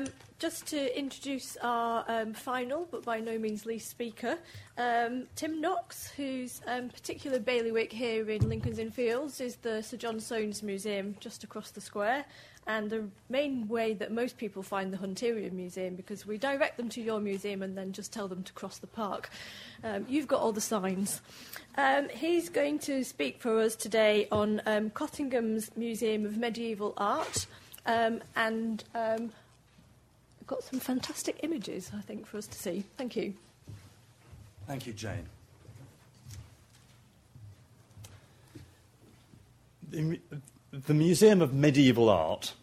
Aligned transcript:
Um, 0.00 0.06
just 0.38 0.66
to 0.68 0.98
introduce 0.98 1.58
our 1.62 2.02
um, 2.08 2.32
final, 2.32 2.88
but 2.90 3.04
by 3.04 3.20
no 3.20 3.38
means 3.38 3.66
least 3.66 3.90
speaker, 3.90 4.38
um, 4.78 5.26
Tim 5.36 5.60
Knox, 5.60 6.10
whose 6.12 6.62
um, 6.66 6.88
particular 6.88 7.38
bailiwick 7.38 7.92
here 7.92 8.30
in 8.30 8.48
Lincoln's 8.48 8.78
Inn 8.78 8.90
Fields 8.90 9.42
is 9.42 9.56
the 9.56 9.82
Sir 9.82 9.98
John 9.98 10.16
Soanes 10.16 10.62
Museum 10.62 11.14
just 11.20 11.44
across 11.44 11.72
the 11.72 11.82
square, 11.82 12.24
and 12.66 12.88
the 12.88 13.04
main 13.28 13.68
way 13.68 13.92
that 13.92 14.12
most 14.12 14.38
people 14.38 14.62
find 14.62 14.90
the 14.90 14.96
Hunterian 14.96 15.52
Museum, 15.52 15.94
because 15.94 16.26
we 16.26 16.38
direct 16.38 16.78
them 16.78 16.88
to 16.90 17.02
your 17.02 17.20
museum 17.20 17.60
and 17.62 17.76
then 17.76 17.92
just 17.92 18.10
tell 18.10 18.26
them 18.26 18.42
to 18.44 18.52
cross 18.54 18.78
the 18.78 18.86
park. 18.86 19.28
Um, 19.84 20.06
you've 20.08 20.28
got 20.28 20.40
all 20.40 20.52
the 20.52 20.60
signs. 20.62 21.20
Um, 21.76 22.08
he's 22.08 22.48
going 22.48 22.78
to 22.80 23.04
speak 23.04 23.42
for 23.42 23.60
us 23.60 23.76
today 23.76 24.26
on 24.32 24.62
um, 24.64 24.88
Cottingham's 24.88 25.70
Museum 25.76 26.24
of 26.24 26.38
Medieval 26.38 26.94
Art, 26.96 27.46
and 27.84 28.84
got 30.50 30.64
some 30.64 30.80
fantastic 30.80 31.38
images, 31.44 31.92
I 31.96 32.00
think, 32.00 32.26
for 32.26 32.36
us 32.36 32.48
to 32.48 32.58
see. 32.58 32.82
Thank 32.98 33.14
you. 33.14 33.34
Thank 34.66 34.84
you, 34.84 34.92
Jane. 34.92 35.28
The, 39.88 40.20
the 40.72 40.94
Museum 40.94 41.40
of 41.40 41.54
Medieval 41.54 42.08
Art 42.08 42.54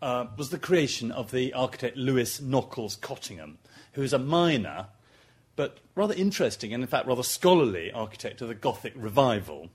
uh, 0.00 0.26
was 0.36 0.50
the 0.50 0.58
creation 0.58 1.10
of 1.10 1.32
the 1.32 1.52
architect 1.54 1.96
Lewis 1.96 2.40
Nockalls 2.40 3.00
Cottingham, 3.00 3.58
who 3.94 4.02
is 4.02 4.12
a 4.12 4.18
minor 4.18 4.86
but 5.56 5.78
rather 5.96 6.14
interesting 6.14 6.72
and, 6.72 6.82
in 6.82 6.88
fact, 6.88 7.06
rather 7.06 7.22
scholarly 7.22 7.90
architect 7.92 8.42
of 8.42 8.48
the 8.48 8.54
Gothic 8.54 8.92
revival, 8.96 9.70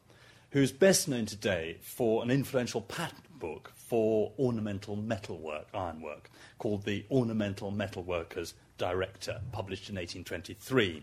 who's 0.51 0.71
best 0.71 1.07
known 1.07 1.25
today 1.25 1.77
for 1.81 2.21
an 2.23 2.31
influential 2.31 2.81
pattern 2.81 3.19
book 3.37 3.73
for 3.89 4.31
ornamental 4.37 4.95
metalwork, 4.95 5.65
ironwork, 5.73 6.29
called 6.59 6.85
the 6.85 7.03
Ornamental 7.09 7.71
Metalworkers 7.71 8.53
Director, 8.77 9.41
published 9.51 9.89
in 9.89 9.95
1823. 9.95 11.01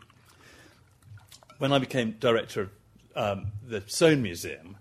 When 1.58 1.72
I 1.72 1.78
became 1.78 2.12
director 2.20 2.62
of 2.62 2.70
um, 3.16 3.46
the 3.66 3.82
Soane 3.88 4.22
Museum 4.22 4.76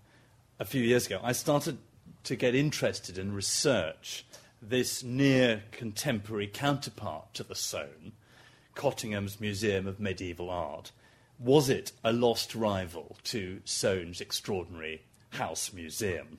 a 0.60 0.66
few 0.66 0.84
years 0.84 1.08
ago, 1.08 1.20
I 1.24 1.32
started 1.32 1.80
to 2.26 2.36
get 2.36 2.54
interested 2.54 3.18
in 3.18 3.34
research 3.34 4.24
this 4.62 5.04
near 5.04 5.64
contemporary 5.72 6.48
counterpart 6.48 7.34
to 7.34 7.44
the 7.44 7.56
Soane, 7.56 8.12
Cottingham's 8.76 9.42
Museum 9.42 9.88
of 9.88 10.00
Medieval 10.00 10.52
Art. 10.52 10.92
Was 11.40 11.70
it 11.70 11.92
a 12.04 12.14
lost 12.14 12.54
rival 12.54 13.18
to 13.26 13.62
Soane's 13.66 14.22
extraordinary 14.22 15.02
House 15.32 15.74
Museum? 15.74 16.38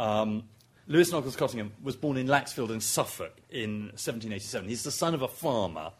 Um, 0.00 0.44
Lewis 0.86 1.12
Nockalls 1.12 1.36
Cottingham 1.36 1.72
was 1.82 1.94
born 1.94 2.16
in 2.16 2.26
Laxfield 2.26 2.70
in 2.70 2.80
Suffolk 2.80 3.36
in 3.50 3.86
1787. 3.90 4.68
He's 4.68 4.82
the 4.82 4.90
son 4.90 5.14
of 5.14 5.22
a 5.22 5.28
farmer 5.28 5.92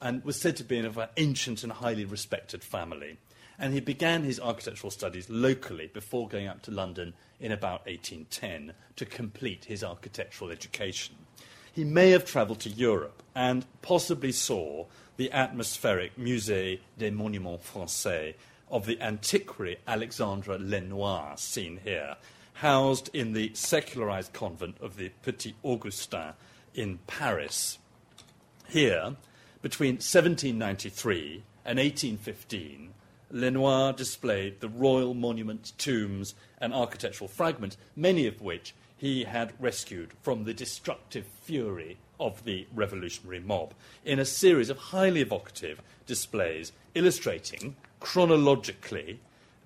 and 0.00 0.24
was 0.24 0.40
said 0.40 0.56
to 0.56 0.64
be 0.64 0.78
of 0.78 0.98
an 0.98 1.08
ancient 1.16 1.62
and 1.62 1.72
highly 1.72 2.04
respected 2.04 2.62
family. 2.62 3.18
And 3.58 3.72
he 3.72 3.80
began 3.80 4.22
his 4.22 4.38
architectural 4.38 4.90
studies 4.90 5.30
locally 5.30 5.90
before 5.92 6.28
going 6.28 6.46
up 6.46 6.62
to 6.62 6.70
London 6.70 7.14
in 7.40 7.52
about 7.52 7.86
1810 7.86 8.74
to 8.96 9.06
complete 9.06 9.64
his 9.64 9.82
architectural 9.82 10.50
education. 10.50 11.14
He 11.72 11.84
may 11.84 12.10
have 12.10 12.24
travelled 12.24 12.60
to 12.60 12.70
Europe 12.70 13.22
and 13.34 13.64
possibly 13.82 14.32
saw 14.32 14.86
the 15.16 15.32
atmospheric 15.32 16.16
Musée 16.16 16.80
des 16.98 17.10
Monuments 17.10 17.66
Français 17.66 18.34
of 18.70 18.86
the 18.86 19.00
antiquary 19.00 19.78
Alexandre 19.86 20.58
Lenoir, 20.58 21.36
seen 21.36 21.80
here, 21.82 22.16
housed 22.56 23.10
in 23.12 23.34
the 23.34 23.50
secularized 23.52 24.32
convent 24.32 24.76
of 24.80 24.96
the 24.96 25.10
Petit 25.22 25.54
Augustin 25.62 26.32
in 26.74 26.98
Paris. 27.06 27.78
Here, 28.68 29.16
between 29.60 29.96
1793 29.96 31.42
and 31.66 31.78
1815, 31.78 32.94
Lenoir 33.30 33.92
displayed 33.92 34.60
the 34.60 34.70
royal 34.70 35.12
monuments, 35.12 35.72
tombs, 35.72 36.34
and 36.58 36.72
architectural 36.72 37.28
fragments, 37.28 37.76
many 37.94 38.26
of 38.26 38.40
which 38.40 38.74
he 38.96 39.24
had 39.24 39.52
rescued 39.60 40.12
from 40.22 40.44
the 40.44 40.54
destructive 40.54 41.26
fury 41.42 41.98
of 42.18 42.44
the 42.44 42.66
revolutionary 42.74 43.40
mob, 43.40 43.74
in 44.02 44.18
a 44.18 44.24
series 44.24 44.70
of 44.70 44.78
highly 44.78 45.20
evocative 45.20 45.82
displays 46.06 46.72
illustrating 46.94 47.76
chronologically 48.00 49.20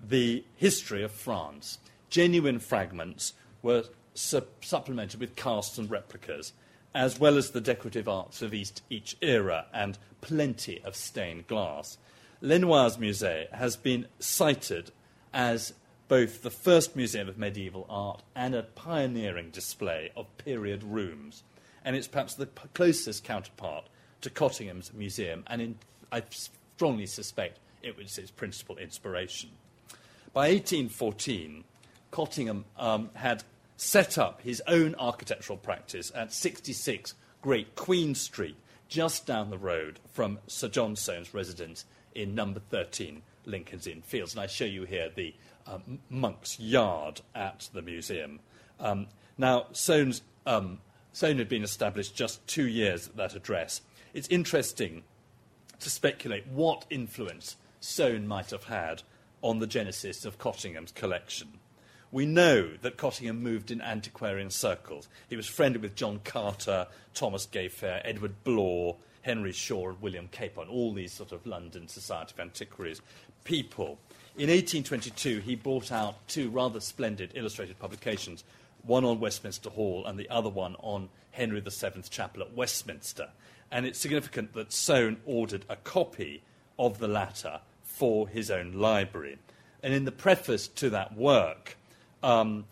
the 0.08 0.42
history 0.56 1.04
of 1.04 1.12
France 1.12 1.78
genuine 2.10 2.58
fragments 2.58 3.32
were 3.62 3.84
su- 4.14 4.42
supplemented 4.60 5.20
with 5.20 5.36
casts 5.36 5.78
and 5.78 5.90
replicas, 5.90 6.52
as 6.94 7.18
well 7.18 7.36
as 7.36 7.50
the 7.50 7.60
decorative 7.60 8.08
arts 8.08 8.42
of 8.42 8.52
each, 8.52 8.72
each 8.90 9.16
era 9.22 9.66
and 9.72 9.96
plenty 10.20 10.82
of 10.84 10.96
stained 10.96 11.46
glass. 11.46 11.96
Lenoir's 12.42 12.96
Musée 12.96 13.50
has 13.52 13.76
been 13.76 14.06
cited 14.18 14.90
as 15.32 15.72
both 16.08 16.42
the 16.42 16.50
first 16.50 16.96
museum 16.96 17.28
of 17.28 17.38
medieval 17.38 17.86
art 17.88 18.22
and 18.34 18.54
a 18.54 18.64
pioneering 18.64 19.50
display 19.50 20.10
of 20.16 20.36
period 20.38 20.82
rooms. 20.82 21.44
And 21.84 21.94
it's 21.94 22.08
perhaps 22.08 22.34
the 22.34 22.46
p- 22.46 22.68
closest 22.74 23.22
counterpart 23.22 23.88
to 24.22 24.30
Cottingham's 24.30 24.92
museum, 24.92 25.44
and 25.46 25.62
in, 25.62 25.78
I 26.10 26.22
strongly 26.30 27.06
suspect 27.06 27.58
it 27.82 27.96
was 27.96 28.18
its 28.18 28.30
principal 28.30 28.76
inspiration. 28.76 29.50
By 30.32 30.48
1814, 30.48 31.64
Cottingham 32.10 32.64
um, 32.76 33.10
had 33.14 33.44
set 33.76 34.18
up 34.18 34.42
his 34.42 34.62
own 34.66 34.94
architectural 34.98 35.56
practice 35.56 36.12
at 36.14 36.32
66 36.32 37.14
Great 37.40 37.74
Queen 37.74 38.14
Street, 38.14 38.56
just 38.88 39.26
down 39.26 39.50
the 39.50 39.58
road 39.58 39.98
from 40.12 40.38
Sir 40.46 40.68
John 40.68 40.96
Soane's 40.96 41.32
residence 41.32 41.84
in 42.14 42.34
number 42.34 42.60
13 42.60 43.22
Lincoln's 43.46 43.86
Inn 43.86 44.02
Fields. 44.02 44.34
And 44.34 44.42
I 44.42 44.46
show 44.46 44.64
you 44.64 44.84
here 44.84 45.08
the 45.14 45.34
um, 45.66 46.00
monk's 46.10 46.58
yard 46.60 47.22
at 47.34 47.68
the 47.72 47.82
museum. 47.82 48.40
Um, 48.78 49.06
now, 49.38 49.66
Soane's, 49.72 50.22
um, 50.44 50.80
Soane 51.12 51.38
had 51.38 51.48
been 51.48 51.62
established 51.62 52.14
just 52.14 52.46
two 52.46 52.68
years 52.68 53.08
at 53.08 53.16
that 53.16 53.34
address. 53.34 53.80
It's 54.12 54.28
interesting 54.28 55.04
to 55.78 55.88
speculate 55.88 56.46
what 56.48 56.84
influence 56.90 57.56
Soane 57.80 58.26
might 58.26 58.50
have 58.50 58.64
had 58.64 59.02
on 59.40 59.58
the 59.58 59.66
genesis 59.66 60.24
of 60.24 60.38
Cottingham's 60.38 60.92
collection. 60.92 61.59
We 62.12 62.26
know 62.26 62.70
that 62.82 62.96
Cottingham 62.96 63.40
moved 63.40 63.70
in 63.70 63.80
antiquarian 63.80 64.50
circles. 64.50 65.08
He 65.28 65.36
was 65.36 65.46
friendly 65.46 65.78
with 65.78 65.94
John 65.94 66.20
Carter, 66.24 66.88
Thomas 67.14 67.46
Gayfere, 67.46 68.00
Edward 68.04 68.42
Blore, 68.42 68.96
Henry 69.22 69.52
Shaw, 69.52 69.90
and 69.90 70.02
William 70.02 70.28
Capon, 70.28 70.68
all 70.68 70.92
these 70.92 71.12
sort 71.12 71.30
of 71.30 71.46
London 71.46 71.86
Society 71.86 72.32
of 72.34 72.40
Antiquaries 72.40 73.00
people. 73.44 73.98
In 74.36 74.48
1822, 74.48 75.40
he 75.40 75.54
brought 75.54 75.92
out 75.92 76.16
two 76.26 76.50
rather 76.50 76.80
splendid 76.80 77.32
illustrated 77.34 77.78
publications, 77.78 78.42
one 78.82 79.04
on 79.04 79.20
Westminster 79.20 79.70
Hall 79.70 80.04
and 80.04 80.18
the 80.18 80.28
other 80.30 80.48
one 80.48 80.74
on 80.80 81.10
Henry 81.30 81.60
VII's 81.60 82.08
Chapel 82.08 82.42
at 82.42 82.54
Westminster. 82.54 83.28
And 83.70 83.86
it's 83.86 84.00
significant 84.00 84.54
that 84.54 84.72
Soane 84.72 85.18
ordered 85.24 85.64
a 85.68 85.76
copy 85.76 86.42
of 86.78 86.98
the 86.98 87.08
latter 87.08 87.60
for 87.82 88.26
his 88.26 88.50
own 88.50 88.72
library. 88.72 89.38
And 89.82 89.94
in 89.94 90.06
the 90.06 90.12
preface 90.12 90.66
to 90.68 90.90
that 90.90 91.16
work, 91.16 91.76
um, 92.22 92.64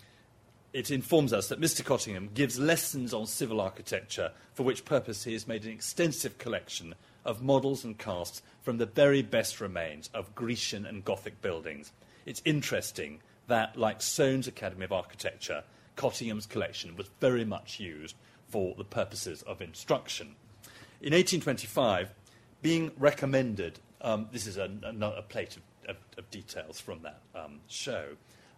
it 0.72 0.90
informs 0.90 1.32
us 1.32 1.48
that 1.48 1.60
Mr. 1.60 1.84
Cottingham 1.84 2.30
gives 2.34 2.58
lessons 2.58 3.14
on 3.14 3.26
civil 3.26 3.60
architecture, 3.60 4.32
for 4.54 4.62
which 4.62 4.84
purpose 4.84 5.24
he 5.24 5.32
has 5.32 5.48
made 5.48 5.64
an 5.64 5.72
extensive 5.72 6.38
collection 6.38 6.94
of 7.24 7.42
models 7.42 7.84
and 7.84 7.98
casts 7.98 8.42
from 8.62 8.78
the 8.78 8.86
very 8.86 9.22
best 9.22 9.60
remains 9.60 10.10
of 10.14 10.34
Grecian 10.34 10.86
and 10.86 11.04
Gothic 11.04 11.40
buildings. 11.40 11.92
It's 12.26 12.42
interesting 12.44 13.20
that, 13.46 13.76
like 13.76 14.02
Soane's 14.02 14.46
Academy 14.46 14.84
of 14.84 14.92
Architecture, 14.92 15.64
Cottingham's 15.96 16.46
collection 16.46 16.96
was 16.96 17.08
very 17.20 17.44
much 17.44 17.80
used 17.80 18.14
for 18.48 18.74
the 18.76 18.84
purposes 18.84 19.42
of 19.42 19.60
instruction. 19.60 20.36
In 21.00 21.12
1825, 21.12 22.10
being 22.62 22.90
recommended, 22.98 23.78
um, 24.00 24.28
this 24.32 24.46
is 24.46 24.56
a, 24.56 24.70
a, 24.82 25.06
a 25.18 25.22
plate 25.22 25.56
of, 25.56 25.62
of, 25.88 25.96
of, 26.16 26.30
details 26.30 26.80
from 26.80 27.02
that 27.02 27.20
um, 27.34 27.60
show. 27.68 28.04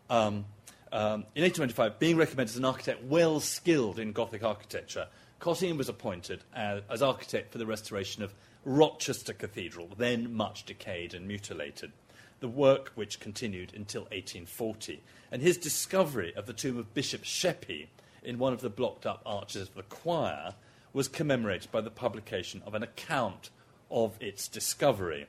Um, 0.09 0.45
um, 0.93 1.25
in 1.35 1.43
1825, 1.43 1.99
being 1.99 2.17
recommended 2.17 2.53
as 2.53 2.57
an 2.57 2.65
architect 2.65 3.05
well 3.05 3.41
skilled 3.41 3.99
in 3.99 4.13
Gothic 4.13 4.43
architecture, 4.43 5.07
Cottingham 5.39 5.79
was 5.79 5.89
appointed 5.89 6.43
as, 6.55 6.83
as 6.91 7.03
architect 7.03 7.53
for 7.53 7.59
the 7.59 7.67
restoration 7.67 8.23
of 8.23 8.35
Rochester 8.65 9.33
Cathedral, 9.33 9.89
then 9.97 10.35
much 10.35 10.65
decayed 10.65 11.15
and 11.15 11.27
mutilated, 11.27 11.93
the 12.41 12.49
work 12.49 12.93
which 12.95 13.21
continued 13.21 13.73
until 13.75 14.03
1840. 14.03 15.01
And 15.33 15.41
his 15.41 15.57
discovery 15.57 16.35
of 16.35 16.47
the 16.47 16.53
tomb 16.53 16.77
of 16.77 16.93
Bishop 16.93 17.25
Sheppey 17.25 17.89
in 18.23 18.39
one 18.39 18.53
of 18.53 18.61
the 18.61 18.69
blocked 18.69 19.07
up 19.07 19.23
arches 19.25 19.69
of 19.69 19.75
the 19.75 19.83
choir 19.83 20.55
was 20.93 21.09
commemorated 21.09 21.71
by 21.71 21.81
the 21.81 21.91
publication 21.91 22.63
of 22.67 22.75
an 22.75 22.83
account 22.83 23.51
of 23.91 24.17
its 24.21 24.49
discovery, 24.49 25.27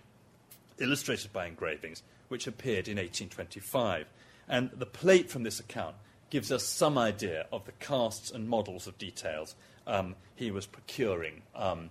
illustrated 0.80 1.32
by 1.32 1.46
engravings, 1.46 2.04
which 2.28 2.48
appeared 2.48 2.88
in 2.88 2.98
1825. 2.98 4.08
And 4.52 4.70
the 4.76 4.86
plate 4.86 5.32
from 5.32 5.44
this 5.44 5.62
account 5.62 5.96
gives 6.30 6.52
us 6.52 6.64
some 6.66 6.98
idea 6.98 7.48
of 7.54 7.66
the 7.66 7.72
casts 7.74 8.32
and 8.32 8.50
models 8.50 8.86
of 8.86 8.98
details 8.98 9.56
um, 9.88 10.16
he 10.36 10.52
was 10.52 10.66
procuring 10.66 11.42
um, 11.56 11.90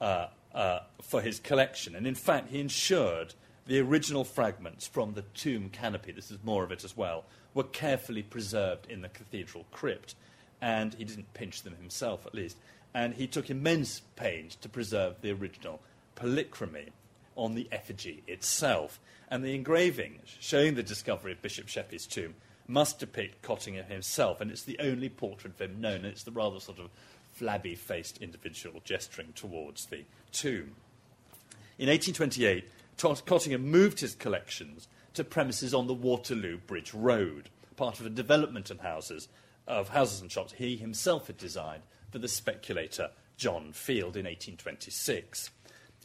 uh, 0.00 0.26
uh, 0.52 0.80
for 1.00 1.22
his 1.22 1.38
collection. 1.38 1.94
And 1.94 2.08
in 2.08 2.16
fact, 2.16 2.50
he 2.50 2.60
ensured 2.60 3.34
the 3.66 3.78
original 3.78 4.24
fragments 4.24 4.88
from 4.88 5.14
the 5.14 5.22
tomb 5.34 5.68
canopy, 5.70 6.10
this 6.10 6.32
is 6.32 6.38
more 6.42 6.64
of 6.64 6.72
it 6.72 6.82
as 6.84 6.96
well, 6.96 7.24
were 7.54 7.62
carefully 7.62 8.22
preserved 8.24 8.90
in 8.90 9.02
the 9.02 9.08
cathedral 9.08 9.64
crypt. 9.70 10.16
And 10.60 10.94
he 10.94 11.04
didn't 11.04 11.32
pinch 11.32 11.62
them 11.62 11.76
himself, 11.76 12.26
at 12.26 12.34
least. 12.34 12.56
And 12.92 13.14
he 13.14 13.28
took 13.28 13.50
immense 13.50 14.00
pains 14.16 14.56
to 14.56 14.68
preserve 14.68 15.20
the 15.20 15.30
original 15.30 15.80
polychromy 16.16 16.88
on 17.40 17.54
the 17.54 17.68
effigy 17.72 18.22
itself. 18.26 19.00
And 19.28 19.42
the 19.42 19.54
engraving 19.54 20.20
showing 20.38 20.74
the 20.74 20.82
discovery 20.82 21.32
of 21.32 21.42
Bishop 21.42 21.68
Sheppey's 21.68 22.06
tomb 22.06 22.34
must 22.68 23.00
depict 23.00 23.42
Cottingham 23.42 23.86
himself, 23.86 24.40
and 24.40 24.50
it's 24.50 24.62
the 24.62 24.78
only 24.78 25.08
portrait 25.08 25.54
of 25.54 25.60
him 25.60 25.80
known, 25.80 25.96
and 25.96 26.06
it's 26.06 26.22
the 26.22 26.30
rather 26.30 26.60
sort 26.60 26.78
of 26.78 26.90
flabby 27.32 27.74
faced 27.74 28.18
individual 28.18 28.80
gesturing 28.84 29.32
towards 29.32 29.86
the 29.86 30.04
tomb. 30.30 30.76
In 31.78 31.88
1828, 31.88 32.68
Cottingham 33.24 33.70
moved 33.70 34.00
his 34.00 34.14
collections 34.14 34.86
to 35.14 35.24
premises 35.24 35.72
on 35.72 35.86
the 35.86 35.94
Waterloo 35.94 36.58
Bridge 36.58 36.92
Road, 36.92 37.48
part 37.76 37.98
of 37.98 38.06
a 38.06 38.10
development 38.10 38.70
and 38.70 38.80
houses, 38.80 39.28
of 39.66 39.88
houses 39.88 40.20
and 40.20 40.30
shops 40.30 40.52
he 40.52 40.76
himself 40.76 41.28
had 41.28 41.38
designed 41.38 41.82
for 42.10 42.18
the 42.18 42.28
speculator 42.28 43.10
John 43.36 43.72
Field 43.72 44.16
in 44.16 44.26
1826. 44.26 45.50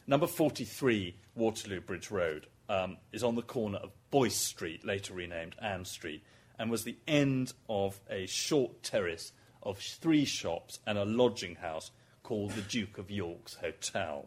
Number 0.08 0.28
43, 0.28 1.16
Waterloo 1.34 1.80
Bridge 1.80 2.12
Road, 2.12 2.46
um, 2.68 2.98
is 3.12 3.24
on 3.24 3.34
the 3.34 3.42
corner 3.42 3.78
of 3.78 3.90
Boyce 4.10 4.36
Street, 4.36 4.84
later 4.84 5.14
renamed 5.14 5.56
Ann 5.60 5.84
Street, 5.84 6.22
and 6.58 6.70
was 6.70 6.84
the 6.84 6.96
end 7.08 7.52
of 7.68 8.00
a 8.08 8.26
short 8.26 8.84
terrace 8.84 9.32
of 9.64 9.78
three 9.78 10.24
shops 10.24 10.78
and 10.86 10.96
a 10.96 11.04
lodging 11.04 11.56
house 11.56 11.90
called 12.22 12.52
the 12.52 12.62
Duke 12.62 12.98
of 12.98 13.10
York's 13.10 13.54
Hotel. 13.56 14.26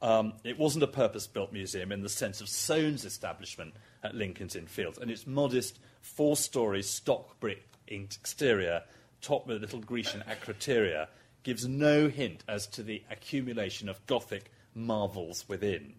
Um, 0.00 0.34
it 0.44 0.58
wasn't 0.58 0.84
a 0.84 0.88
purpose 0.88 1.26
built 1.26 1.52
museum 1.52 1.90
in 1.90 2.02
the 2.02 2.08
sense 2.08 2.40
of 2.40 2.48
Soane's 2.48 3.04
establishment 3.04 3.74
at 4.04 4.14
Lincoln's 4.14 4.54
Inn 4.54 4.66
Fields, 4.66 4.98
and 4.98 5.10
its 5.10 5.26
modest 5.26 5.80
four 6.00 6.36
story 6.36 6.82
stock 6.82 7.38
brick 7.40 7.64
exterior, 7.88 8.82
topped 9.20 9.48
with 9.48 9.56
a 9.56 9.60
little 9.60 9.80
Grecian 9.80 10.22
acroteria, 10.30 11.08
gives 11.42 11.66
no 11.66 12.08
hint 12.08 12.44
as 12.48 12.68
to 12.68 12.82
the 12.84 13.02
accumulation 13.10 13.88
of 13.88 14.06
Gothic 14.06 14.52
marvels 14.74 15.48
within. 15.48 15.94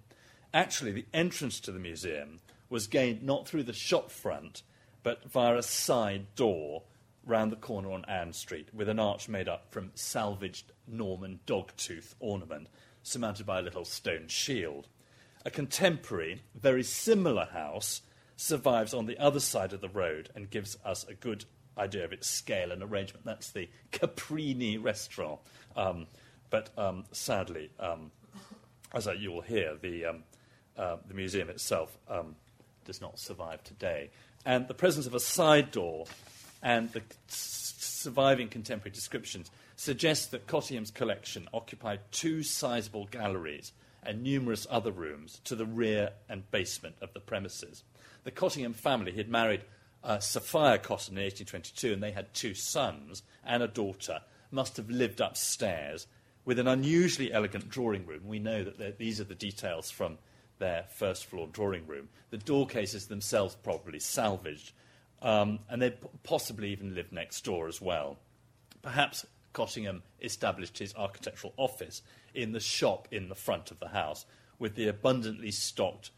Actually, 0.53 0.91
the 0.91 1.05
entrance 1.13 1.59
to 1.61 1.71
the 1.71 1.79
museum 1.79 2.39
was 2.69 2.87
gained 2.87 3.23
not 3.23 3.47
through 3.47 3.63
the 3.63 3.73
shop 3.73 4.11
front, 4.11 4.63
but 5.03 5.29
via 5.29 5.57
a 5.57 5.63
side 5.63 6.35
door 6.35 6.83
round 7.25 7.51
the 7.51 7.57
corner 7.57 7.91
on 7.91 8.05
Ann 8.05 8.33
Street, 8.33 8.69
with 8.73 8.89
an 8.89 8.99
arch 8.99 9.29
made 9.29 9.47
up 9.47 9.71
from 9.71 9.91
salvaged 9.93 10.71
Norman 10.87 11.39
dogtooth 11.45 12.15
ornament, 12.19 12.67
surmounted 13.03 13.45
by 13.45 13.59
a 13.59 13.61
little 13.61 13.85
stone 13.85 14.27
shield. 14.27 14.87
A 15.45 15.51
contemporary, 15.51 16.41
very 16.55 16.83
similar 16.83 17.45
house 17.45 18.01
survives 18.35 18.93
on 18.93 19.05
the 19.05 19.17
other 19.17 19.39
side 19.39 19.73
of 19.73 19.81
the 19.81 19.89
road 19.89 20.29
and 20.35 20.49
gives 20.49 20.77
us 20.83 21.05
a 21.07 21.13
good 21.13 21.45
idea 21.77 22.03
of 22.03 22.11
its 22.11 22.27
scale 22.27 22.71
and 22.71 22.83
arrangement. 22.83 23.25
That's 23.25 23.51
the 23.51 23.69
Caprini 23.91 24.83
restaurant. 24.83 25.39
Um, 25.75 26.07
but 26.49 26.69
um, 26.77 27.05
sadly, 27.11 27.71
um, 27.79 28.11
as 28.93 29.07
you 29.17 29.31
will 29.31 29.41
hear, 29.41 29.75
the, 29.81 30.05
um, 30.05 30.23
uh, 30.77 30.97
the 31.07 31.13
museum 31.13 31.49
itself 31.49 31.97
um, 32.09 32.35
does 32.85 33.01
not 33.01 33.19
survive 33.19 33.63
today. 33.63 34.09
And 34.45 34.67
the 34.67 34.73
presence 34.73 35.05
of 35.05 35.13
a 35.13 35.19
side 35.19 35.71
door 35.71 36.05
and 36.61 36.91
the 36.91 37.01
surviving 37.27 38.47
contemporary 38.47 38.93
descriptions 38.93 39.51
suggests 39.75 40.27
that 40.27 40.47
Cottingham's 40.47 40.91
collection 40.91 41.47
occupied 41.53 41.99
two 42.11 42.43
sizable 42.43 43.05
galleries 43.05 43.71
and 44.03 44.23
numerous 44.23 44.65
other 44.69 44.91
rooms 44.91 45.41
to 45.45 45.55
the 45.55 45.65
rear 45.65 46.11
and 46.27 46.49
basement 46.51 46.95
of 47.01 47.13
the 47.13 47.19
premises. 47.19 47.83
The 48.23 48.31
Cottingham 48.31 48.73
family 48.73 49.11
he 49.11 49.17
had 49.17 49.29
married 49.29 49.61
uh, 50.03 50.19
Sophia 50.19 50.79
Cotton 50.79 51.17
in 51.17 51.23
1822, 51.23 51.93
and 51.93 52.01
they 52.01 52.11
had 52.11 52.33
two 52.33 52.53
sons 52.53 53.23
and 53.43 53.61
a 53.61 53.67
daughter, 53.67 54.21
must 54.51 54.77
have 54.77 54.89
lived 54.89 55.21
upstairs 55.21 56.07
with 56.45 56.59
an 56.59 56.67
unusually 56.67 57.31
elegant 57.31 57.69
drawing 57.69 58.05
room. 58.05 58.21
We 58.25 58.39
know 58.39 58.63
that 58.63 58.97
these 58.97 59.19
are 59.19 59.25
the 59.25 59.35
details 59.35 59.91
from 59.91 60.17
their 60.59 60.85
first 60.95 61.25
floor 61.25 61.47
drawing 61.51 61.87
room. 61.87 62.09
The 62.29 62.37
door 62.37 62.67
cases 62.67 63.07
themselves 63.07 63.55
probably 63.55 63.99
salvaged, 63.99 64.71
um, 65.21 65.59
and 65.69 65.81
they 65.81 65.93
possibly 66.23 66.71
even 66.71 66.95
lived 66.95 67.11
next 67.11 67.43
door 67.43 67.67
as 67.67 67.81
well. 67.81 68.17
Perhaps 68.81 69.25
Cottingham 69.53 70.03
established 70.21 70.77
his 70.77 70.95
architectural 70.95 71.53
office 71.57 72.01
in 72.33 72.53
the 72.53 72.59
shop 72.59 73.07
in 73.11 73.29
the 73.29 73.35
front 73.35 73.71
of 73.71 73.79
the 73.79 73.89
house, 73.89 74.25
with 74.57 74.75
the 74.75 74.87
abundantly 74.87 75.51
stocked 75.51 76.11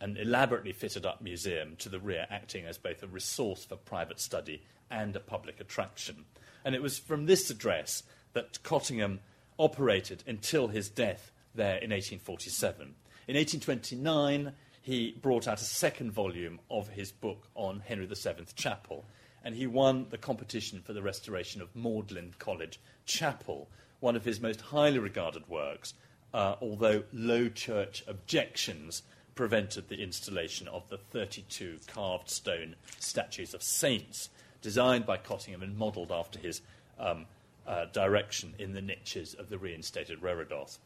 and 0.00 0.18
elaborately 0.18 0.72
fitted 0.72 1.06
up 1.06 1.22
museum 1.22 1.74
to 1.76 1.88
the 1.88 1.98
rear, 1.98 2.26
acting 2.30 2.66
as 2.66 2.78
both 2.78 3.02
a 3.02 3.06
resource 3.06 3.64
for 3.64 3.76
private 3.76 4.20
study 4.20 4.62
and 4.90 5.16
a 5.16 5.20
public 5.20 5.58
attraction. 5.58 6.24
And 6.64 6.74
it 6.74 6.82
was 6.82 6.98
from 6.98 7.26
this 7.26 7.50
address 7.50 8.02
that 8.34 8.62
Cottingham 8.62 9.20
operated 9.58 10.22
until 10.26 10.68
his 10.68 10.88
death 10.88 11.30
there 11.54 11.76
in 11.76 11.90
1847. 11.90 12.94
In 13.28 13.36
1829, 13.36 14.52
he 14.82 15.16
brought 15.20 15.48
out 15.48 15.60
a 15.60 15.64
second 15.64 16.12
volume 16.12 16.60
of 16.70 16.88
his 16.88 17.10
book 17.10 17.48
on 17.54 17.82
Henry 17.86 18.06
VII 18.06 18.44
Chapel, 18.54 19.04
and 19.42 19.54
he 19.54 19.66
won 19.66 20.06
the 20.10 20.18
competition 20.18 20.80
for 20.80 20.92
the 20.92 21.02
restoration 21.02 21.60
of 21.60 21.74
Magdalen 21.74 22.34
College 22.38 22.78
Chapel, 23.04 23.68
one 24.00 24.14
of 24.14 24.24
his 24.24 24.40
most 24.40 24.60
highly 24.60 24.98
regarded 24.98 25.48
works, 25.48 25.94
uh, 26.32 26.56
although 26.60 27.02
low 27.12 27.48
church 27.48 28.04
objections 28.06 29.02
prevented 29.34 29.88
the 29.88 30.02
installation 30.02 30.68
of 30.68 30.88
the 30.88 30.98
32 30.98 31.78
carved 31.86 32.30
stone 32.30 32.74
statues 32.98 33.54
of 33.54 33.62
saints 33.62 34.30
designed 34.62 35.06
by 35.06 35.16
Cottingham 35.16 35.62
and 35.62 35.76
modelled 35.76 36.10
after 36.10 36.38
his 36.38 36.62
um, 36.98 37.26
uh, 37.66 37.86
direction 37.86 38.54
in 38.58 38.72
the 38.72 38.82
niches 38.82 39.34
of 39.34 39.48
the 39.48 39.58
reinstated 39.58 40.20
reredos. 40.20 40.78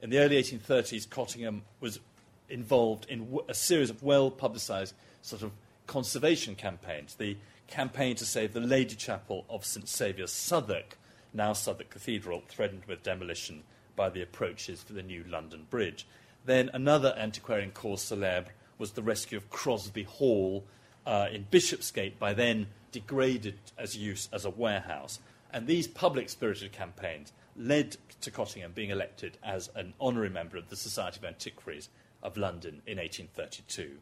In 0.00 0.10
the 0.10 0.18
early 0.18 0.42
1830s, 0.42 1.08
Cottingham 1.08 1.62
was 1.80 2.00
involved 2.48 3.06
in 3.08 3.20
w- 3.26 3.44
a 3.48 3.54
series 3.54 3.90
of 3.90 4.02
well 4.02 4.30
publicised 4.30 4.94
sort 5.22 5.42
of 5.42 5.52
conservation 5.86 6.54
campaigns. 6.54 7.14
The 7.14 7.36
campaign 7.68 8.16
to 8.16 8.26
save 8.26 8.52
the 8.52 8.60
Lady 8.60 8.94
Chapel 8.94 9.44
of 9.48 9.64
St 9.64 9.88
Saviour's, 9.88 10.32
Southwark, 10.32 10.98
now 11.32 11.52
Southwark 11.52 11.90
Cathedral, 11.90 12.42
threatened 12.48 12.84
with 12.86 13.02
demolition 13.02 13.62
by 13.96 14.10
the 14.10 14.22
approaches 14.22 14.82
for 14.82 14.92
the 14.92 15.02
new 15.02 15.24
London 15.28 15.66
Bridge. 15.70 16.06
Then 16.44 16.70
another 16.72 17.14
antiquarian 17.16 17.70
cause 17.70 18.02
célèbre 18.02 18.48
was 18.78 18.92
the 18.92 19.02
rescue 19.02 19.38
of 19.38 19.50
Crosby 19.50 20.02
Hall 20.02 20.64
uh, 21.06 21.28
in 21.30 21.46
Bishopsgate, 21.50 22.18
by 22.18 22.34
then 22.34 22.66
degraded 22.90 23.58
as 23.78 23.96
use 23.96 24.28
as 24.32 24.44
a 24.44 24.50
warehouse. 24.50 25.18
And 25.52 25.66
these 25.66 25.86
public 25.86 26.30
spirited 26.30 26.72
campaigns 26.72 27.32
led 27.56 27.96
to 28.22 28.30
Cottingham 28.30 28.72
being 28.72 28.90
elected 28.90 29.36
as 29.42 29.68
an 29.74 29.92
honorary 30.00 30.30
member 30.30 30.56
of 30.56 30.70
the 30.70 30.76
Society 30.76 31.18
of 31.18 31.24
Antiquaries 31.24 31.90
of 32.22 32.38
London 32.38 32.80
in 32.86 32.96
1832. 32.98 33.98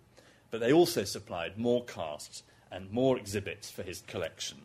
But 0.50 0.61
they 0.61 0.73
also 0.73 1.04
supplied 1.04 1.59
more 1.59 1.85
casts 1.85 2.45
and 2.71 2.90
more 2.92 3.19
exhibits 3.19 3.71
for 3.71 3.83
his 3.83 4.02
collection. 4.02 4.59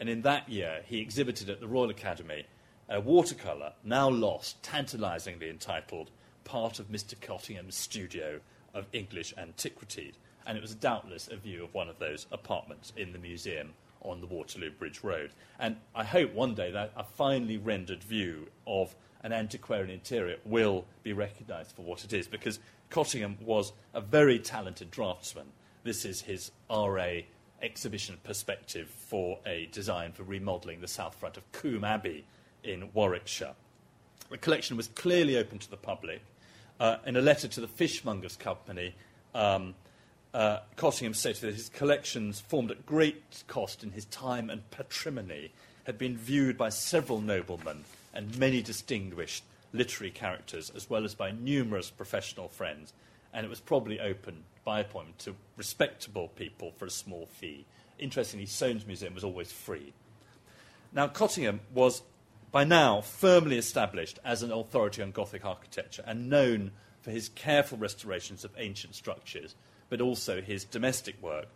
And 0.00 0.08
in 0.08 0.22
that 0.22 0.48
year, 0.48 0.82
he 0.86 1.00
exhibited 1.00 1.50
at 1.50 1.60
the 1.60 1.68
Royal 1.68 1.90
Academy 1.90 2.46
a 2.88 3.00
watercolour, 3.00 3.74
now 3.84 4.08
lost, 4.08 4.62
tantalisingly 4.62 5.48
entitled 5.48 6.10
Part 6.44 6.78
of 6.78 6.88
Mr. 6.88 7.18
Cottingham's 7.20 7.76
Studio 7.76 8.40
of 8.74 8.86
English 8.92 9.34
Antiquities. 9.36 10.14
And 10.46 10.56
it 10.56 10.62
was 10.62 10.74
doubtless 10.74 11.28
a 11.28 11.36
view 11.36 11.62
of 11.62 11.74
one 11.74 11.88
of 11.88 11.98
those 11.98 12.26
apartments 12.32 12.92
in 12.96 13.12
the 13.12 13.18
museum 13.18 13.74
on 14.02 14.20
the 14.20 14.26
Waterloo 14.26 14.70
Bridge 14.70 15.02
Road. 15.02 15.30
And 15.58 15.76
I 15.94 16.04
hope 16.04 16.32
one 16.32 16.54
day 16.54 16.70
that 16.72 16.92
a 16.96 17.04
finely 17.04 17.56
rendered 17.56 18.02
view 18.02 18.48
of 18.66 18.94
an 19.22 19.32
antiquarian 19.32 19.90
interior 19.90 20.36
will 20.44 20.84
be 21.02 21.12
recognised 21.12 21.72
for 21.72 21.82
what 21.82 22.04
it 22.04 22.12
is, 22.12 22.26
because 22.26 22.58
Cottingham 22.90 23.38
was 23.40 23.72
a 23.94 24.00
very 24.00 24.38
talented 24.38 24.90
draftsman. 24.90 25.46
This 25.84 26.04
is 26.04 26.20
his 26.22 26.50
RA 26.68 27.20
exhibition 27.62 28.18
perspective 28.24 28.88
for 28.88 29.38
a 29.46 29.68
design 29.72 30.12
for 30.12 30.24
remodelling 30.24 30.80
the 30.80 30.88
south 30.88 31.14
front 31.14 31.36
of 31.36 31.52
Combe 31.52 31.84
Abbey 31.84 32.24
in 32.64 32.90
Warwickshire. 32.92 33.54
The 34.30 34.38
collection 34.38 34.76
was 34.76 34.88
clearly 34.88 35.36
open 35.36 35.58
to 35.58 35.70
the 35.70 35.76
public. 35.76 36.22
Uh, 36.80 36.96
in 37.06 37.16
a 37.16 37.20
letter 37.20 37.46
to 37.46 37.60
the 37.60 37.68
Fishmongers 37.68 38.36
Company, 38.36 38.94
um, 39.34 39.74
uh, 40.34 40.60
Cottingham 40.76 41.14
stated 41.14 41.42
that 41.42 41.54
his 41.54 41.68
collections, 41.68 42.40
formed 42.40 42.70
at 42.70 42.86
great 42.86 43.44
cost 43.46 43.82
in 43.82 43.92
his 43.92 44.04
time 44.06 44.50
and 44.50 44.70
patrimony, 44.70 45.52
had 45.84 45.98
been 45.98 46.16
viewed 46.16 46.56
by 46.56 46.68
several 46.68 47.20
noblemen 47.20 47.84
and 48.14 48.38
many 48.38 48.62
distinguished 48.62 49.44
literary 49.72 50.10
characters, 50.10 50.70
as 50.74 50.88
well 50.88 51.04
as 51.04 51.14
by 51.14 51.30
numerous 51.30 51.90
professional 51.90 52.48
friends, 52.48 52.92
and 53.32 53.44
it 53.44 53.48
was 53.48 53.60
probably 53.60 53.98
open 53.98 54.44
by 54.64 54.80
appointment 54.80 55.18
to 55.18 55.34
respectable 55.56 56.28
people 56.28 56.72
for 56.76 56.86
a 56.86 56.90
small 56.90 57.26
fee 57.26 57.64
interestingly, 58.02 58.46
Soane's 58.46 58.86
museum 58.86 59.14
was 59.14 59.24
always 59.24 59.52
free. 59.52 59.92
Now, 60.92 61.06
Cottingham 61.08 61.60
was 61.72 62.02
by 62.50 62.64
now 62.64 63.00
firmly 63.00 63.56
established 63.56 64.18
as 64.24 64.42
an 64.42 64.52
authority 64.52 65.00
on 65.00 65.12
Gothic 65.12 65.44
architecture 65.44 66.02
and 66.06 66.28
known 66.28 66.72
for 67.00 67.10
his 67.10 67.30
careful 67.30 67.78
restorations 67.78 68.44
of 68.44 68.52
ancient 68.58 68.94
structures, 68.94 69.54
but 69.92 70.00
also 70.00 70.40
his 70.40 70.64
domestic 70.64 71.22
work 71.22 71.48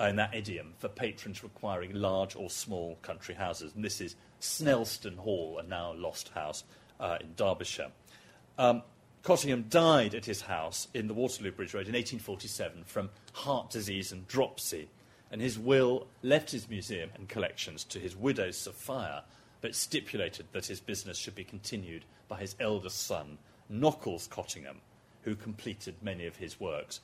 in 0.00 0.16
that 0.16 0.34
idiom 0.34 0.74
for 0.80 0.88
patrons 0.88 1.44
requiring 1.44 1.94
large 1.94 2.34
or 2.34 2.50
small 2.50 2.98
country 3.00 3.32
houses. 3.32 3.72
And 3.76 3.84
this 3.84 4.00
is 4.00 4.16
Snelston 4.40 5.16
Hall, 5.16 5.60
a 5.60 5.62
now 5.62 5.92
lost 5.92 6.30
house 6.30 6.64
uh, 6.98 7.18
in 7.20 7.34
Derbyshire. 7.36 7.92
Um, 8.58 8.82
Cottingham 9.22 9.66
died 9.68 10.16
at 10.16 10.24
his 10.24 10.40
house 10.40 10.88
in 10.94 11.06
the 11.06 11.14
Waterloo 11.14 11.52
Bridge 11.52 11.74
Road 11.74 11.86
in 11.86 11.92
1847 11.92 12.82
from 12.86 13.08
heart 13.34 13.70
disease 13.70 14.10
and 14.10 14.26
dropsy, 14.26 14.88
and 15.30 15.40
his 15.40 15.56
will 15.56 16.08
left 16.24 16.50
his 16.50 16.68
museum 16.68 17.10
and 17.14 17.28
collections 17.28 17.84
to 17.84 18.00
his 18.00 18.16
widow 18.16 18.50
Sophia, 18.50 19.22
but 19.60 19.76
stipulated 19.76 20.46
that 20.50 20.66
his 20.66 20.80
business 20.80 21.18
should 21.18 21.36
be 21.36 21.44
continued 21.44 22.04
by 22.26 22.40
his 22.40 22.56
eldest 22.58 23.06
son, 23.06 23.38
Nockalls 23.70 24.28
Cottingham, 24.28 24.80
who 25.22 25.36
completed 25.36 25.94
many 26.02 26.26
of 26.26 26.34
his 26.34 26.58
works, 26.58 26.98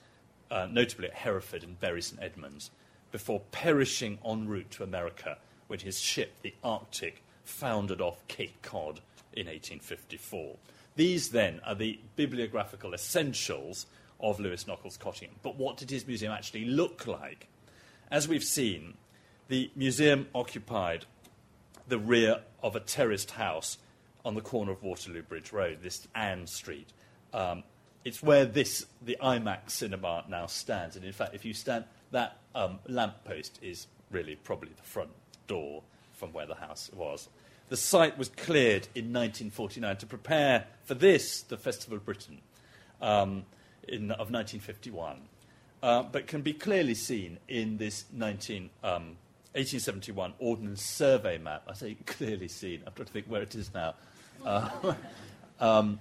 uh, 0.53 0.69
notably 0.71 1.09
at 1.09 1.15
Hereford 1.15 1.65
and 1.65 1.81
Bury 1.81 2.03
St 2.03 2.23
Edmunds, 2.23 2.71
before 3.11 3.41
perishing 3.51 4.19
en 4.25 4.47
route 4.47 4.71
to 4.73 4.85
America 4.85 5.39
when 5.67 5.81
his 5.81 5.99
ship, 5.99 6.35
the 6.43 6.55
Arctic, 6.63 7.23
foundered 7.45 8.01
off 8.01 8.27
Cape 8.29 8.61
Cod 8.63 9.01
in 9.33 9.47
1854. 9.47 10.57
These, 10.95 11.31
then, 11.31 11.61
are 11.65 11.75
the 11.75 11.99
bibliographical 12.17 12.93
essentials 12.93 13.87
of 14.21 14.39
Lewis 14.39 14.65
Nockalls 14.65 14.99
Cottingham. 14.99 15.39
But 15.43 15.57
what 15.57 15.79
did 15.79 15.91
his 15.91 16.07
museum 16.07 16.33
actually 16.33 16.67
look 16.67 17.07
like? 17.07 17.49
As 18.11 18.29
we've 18.29 18.45
seen, 18.45 18.95
the 19.49 19.71
museum 19.75 20.29
occupied 20.35 21.07
the 21.89 21.99
rear 21.99 22.43
of 22.63 22.77
a 22.77 22.81
terraced 22.81 23.33
house 23.33 23.79
on 24.25 24.35
the 24.35 24.41
corner 24.43 24.71
of 24.71 24.83
Waterloo 24.83 25.23
Bridge 25.23 25.53
Road, 25.53 25.79
this 25.83 26.07
Ann 26.15 26.47
Street. 26.47 26.93
Um, 27.33 27.65
it's 28.05 28.23
where 28.23 28.45
this, 28.45 28.87
the 29.01 29.17
IMAX 29.23 29.71
cinema 29.71 30.25
now 30.29 30.47
stands. 30.47 30.97
And 30.97 31.05
in 31.05 31.13
fact, 31.13 31.35
if 31.35 31.45
you 31.45 31.55
stand, 31.55 31.85
that 32.11 32.39
um, 32.55 32.79
lamppost 32.89 33.59
is 33.63 33.87
really 34.11 34.37
probably 34.37 34.71
the 34.77 34.83
front 34.83 35.11
door 35.47 35.83
from 36.13 36.33
where 36.33 36.47
the 36.47 36.55
house 36.55 36.91
was. 36.95 37.29
The 37.69 37.77
site 37.77 38.19
was 38.19 38.29
cleared 38.29 38.89
in 38.95 39.13
1949 39.13 39.97
to 39.99 40.07
prepare 40.07 40.67
for 40.85 40.95
this, 40.95 41.43
the 41.43 41.57
Festival 41.57 41.97
of 41.97 42.05
Britain, 42.05 42.41
um, 43.01 43.45
in, 43.89 44.11
of 44.13 44.31
1951, 44.31 45.23
uh, 45.83 46.03
but 46.03 46.27
can 46.27 46.43
be 46.43 46.53
clearly 46.53 46.95
seen 46.95 47.39
in 47.49 47.79
this 47.79 48.05
19, 48.13 48.71
um, 48.85 49.17
1871 49.55 50.35
Ordnance 50.39 50.83
Survey 50.83 51.39
map. 51.39 51.63
I 51.67 51.75
say 51.75 51.97
clearly 52.07 52.49
seen. 52.49 52.83
I'm 52.87 52.93
trying 52.93 53.07
to 53.07 53.13
think 53.13 53.27
where 53.27 53.43
it 53.43 53.55
is 53.55 53.73
now. 53.73 53.95
Uh, 54.45 54.95
um, 55.61 55.99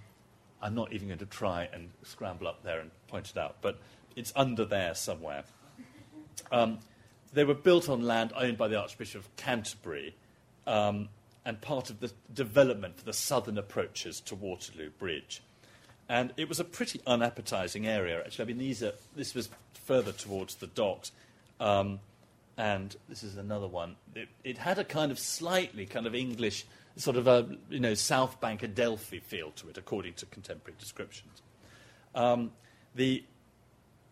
I'm 0.62 0.76
not 0.76 0.94
even 0.94 1.08
going 1.08 1.20
to 1.20 1.26
try 1.26 1.68
and 1.74 1.90
scramble 2.04 2.48
up 2.48 2.64
there 2.64 2.80
and 2.80 2.92
point 3.08 3.30
it 3.30 3.38
out, 3.38 3.58
but 3.62 3.80
it's 4.16 4.32
under 4.36 4.66
there 4.66 4.94
somewhere. 4.94 5.44
Um, 6.52 6.80
they 7.34 7.44
were 7.44 7.56
built 7.56 7.90
on 7.90 8.02
land 8.02 8.34
owned 8.36 8.58
by 8.58 8.68
the 8.68 8.80
Archbishop 8.80 9.22
of 9.22 9.36
Canterbury 9.36 10.16
um, 10.68 11.10
and 11.46 11.60
part 11.62 11.90
of 11.90 12.00
the 12.00 12.12
development 12.34 12.98
for 12.98 13.06
the 13.06 13.14
southern 13.14 13.58
approaches 13.58 14.20
to 14.22 14.36
Waterloo 14.36 14.90
Bridge. 14.90 15.42
And 16.10 16.34
it 16.36 16.50
was 16.50 16.60
a 16.60 16.66
pretty 16.66 17.00
unappetizing 17.08 17.88
area, 17.88 18.20
actually. 18.20 18.44
I 18.44 18.48
mean, 18.48 18.58
these 18.58 18.84
are, 18.84 18.94
this 19.16 19.34
was 19.34 19.50
further 19.86 20.12
towards 20.12 20.56
the 20.56 20.68
docks. 20.68 21.12
Um, 21.60 22.00
and 22.58 22.96
this 23.08 23.24
is 23.24 23.38
another 23.38 23.68
one. 23.68 23.96
It, 24.14 24.28
it, 24.44 24.58
had 24.58 24.78
a 24.78 24.84
kind 24.84 25.12
of 25.12 25.18
slightly 25.18 25.86
kind 25.86 26.06
of 26.06 26.14
English, 26.14 26.66
sort 26.96 27.18
of 27.18 27.28
a, 27.28 27.48
you 27.70 27.80
know, 27.80 27.94
South 27.94 28.40
Bank 28.40 28.64
Adelphi 28.64 29.20
feel 29.20 29.52
to 29.52 29.70
it, 29.70 29.78
according 29.78 30.14
to 30.16 30.26
contemporary 30.28 30.76
descriptions. 30.80 31.42
Um, 32.14 32.52
the 32.96 33.24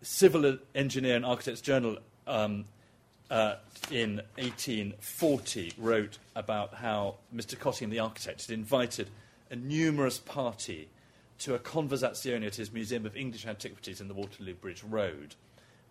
Civil 0.02 0.58
Engineer 0.74 1.16
and 1.16 1.26
Architects 1.26 1.62
Journal 1.62 1.98
um, 2.26 2.66
uh, 3.30 3.56
in 3.92 4.22
1840 4.38 5.74
wrote 5.78 6.18
about 6.36 6.76
how 6.76 7.16
Mr. 7.36 7.60
Cottingham, 7.60 7.92
the 7.92 8.00
architect, 8.00 8.48
had 8.48 8.54
invited 8.54 9.10
a 9.52 9.56
numerous 9.56 10.20
party 10.20 10.88
to 11.40 11.56
a 11.56 11.60
conversazione 11.60 12.46
at 12.46 12.56
his 12.56 12.72
Museum 12.72 13.06
of 13.06 13.16
English 13.16 13.46
Antiquities 13.46 14.02
in 14.02 14.08
the 14.08 14.14
Waterloo 14.14 14.54
Bridge 14.54 14.84
Road. 14.84 15.36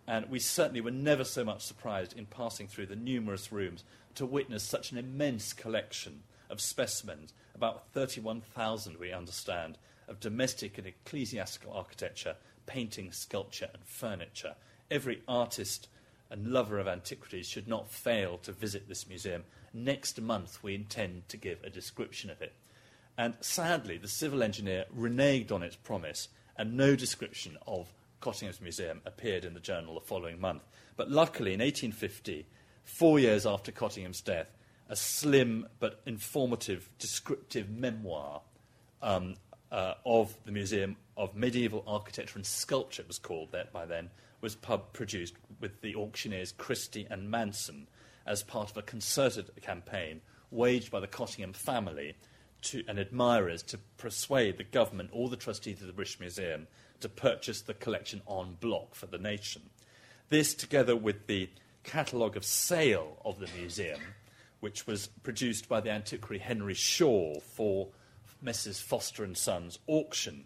And 0.06 0.28
we 0.30 0.38
certainly 0.38 0.80
were 0.80 0.90
never 0.90 1.24
so 1.24 1.44
much 1.44 1.62
surprised 1.62 2.16
in 2.16 2.26
passing 2.26 2.66
through 2.66 2.86
the 2.86 2.96
numerous 2.96 3.52
rooms 3.52 3.84
to 4.14 4.24
witness 4.26 4.62
such 4.62 4.90
an 4.90 4.98
immense 4.98 5.52
collection 5.52 6.22
of 6.50 6.60
specimens, 6.60 7.32
about 7.54 7.88
31,000, 7.92 8.98
we 8.98 9.12
understand, 9.12 9.78
of 10.08 10.20
domestic 10.20 10.78
and 10.78 10.86
ecclesiastical 10.86 11.72
architecture, 11.72 12.36
painting, 12.66 13.12
sculpture, 13.12 13.68
and 13.72 13.84
furniture. 13.84 14.54
Every 14.90 15.22
artist 15.28 15.88
and 16.30 16.52
lover 16.52 16.78
of 16.78 16.88
antiquities 16.88 17.48
should 17.48 17.68
not 17.68 17.90
fail 17.90 18.38
to 18.38 18.52
visit 18.52 18.88
this 18.88 19.08
museum. 19.08 19.44
Next 19.72 20.20
month, 20.20 20.62
we 20.62 20.74
intend 20.74 21.28
to 21.28 21.36
give 21.36 21.62
a 21.62 21.70
description 21.70 22.30
of 22.30 22.40
it. 22.42 22.52
And 23.16 23.34
sadly, 23.40 23.98
the 23.98 24.08
civil 24.08 24.42
engineer 24.42 24.84
reneged 24.96 25.50
on 25.50 25.62
its 25.62 25.76
promise, 25.76 26.28
and 26.56 26.76
no 26.76 26.94
description 26.94 27.56
of 27.66 27.92
Cottingham's 28.20 28.60
museum 28.60 29.00
appeared 29.06 29.44
in 29.44 29.54
the 29.54 29.60
journal 29.60 29.94
the 29.94 30.00
following 30.00 30.40
month. 30.40 30.62
But 30.96 31.10
luckily, 31.10 31.52
in 31.52 31.60
1850, 31.60 32.46
four 32.84 33.18
years 33.18 33.46
after 33.46 33.72
Cottingham's 33.72 34.20
death, 34.20 34.48
a 34.88 34.96
slim 34.96 35.66
but 35.80 36.00
informative 36.06 36.88
descriptive 36.98 37.68
memoir 37.68 38.40
um, 39.02 39.34
uh, 39.70 39.94
of 40.06 40.36
the 40.44 40.52
Museum 40.52 40.96
of 41.16 41.34
Medieval 41.34 41.84
Architecture 41.86 42.36
and 42.38 42.46
Sculpture, 42.46 43.02
it 43.02 43.08
was 43.08 43.18
called 43.18 43.52
that 43.52 43.72
by 43.72 43.84
then, 43.84 44.10
was 44.40 44.54
pub 44.54 44.92
produced 44.92 45.34
with 45.60 45.80
the 45.80 45.94
auctioneers 45.94 46.52
Christie 46.52 47.06
and 47.10 47.30
Manson 47.30 47.86
as 48.26 48.42
part 48.42 48.70
of 48.70 48.76
a 48.76 48.82
concerted 48.82 49.50
campaign 49.60 50.20
waged 50.50 50.90
by 50.90 51.00
the 51.00 51.06
Cottingham 51.06 51.52
family 51.52 52.14
to, 52.62 52.82
and 52.88 52.98
admirers 52.98 53.62
to 53.64 53.78
persuade 53.96 54.56
the 54.56 54.64
government 54.64 55.10
or 55.12 55.28
the 55.28 55.36
trustees 55.36 55.80
of 55.80 55.86
the 55.86 55.92
British 55.92 56.20
Museum 56.20 56.66
to 57.00 57.08
purchase 57.08 57.60
the 57.60 57.74
collection 57.74 58.22
en 58.28 58.56
bloc 58.60 58.94
for 58.94 59.06
the 59.06 59.18
nation. 59.18 59.62
This, 60.28 60.54
together 60.54 60.96
with 60.96 61.26
the 61.26 61.48
catalogue 61.84 62.36
of 62.36 62.44
sale 62.44 63.16
of 63.24 63.38
the 63.38 63.48
museum, 63.58 64.00
which 64.60 64.86
was 64.86 65.08
produced 65.22 65.68
by 65.68 65.80
the 65.80 65.90
antiquary 65.90 66.38
Henry 66.38 66.74
Shaw 66.74 67.40
for 67.40 67.88
Messrs. 68.42 68.80
Foster 68.80 69.24
and 69.24 69.36
Sons 69.36 69.78
auction 69.86 70.44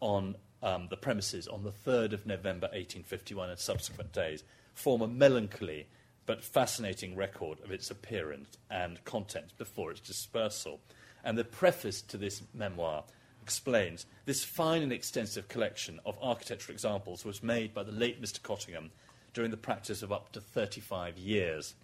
on 0.00 0.36
um, 0.62 0.88
the 0.90 0.96
premises 0.96 1.46
on 1.46 1.62
the 1.62 1.70
3rd 1.70 2.12
of 2.12 2.26
November 2.26 2.66
1851 2.66 3.50
and 3.50 3.58
subsequent 3.58 4.12
days, 4.12 4.42
form 4.74 5.02
a 5.02 5.08
melancholy 5.08 5.86
but 6.26 6.42
fascinating 6.42 7.14
record 7.14 7.60
of 7.62 7.70
its 7.70 7.90
appearance 7.90 8.58
and 8.70 9.02
contents 9.04 9.52
before 9.52 9.90
its 9.92 10.00
dispersal. 10.00 10.80
And 11.24 11.38
the 11.38 11.44
preface 11.44 12.02
to 12.02 12.16
this 12.16 12.42
memoir 12.52 13.04
explains 13.42 14.06
this 14.24 14.44
fine 14.44 14.82
and 14.82 14.92
extensive 14.92 15.48
collection 15.48 16.00
of 16.04 16.18
architectural 16.20 16.74
examples 16.74 17.24
was 17.24 17.42
made 17.42 17.72
by 17.72 17.84
the 17.84 17.92
late 17.92 18.20
Mr. 18.20 18.42
Cottingham 18.42 18.90
during 19.34 19.52
the 19.52 19.56
practice 19.56 20.02
of 20.02 20.10
up 20.10 20.32
to 20.32 20.40
35 20.40 21.16
years 21.16 21.74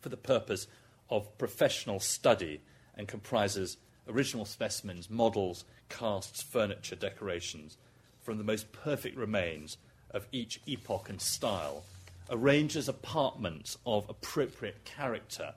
for 0.00 0.08
the 0.08 0.16
purpose 0.16 0.66
of 1.10 1.36
professional 1.38 2.00
study 2.00 2.60
and 2.96 3.08
comprises 3.08 3.76
original 4.08 4.44
specimens, 4.44 5.10
models, 5.10 5.64
casts, 5.88 6.42
furniture, 6.42 6.96
decorations 6.96 7.76
from 8.22 8.38
the 8.38 8.44
most 8.44 8.72
perfect 8.72 9.16
remains 9.16 9.76
of 10.10 10.26
each 10.32 10.60
epoch 10.66 11.08
and 11.08 11.20
style, 11.20 11.84
arranged 12.30 12.76
as 12.76 12.88
apartments 12.88 13.76
of 13.86 14.08
appropriate 14.08 14.84
character, 14.84 15.54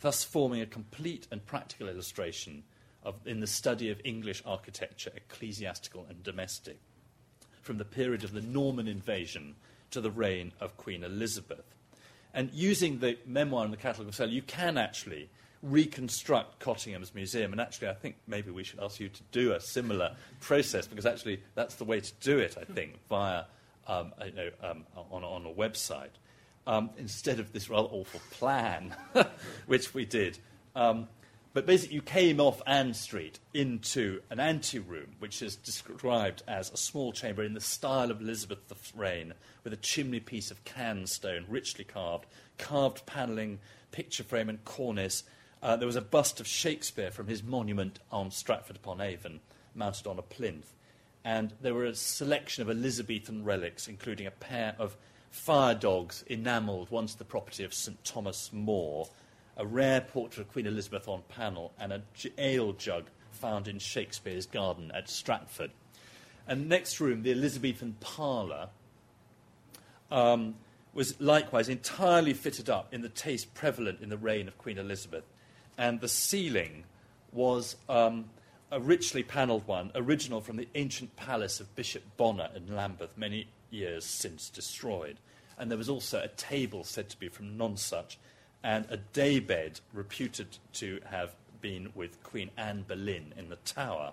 thus 0.00 0.24
forming 0.24 0.60
a 0.60 0.66
complete 0.66 1.26
and 1.30 1.44
practical 1.46 1.88
illustration 1.88 2.62
of, 3.02 3.16
in 3.26 3.40
the 3.40 3.46
study 3.46 3.90
of 3.90 4.00
English 4.04 4.42
architecture, 4.46 5.10
ecclesiastical 5.16 6.06
and 6.08 6.22
domestic, 6.22 6.78
from 7.60 7.78
the 7.78 7.84
period 7.84 8.22
of 8.24 8.32
the 8.32 8.40
Norman 8.40 8.86
invasion 8.86 9.54
to 9.90 10.00
the 10.00 10.10
reign 10.10 10.52
of 10.60 10.76
Queen 10.76 11.02
Elizabeth. 11.02 11.71
And 12.34 12.50
using 12.52 12.98
the 12.98 13.18
memoir 13.26 13.64
and 13.64 13.72
the 13.72 13.76
catalogue 13.76 14.08
of 14.08 14.14
sale, 14.14 14.30
you 14.30 14.42
can 14.42 14.78
actually 14.78 15.28
reconstruct 15.62 16.58
Cottingham's 16.58 17.14
museum. 17.14 17.52
And 17.52 17.60
actually, 17.60 17.88
I 17.88 17.94
think 17.94 18.16
maybe 18.26 18.50
we 18.50 18.64
should 18.64 18.80
ask 18.80 18.98
you 18.98 19.08
to 19.08 19.22
do 19.30 19.52
a 19.52 19.60
similar 19.60 20.16
process 20.40 20.86
because 20.86 21.06
actually 21.06 21.42
that's 21.54 21.76
the 21.76 21.84
way 21.84 22.00
to 22.00 22.12
do 22.20 22.38
it, 22.38 22.56
I 22.60 22.64
think, 22.64 22.98
via 23.08 23.44
um, 23.86 24.12
you 24.24 24.32
know, 24.32 24.50
um, 24.62 24.84
on, 25.10 25.24
on, 25.24 25.46
a 25.46 25.50
website. 25.50 26.10
Um, 26.66 26.90
instead 26.96 27.40
of 27.40 27.52
this 27.52 27.68
rather 27.68 27.88
awful 27.88 28.20
plan, 28.30 28.94
which 29.66 29.92
we 29.94 30.04
did. 30.04 30.38
But 31.54 31.66
basically, 31.66 31.96
you 31.96 32.02
came 32.02 32.40
off 32.40 32.62
Ann 32.66 32.94
Street 32.94 33.38
into 33.52 34.22
an 34.30 34.40
anteroom, 34.40 35.16
which 35.18 35.42
is 35.42 35.54
described 35.54 36.42
as 36.48 36.70
a 36.70 36.78
small 36.78 37.12
chamber 37.12 37.42
in 37.42 37.52
the 37.52 37.60
style 37.60 38.10
of 38.10 38.22
Elizabeth's 38.22 38.94
reign, 38.96 39.34
with 39.62 39.74
a 39.74 39.78
chimney 39.78 40.20
piece 40.20 40.50
of 40.50 40.64
can 40.64 41.06
stone, 41.06 41.44
richly 41.48 41.84
carved, 41.84 42.24
carved 42.56 43.04
panelling, 43.04 43.58
picture 43.90 44.24
frame, 44.24 44.48
and 44.48 44.64
cornice. 44.64 45.24
Uh, 45.62 45.76
there 45.76 45.86
was 45.86 45.96
a 45.96 46.00
bust 46.00 46.40
of 46.40 46.46
Shakespeare 46.46 47.10
from 47.10 47.26
his 47.26 47.42
monument 47.42 47.98
on 48.10 48.30
Stratford 48.30 48.76
upon 48.76 49.02
Avon, 49.02 49.40
mounted 49.74 50.06
on 50.06 50.18
a 50.18 50.22
plinth. 50.22 50.72
And 51.22 51.52
there 51.60 51.74
were 51.74 51.84
a 51.84 51.94
selection 51.94 52.62
of 52.62 52.70
Elizabethan 52.70 53.44
relics, 53.44 53.88
including 53.88 54.26
a 54.26 54.30
pair 54.30 54.74
of 54.78 54.96
fire 55.30 55.74
dogs 55.74 56.24
enamelled, 56.28 56.90
once 56.90 57.14
the 57.14 57.24
property 57.26 57.62
of 57.62 57.74
St 57.74 58.02
Thomas 58.04 58.50
More 58.54 59.08
a 59.56 59.66
rare 59.66 60.00
portrait 60.00 60.46
of 60.46 60.52
Queen 60.52 60.66
Elizabeth 60.66 61.08
on 61.08 61.22
panel, 61.28 61.72
and 61.78 61.92
an 61.92 62.02
ale 62.38 62.72
jug 62.72 63.04
found 63.30 63.68
in 63.68 63.78
Shakespeare's 63.78 64.46
garden 64.46 64.90
at 64.94 65.08
Stratford. 65.08 65.70
And 66.46 66.68
next 66.68 67.00
room, 67.00 67.22
the 67.22 67.32
Elizabethan 67.32 67.96
parlour, 68.00 68.68
um, 70.10 70.56
was 70.94 71.18
likewise 71.20 71.68
entirely 71.68 72.34
fitted 72.34 72.68
up 72.68 72.92
in 72.92 73.00
the 73.00 73.08
taste 73.08 73.54
prevalent 73.54 74.00
in 74.00 74.08
the 74.10 74.16
reign 74.16 74.48
of 74.48 74.58
Queen 74.58 74.78
Elizabeth. 74.78 75.24
And 75.78 76.00
the 76.00 76.08
ceiling 76.08 76.84
was 77.32 77.76
um, 77.88 78.26
a 78.70 78.78
richly 78.78 79.22
panelled 79.22 79.66
one, 79.66 79.90
original 79.94 80.40
from 80.40 80.56
the 80.56 80.68
ancient 80.74 81.16
palace 81.16 81.60
of 81.60 81.74
Bishop 81.74 82.02
Bonner 82.16 82.50
in 82.54 82.74
Lambeth, 82.74 83.16
many 83.16 83.46
years 83.70 84.04
since 84.04 84.50
destroyed. 84.50 85.18
And 85.58 85.70
there 85.70 85.78
was 85.78 85.88
also 85.88 86.20
a 86.20 86.28
table 86.28 86.84
said 86.84 87.08
to 87.10 87.18
be 87.18 87.28
from 87.28 87.56
Nonsuch 87.56 88.16
and 88.62 88.86
a 88.88 88.96
daybed 88.96 89.80
reputed 89.92 90.58
to 90.74 91.00
have 91.06 91.34
been 91.60 91.90
with 91.94 92.22
Queen 92.22 92.50
Anne 92.56 92.84
Boleyn 92.86 93.32
in 93.36 93.48
the 93.48 93.56
Tower. 93.56 94.12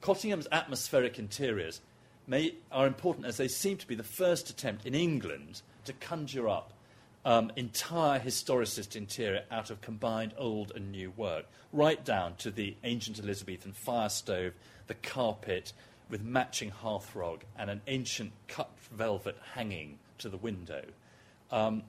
Cottingham's 0.00 0.48
atmospheric 0.52 1.18
interiors 1.18 1.80
may, 2.26 2.54
are 2.70 2.86
important 2.86 3.26
as 3.26 3.36
they 3.36 3.48
seem 3.48 3.76
to 3.78 3.86
be 3.86 3.94
the 3.94 4.02
first 4.02 4.50
attempt 4.50 4.86
in 4.86 4.94
England 4.94 5.62
to 5.84 5.92
conjure 5.92 6.48
up 6.48 6.72
um, 7.24 7.52
entire 7.56 8.18
historicist 8.18 8.96
interior 8.96 9.44
out 9.50 9.70
of 9.70 9.80
combined 9.80 10.34
old 10.36 10.72
and 10.74 10.90
new 10.90 11.12
work, 11.16 11.46
right 11.72 12.04
down 12.04 12.34
to 12.36 12.50
the 12.50 12.76
ancient 12.84 13.18
Elizabethan 13.18 13.72
fire 13.72 14.08
stove, 14.08 14.54
the 14.88 14.94
carpet 14.94 15.72
with 16.08 16.22
matching 16.22 16.70
hearthrug, 16.70 17.40
and 17.56 17.70
an 17.70 17.80
ancient 17.86 18.32
cut 18.48 18.70
velvet 18.90 19.36
hanging 19.54 19.98
to 20.18 20.28
the 20.28 20.36
window. 20.36 20.82
Um, 21.50 21.84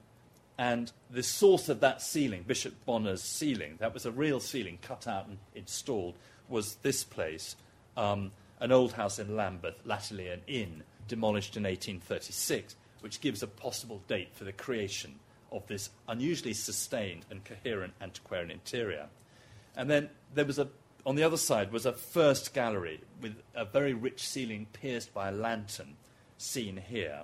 and 0.56 0.92
the 1.10 1.22
source 1.22 1.68
of 1.68 1.80
that 1.80 2.00
ceiling, 2.00 2.44
Bishop 2.46 2.74
Bonner's 2.84 3.22
ceiling, 3.22 3.76
that 3.78 3.92
was 3.92 4.06
a 4.06 4.12
real 4.12 4.38
ceiling 4.40 4.78
cut 4.82 5.08
out 5.08 5.26
and 5.26 5.38
installed, 5.54 6.14
was 6.48 6.76
this 6.76 7.02
place, 7.02 7.56
um, 7.96 8.30
an 8.60 8.70
old 8.70 8.92
house 8.92 9.18
in 9.18 9.36
Lambeth, 9.36 9.80
latterly 9.84 10.28
an 10.28 10.42
inn, 10.46 10.84
demolished 11.08 11.56
in 11.56 11.64
1836, 11.64 12.76
which 13.00 13.20
gives 13.20 13.42
a 13.42 13.46
possible 13.46 14.00
date 14.06 14.32
for 14.32 14.44
the 14.44 14.52
creation 14.52 15.16
of 15.50 15.66
this 15.66 15.90
unusually 16.08 16.54
sustained 16.54 17.24
and 17.30 17.44
coherent 17.44 17.92
antiquarian 18.00 18.50
interior. 18.50 19.08
And 19.76 19.90
then 19.90 20.10
there 20.34 20.44
was 20.44 20.58
a, 20.58 20.68
on 21.04 21.16
the 21.16 21.24
other 21.24 21.36
side 21.36 21.72
was 21.72 21.86
a 21.86 21.92
first 21.92 22.54
gallery 22.54 23.00
with 23.20 23.36
a 23.54 23.64
very 23.64 23.92
rich 23.92 24.26
ceiling 24.26 24.66
pierced 24.72 25.12
by 25.12 25.28
a 25.28 25.32
lantern, 25.32 25.96
seen 26.38 26.76
here. 26.76 27.22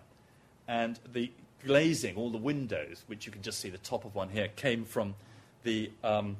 And 0.66 0.98
the 1.12 1.32
glazing, 1.64 2.16
all 2.16 2.30
the 2.30 2.38
windows, 2.38 3.02
which 3.06 3.26
you 3.26 3.32
can 3.32 3.42
just 3.42 3.60
see 3.60 3.70
the 3.70 3.78
top 3.78 4.04
of 4.04 4.14
one 4.14 4.28
here, 4.28 4.48
came 4.48 4.84
from 4.84 5.14
the 5.62 5.90
um, 6.02 6.36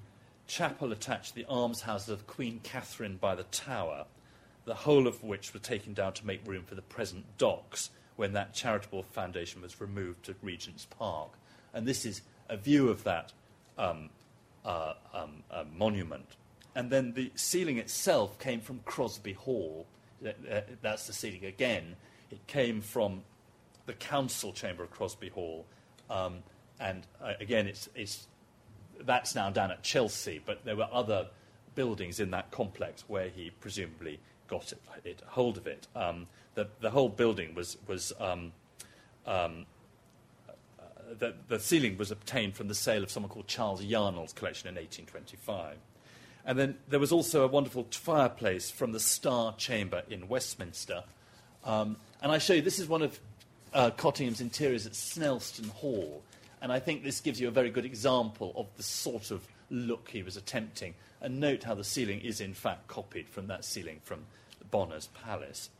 chapel 0.46 0.92
attached 0.92 1.30
to 1.30 1.34
the 1.36 1.44
almshouses 1.44 2.08
of 2.08 2.26
Queen 2.26 2.60
Catherine 2.62 3.16
by 3.16 3.34
the 3.34 3.44
Tower, 3.44 4.06
the 4.64 4.74
whole 4.74 5.06
of 5.06 5.22
which 5.22 5.54
were 5.54 5.60
taken 5.60 5.94
down 5.94 6.12
to 6.14 6.26
make 6.26 6.46
room 6.46 6.64
for 6.64 6.74
the 6.74 6.82
present 6.82 7.24
docks 7.38 7.90
when 8.16 8.32
that 8.32 8.52
charitable 8.52 9.02
foundation 9.02 9.62
was 9.62 9.80
removed 9.80 10.24
to 10.24 10.34
Regent's 10.42 10.86
Park. 10.86 11.30
And 11.72 11.86
this 11.86 12.04
is 12.04 12.22
a 12.48 12.56
view 12.56 12.88
of 12.88 13.04
that 13.04 13.32
um, 13.78 14.10
uh, 14.64 14.94
um, 15.14 15.42
uh, 15.50 15.64
monument. 15.76 16.36
And 16.74 16.90
then 16.90 17.14
the 17.14 17.32
ceiling 17.34 17.78
itself 17.78 18.38
came 18.38 18.60
from 18.60 18.80
Crosby 18.84 19.32
Hall. 19.32 19.86
That's 20.82 21.06
the 21.06 21.12
ceiling 21.12 21.44
again. 21.44 21.96
It 22.30 22.46
came 22.46 22.80
from 22.80 23.22
the 23.90 23.96
council 23.96 24.52
chamber 24.52 24.84
of 24.84 24.90
Crosby 24.92 25.30
Hall. 25.30 25.66
Um, 26.08 26.44
and 26.78 27.04
uh, 27.20 27.32
again, 27.40 27.66
it's, 27.66 27.88
it's, 27.96 28.28
that's 29.00 29.34
now 29.34 29.50
down 29.50 29.72
at 29.72 29.82
Chelsea, 29.82 30.40
but 30.44 30.64
there 30.64 30.76
were 30.76 30.88
other 30.92 31.26
buildings 31.74 32.20
in 32.20 32.30
that 32.30 32.52
complex 32.52 33.02
where 33.08 33.28
he 33.28 33.50
presumably 33.50 34.20
got 34.46 34.70
it, 34.70 34.80
it 35.04 35.22
hold 35.26 35.56
of 35.56 35.66
it. 35.66 35.88
Um, 35.96 36.28
the, 36.54 36.68
the 36.80 36.90
whole 36.90 37.08
building 37.08 37.52
was, 37.56 37.78
was 37.88 38.12
um, 38.20 38.52
um, 39.26 39.66
uh, 40.48 40.52
the, 41.18 41.34
the 41.48 41.58
ceiling 41.58 41.98
was 41.98 42.12
obtained 42.12 42.54
from 42.54 42.68
the 42.68 42.76
sale 42.76 43.02
of 43.02 43.10
someone 43.10 43.30
called 43.30 43.48
Charles 43.48 43.82
Yarnell's 43.82 44.32
collection 44.32 44.68
in 44.68 44.76
1825. 44.76 45.78
And 46.46 46.56
then 46.56 46.78
there 46.88 47.00
was 47.00 47.10
also 47.10 47.42
a 47.44 47.48
wonderful 47.48 47.88
fireplace 47.90 48.70
from 48.70 48.92
the 48.92 49.00
Star 49.00 49.52
Chamber 49.56 50.04
in 50.08 50.28
Westminster. 50.28 51.02
Um, 51.64 51.96
and 52.22 52.30
I 52.30 52.38
show 52.38 52.54
you, 52.54 52.62
this 52.62 52.78
is 52.78 52.86
one 52.86 53.02
of 53.02 53.18
uh, 53.72 53.90
Cottingham's 53.90 54.40
interiors 54.40 54.86
at 54.86 54.92
Snelston 54.92 55.68
Hall. 55.70 56.22
And 56.62 56.72
I 56.72 56.78
think 56.78 57.02
this 57.02 57.20
gives 57.20 57.40
you 57.40 57.48
a 57.48 57.52
very 57.52 57.70
good 57.70 57.84
example 57.84 58.52
of 58.56 58.66
the 58.76 58.82
sort 58.82 59.30
of 59.30 59.46
look 59.70 60.10
he 60.10 60.22
was 60.22 60.36
attempting. 60.36 60.94
And 61.20 61.40
note 61.40 61.64
how 61.64 61.74
the 61.74 61.84
ceiling 61.84 62.20
is, 62.20 62.40
in 62.40 62.54
fact, 62.54 62.88
copied 62.88 63.28
from 63.28 63.46
that 63.48 63.64
ceiling 63.64 64.00
from 64.04 64.24
Bonner's 64.70 65.08
palace. 65.08 65.70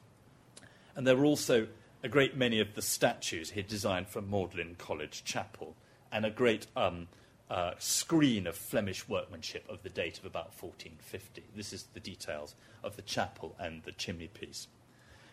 And 0.95 1.07
there 1.07 1.17
were 1.17 1.25
also 1.25 1.67
a 2.03 2.09
great 2.09 2.37
many 2.37 2.61
of 2.61 2.75
the 2.75 2.83
statues 2.83 3.51
he 3.51 3.63
designed 3.63 4.09
for 4.09 4.23
Magdalen 4.23 4.77
College 4.79 5.23
Chapel, 5.25 5.77
and 6.11 6.25
a 6.25 6.31
great 6.31 6.67
um, 6.77 7.09
uh, 7.51 7.73
screen 7.79 8.47
of 8.47 8.57
Flemish 8.57 9.09
workmanship 9.09 9.65
of 9.69 9.83
the 9.83 9.91
date 9.91 10.19
of 10.19 10.25
about 10.25 10.53
1450. 10.61 11.45
This 11.55 11.73
is 11.73 11.89
the 11.95 12.01
details 12.01 12.55
of 12.83 12.97
the 12.97 13.03
chapel 13.03 13.55
and 13.59 13.83
the 13.85 13.93
chimney 13.93 14.29
piece. 14.29 14.67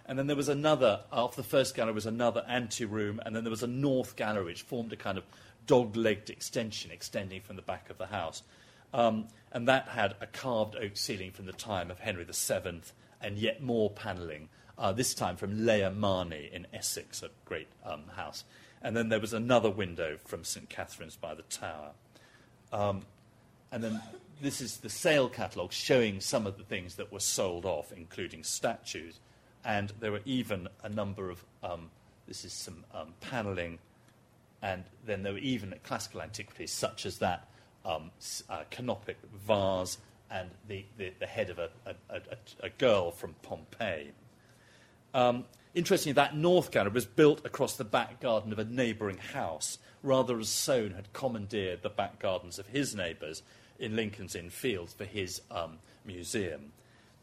And 0.07 0.17
then 0.17 0.27
there 0.27 0.37
was 0.37 0.47
another, 0.47 1.01
after 1.11 1.41
the 1.41 1.47
first 1.47 1.75
gallery 1.75 1.93
was 1.93 2.05
another 2.05 2.45
anteroom, 2.47 3.19
and 3.25 3.35
then 3.35 3.43
there 3.43 3.51
was 3.51 3.63
a 3.63 3.67
north 3.67 4.15
gallery 4.15 4.45
which 4.45 4.61
formed 4.61 4.93
a 4.93 4.95
kind 4.95 5.17
of 5.17 5.25
dog-legged 5.65 6.29
extension 6.29 6.91
extending 6.91 7.41
from 7.41 7.57
the 7.57 7.61
back 7.61 7.89
of 7.89 7.97
the 7.97 8.07
house. 8.07 8.41
Um, 8.93 9.27
and 9.51 9.67
that 9.67 9.89
had 9.89 10.15
a 10.21 10.27
carved 10.27 10.77
oak 10.77 10.95
ceiling 10.95 11.31
from 11.31 11.45
the 11.45 11.51
time 11.51 11.91
of 11.91 11.99
Henry 11.99 12.23
VII, 12.23 12.81
and 13.21 13.37
yet 13.37 13.61
more 13.61 13.89
panelling, 13.89 14.47
uh, 14.77 14.93
this 14.93 15.13
time 15.13 15.35
from 15.35 15.65
Layer 15.65 15.91
Marney 15.91 16.49
in 16.53 16.67
Essex, 16.73 17.21
a 17.21 17.29
great 17.43 17.67
um, 17.85 18.03
house. 18.15 18.45
And 18.81 18.95
then 18.95 19.09
there 19.09 19.19
was 19.19 19.33
another 19.33 19.69
window 19.69 20.17
from 20.23 20.45
St 20.45 20.69
Catherine's 20.69 21.17
by 21.17 21.33
the 21.33 21.43
Tower. 21.43 21.91
Um, 22.71 23.01
and 23.71 23.83
then 23.83 24.01
this 24.41 24.61
is 24.61 24.77
the 24.77 24.89
sale 24.89 25.27
catalogue 25.27 25.73
showing 25.73 26.21
some 26.21 26.47
of 26.47 26.57
the 26.57 26.63
things 26.63 26.95
that 26.95 27.11
were 27.11 27.19
sold 27.19 27.65
off, 27.65 27.91
including 27.91 28.43
statues 28.43 29.19
and 29.65 29.91
there 29.99 30.11
were 30.11 30.21
even 30.25 30.67
a 30.83 30.89
number 30.89 31.29
of 31.29 31.43
um, 31.63 31.89
this 32.27 32.43
is 32.43 32.53
some 32.53 32.83
um, 32.93 33.13
paneling, 33.21 33.79
and 34.61 34.83
then 35.05 35.23
there 35.23 35.33
were 35.33 35.39
even 35.39 35.73
classical 35.83 36.21
antiquities 36.21 36.71
such 36.71 37.05
as 37.05 37.19
that 37.19 37.47
um, 37.85 38.11
uh, 38.49 38.63
canopic 38.69 39.17
vase 39.47 39.97
and 40.29 40.49
the, 40.67 40.83
the, 40.97 41.13
the 41.19 41.25
head 41.25 41.49
of 41.49 41.57
a, 41.57 41.69
a, 41.85 41.95
a, 42.09 42.21
a, 42.63 42.69
girl 42.69 43.11
from 43.11 43.33
Pompeii. 43.43 44.11
Um, 45.13 45.45
interestingly, 45.73 46.13
that 46.13 46.35
north 46.35 46.69
gallery 46.69 46.91
was 46.91 47.05
built 47.05 47.45
across 47.45 47.77
the 47.77 47.85
back 47.85 48.19
garden 48.19 48.51
of 48.51 48.59
a 48.59 48.65
neighbouring 48.65 49.19
house, 49.19 49.77
rather 50.03 50.37
as 50.37 50.49
Soane 50.49 50.91
had 50.91 51.13
commandeered 51.13 51.81
the 51.81 51.89
back 51.89 52.19
gardens 52.19 52.59
of 52.59 52.67
his 52.67 52.93
neighbours 52.93 53.41
in 53.79 53.95
Lincoln's 53.95 54.35
Inn 54.35 54.49
Fields 54.49 54.93
for 54.93 55.05
his 55.05 55.41
um, 55.49 55.77
museum. 56.05 56.73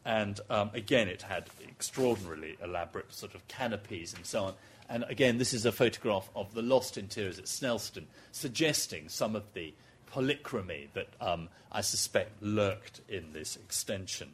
And 0.05 0.39
um, 0.51 0.69
again, 0.73 1.07
it 1.07 1.23
had 1.23 1.49
extraordinarily 1.67 2.57
elaborate 2.63 3.11
sort 3.11 3.33
of 3.33 3.47
canopies 3.47 4.13
and 4.13 4.25
so 4.25 4.45
on. 4.45 4.53
And 4.87 5.03
again, 5.09 5.39
this 5.39 5.53
is 5.53 5.65
a 5.65 5.71
photograph 5.71 6.29
of 6.35 6.53
the 6.53 6.61
lost 6.61 6.97
interiors 6.97 7.39
at 7.39 7.45
Snelston, 7.45 8.05
suggesting 8.31 9.09
some 9.09 9.35
of 9.35 9.51
the 9.53 9.73
polychromy 10.13 10.89
that 10.93 11.09
um, 11.19 11.49
I 11.71 11.81
suspect 11.81 12.41
lurked 12.41 13.01
in 13.09 13.33
this 13.33 13.55
extension. 13.55 14.33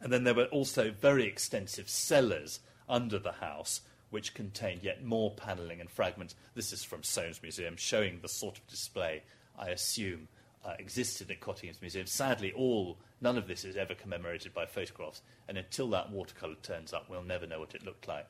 And 0.00 0.12
then 0.12 0.24
there 0.24 0.34
were 0.34 0.46
also 0.46 0.90
very 0.90 1.26
extensive 1.26 1.90
cellars 1.90 2.60
under 2.88 3.18
the 3.18 3.32
house, 3.32 3.82
which 4.08 4.32
contained 4.32 4.82
yet 4.82 5.04
more 5.04 5.30
panelling 5.30 5.80
and 5.80 5.90
fragments. 5.90 6.34
This 6.54 6.72
is 6.72 6.82
from 6.82 7.02
Soane's 7.02 7.42
Museum, 7.42 7.76
showing 7.76 8.20
the 8.22 8.28
sort 8.28 8.56
of 8.56 8.66
display 8.66 9.22
I 9.58 9.68
assume 9.68 10.28
uh, 10.64 10.74
existed 10.78 11.30
at 11.30 11.40
Cottingham's 11.40 11.80
Museum. 11.80 12.06
Sadly, 12.06 12.52
all 12.52 12.98
None 13.20 13.36
of 13.36 13.48
this 13.48 13.64
is 13.64 13.76
ever 13.76 13.94
commemorated 13.94 14.54
by 14.54 14.66
photographs, 14.66 15.22
and 15.48 15.58
until 15.58 15.88
that 15.90 16.10
watercolour 16.10 16.54
turns 16.62 16.92
up, 16.92 17.10
we'll 17.10 17.22
never 17.22 17.46
know 17.46 17.58
what 17.58 17.74
it 17.74 17.84
looked 17.84 18.06
like. 18.06 18.26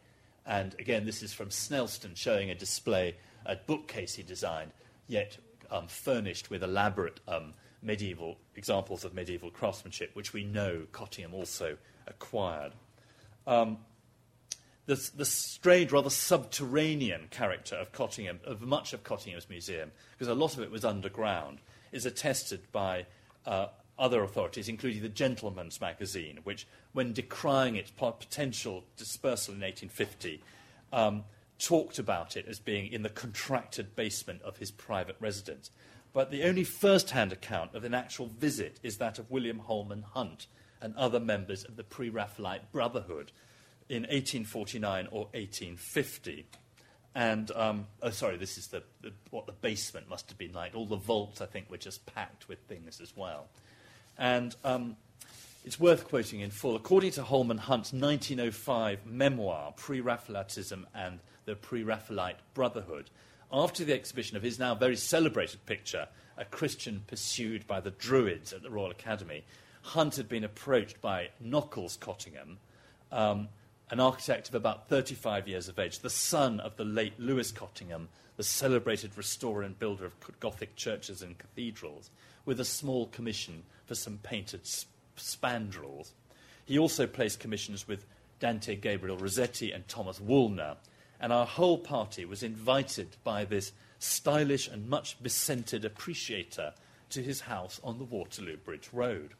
And 0.46 0.74
again, 0.78 1.04
this 1.04 1.22
is 1.22 1.34
from 1.34 1.50
Snelston 1.50 2.16
showing 2.16 2.50
a 2.50 2.54
display, 2.54 3.16
a 3.44 3.56
bookcase 3.56 4.14
he 4.14 4.22
designed, 4.22 4.72
yet 5.06 5.36
um, 5.70 5.88
furnished 5.88 6.48
with 6.48 6.62
elaborate 6.62 7.20
um, 7.28 7.52
medieval 7.82 8.38
examples 8.56 9.04
of 9.04 9.12
medieval 9.12 9.50
craftsmanship, 9.50 10.10
which 10.14 10.32
we 10.32 10.42
know 10.42 10.86
Cottingham 10.90 11.34
also 11.34 11.76
acquired. 12.06 12.72
Um, 13.46 13.78
the, 14.86 14.94
the 15.14 15.26
strange, 15.26 15.92
rather 15.92 16.08
subterranean 16.08 17.28
character 17.28 17.74
of 17.76 17.92
Cottingham, 17.92 18.40
of 18.44 18.62
much 18.62 18.94
of 18.94 19.04
Cottingham's 19.04 19.50
museum, 19.50 19.92
because 20.12 20.28
a 20.28 20.34
lot 20.34 20.56
of 20.56 20.62
it 20.62 20.70
was 20.70 20.82
underground, 20.82 21.58
is 21.92 22.06
attested 22.06 22.60
by 22.72 23.06
uh, 23.46 23.68
other 23.98 24.22
authorities, 24.22 24.68
including 24.68 25.02
the 25.02 25.08
Gentleman's 25.08 25.80
Magazine, 25.80 26.38
which, 26.44 26.66
when 26.92 27.12
decrying 27.12 27.76
its 27.76 27.90
potential 27.90 28.84
dispersal 28.96 29.54
in 29.54 29.60
1850, 29.60 30.42
um, 30.92 31.24
talked 31.58 31.98
about 31.98 32.36
it 32.36 32.46
as 32.46 32.60
being 32.60 32.92
in 32.92 33.02
the 33.02 33.08
contracted 33.08 33.96
basement 33.96 34.40
of 34.42 34.58
his 34.58 34.70
private 34.70 35.16
residence. 35.18 35.70
But 36.12 36.30
the 36.30 36.44
only 36.44 36.64
first 36.64 37.10
hand 37.10 37.32
account 37.32 37.74
of 37.74 37.84
an 37.84 37.94
actual 37.94 38.26
visit 38.26 38.80
is 38.82 38.98
that 38.98 39.18
of 39.18 39.30
William 39.30 39.58
Holman 39.58 40.02
Hunt 40.02 40.46
and 40.80 40.94
other 40.96 41.20
members 41.20 41.64
of 41.64 41.76
the 41.76 41.84
Pre 41.84 42.08
Raphaelite 42.08 42.72
Brotherhood 42.72 43.32
in 43.88 44.02
1849 44.02 45.06
or 45.10 45.24
1850. 45.32 46.46
And, 47.18 47.50
um, 47.56 47.88
oh, 48.00 48.10
sorry, 48.10 48.36
this 48.36 48.56
is 48.58 48.68
the, 48.68 48.84
the, 49.00 49.10
what 49.30 49.46
the 49.46 49.52
basement 49.52 50.08
must 50.08 50.28
have 50.28 50.38
been 50.38 50.52
like. 50.52 50.76
All 50.76 50.86
the 50.86 50.94
vaults, 50.94 51.40
I 51.40 51.46
think, 51.46 51.68
were 51.68 51.76
just 51.76 52.06
packed 52.06 52.48
with 52.48 52.60
things 52.68 53.00
as 53.00 53.12
well. 53.16 53.48
And 54.16 54.54
um, 54.62 54.94
it's 55.64 55.80
worth 55.80 56.06
quoting 56.06 56.38
in 56.38 56.52
full. 56.52 56.76
According 56.76 57.10
to 57.12 57.24
Holman 57.24 57.58
Hunt's 57.58 57.92
1905 57.92 59.04
memoir, 59.04 59.72
Pre 59.76 60.00
Raphaelitism 60.00 60.84
and 60.94 61.18
the 61.44 61.56
Pre 61.56 61.82
Raphaelite 61.82 62.38
Brotherhood, 62.54 63.10
after 63.52 63.84
the 63.84 63.94
exhibition 63.94 64.36
of 64.36 64.44
his 64.44 64.60
now 64.60 64.76
very 64.76 64.94
celebrated 64.94 65.66
picture, 65.66 66.06
A 66.36 66.44
Christian 66.44 67.02
Pursued 67.08 67.66
by 67.66 67.80
the 67.80 67.90
Druids 67.90 68.52
at 68.52 68.62
the 68.62 68.70
Royal 68.70 68.92
Academy, 68.92 69.42
Hunt 69.82 70.14
had 70.14 70.28
been 70.28 70.44
approached 70.44 71.00
by 71.00 71.30
Nockalls 71.44 71.98
Cottingham, 71.98 72.58
um, 73.10 73.48
an 73.90 74.00
architect 74.00 74.48
of 74.48 74.54
about 74.54 74.88
35 74.88 75.48
years 75.48 75.68
of 75.68 75.78
age, 75.78 76.00
the 76.00 76.10
son 76.10 76.60
of 76.60 76.76
the 76.76 76.84
late 76.84 77.18
Lewis 77.18 77.50
Cottingham, 77.50 78.08
the 78.36 78.42
celebrated 78.42 79.16
restorer 79.16 79.62
and 79.62 79.78
builder 79.78 80.04
of 80.04 80.14
Gothic 80.40 80.76
churches 80.76 81.22
and 81.22 81.38
cathedrals, 81.38 82.10
with 82.44 82.60
a 82.60 82.64
small 82.64 83.06
commission 83.06 83.62
for 83.86 83.94
some 83.94 84.18
painted 84.18 84.66
sp- 84.68 84.88
spandrels. 85.16 86.12
He 86.64 86.78
also 86.78 87.06
placed 87.06 87.40
commissions 87.40 87.88
with 87.88 88.04
Dante 88.40 88.76
Gabriel 88.76 89.16
Rossetti 89.16 89.72
and 89.72 89.88
Thomas 89.88 90.20
Woolner, 90.20 90.76
and 91.20 91.32
our 91.32 91.46
whole 91.46 91.78
party 91.78 92.24
was 92.24 92.42
invited 92.42 93.16
by 93.24 93.44
this 93.44 93.72
stylish 93.98 94.68
and 94.68 94.88
much 94.88 95.20
bescented 95.22 95.84
appreciator 95.84 96.72
to 97.10 97.22
his 97.22 97.40
house 97.40 97.80
on 97.82 97.98
the 97.98 98.04
Waterloo 98.04 98.56
Bridge 98.56 98.90
Road. 98.92 99.30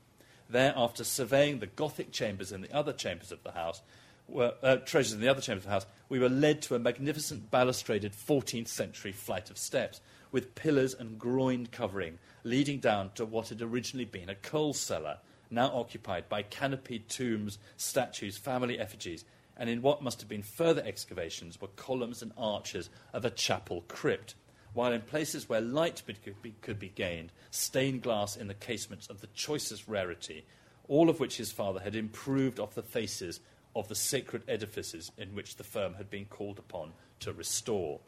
There, 0.50 0.72
after 0.74 1.04
surveying 1.04 1.58
the 1.58 1.66
Gothic 1.66 2.10
chambers 2.10 2.50
and 2.50 2.64
the 2.64 2.74
other 2.74 2.92
chambers 2.92 3.30
of 3.30 3.42
the 3.42 3.52
house, 3.52 3.82
were, 4.28 4.54
uh, 4.62 4.76
treasures 4.76 5.14
in 5.14 5.20
the 5.20 5.28
other 5.28 5.40
chambers 5.40 5.64
of 5.64 5.68
the 5.68 5.72
house, 5.72 5.86
we 6.08 6.18
were 6.18 6.28
led 6.28 6.62
to 6.62 6.74
a 6.74 6.78
magnificent 6.78 7.50
balustraded 7.50 8.14
14th 8.14 8.68
century 8.68 9.12
flight 9.12 9.50
of 9.50 9.58
steps 9.58 10.00
with 10.30 10.54
pillars 10.54 10.94
and 10.94 11.18
groined 11.18 11.72
covering 11.72 12.18
leading 12.44 12.78
down 12.78 13.10
to 13.14 13.24
what 13.24 13.48
had 13.48 13.62
originally 13.62 14.04
been 14.04 14.28
a 14.28 14.34
coal 14.34 14.72
cellar, 14.72 15.18
now 15.50 15.70
occupied 15.74 16.28
by 16.28 16.42
canopied 16.42 17.08
tombs, 17.08 17.58
statues, 17.76 18.36
family 18.36 18.78
effigies, 18.78 19.24
and 19.56 19.68
in 19.68 19.82
what 19.82 20.02
must 20.02 20.20
have 20.20 20.28
been 20.28 20.42
further 20.42 20.82
excavations 20.84 21.60
were 21.60 21.68
columns 21.68 22.22
and 22.22 22.32
arches 22.38 22.90
of 23.12 23.24
a 23.24 23.30
chapel 23.30 23.84
crypt, 23.88 24.34
while 24.72 24.92
in 24.92 25.00
places 25.00 25.48
where 25.48 25.60
light 25.60 26.02
could 26.06 26.42
be, 26.42 26.54
could 26.62 26.78
be 26.78 26.90
gained, 26.90 27.32
stained 27.50 28.02
glass 28.02 28.36
in 28.36 28.46
the 28.46 28.54
casements 28.54 29.08
of 29.08 29.20
the 29.20 29.26
choicest 29.28 29.88
rarity, 29.88 30.44
all 30.86 31.10
of 31.10 31.20
which 31.20 31.36
his 31.36 31.50
father 31.50 31.80
had 31.80 31.96
improved 31.96 32.60
off 32.60 32.74
the 32.74 32.82
faces 32.82 33.40
of 33.74 33.88
the 33.88 33.94
sacred 33.94 34.42
edifices 34.48 35.12
in 35.16 35.34
which 35.34 35.56
the 35.56 35.64
firm 35.64 35.94
had 35.94 36.10
been 36.10 36.24
called 36.24 36.58
upon 36.58 36.92
to 37.20 37.32
restore. 37.32 38.00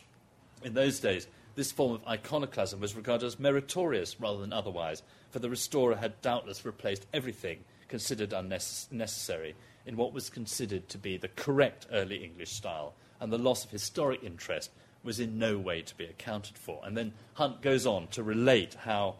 In 0.63 0.75
those 0.75 1.01
days, 1.01 1.27
this 1.55 1.73
form 1.73 1.93
of 1.93 2.07
iconoclasm 2.07 2.81
was 2.81 2.95
regarded 2.95 3.27
as 3.27 3.39
meritorious 3.39 4.21
rather 4.21 4.41
than 4.41 4.53
otherwise, 4.53 5.03
for 5.31 5.39
the 5.39 5.51
restorer 5.51 5.97
had 5.97 6.21
doubtless 6.23 6.65
replaced 6.65 7.07
everything 7.13 7.65
considered 7.89 8.33
unnecessary 8.33 9.55
in 9.85 9.97
what 9.97 10.13
was 10.13 10.31
considered 10.31 10.89
to 10.89 10.99
be 10.99 11.17
the 11.17 11.29
correct 11.29 11.87
early 11.93 12.23
English 12.25 12.53
style, 12.53 12.95
and 13.21 13.33
the 13.33 13.39
loss 13.39 13.65
of 13.65 13.71
historic 13.71 14.23
interest 14.23 14.71
was 15.03 15.19
in 15.19 15.39
no 15.39 15.59
way 15.59 15.83
to 15.83 15.95
be 15.97 16.05
accounted 16.05 16.57
for. 16.57 16.81
And 16.85 16.97
then 16.97 17.13
Hunt 17.35 17.63
goes 17.63 17.87
on 17.87 18.07
to 18.09 18.23
relate 18.23 18.75
how 18.75 19.17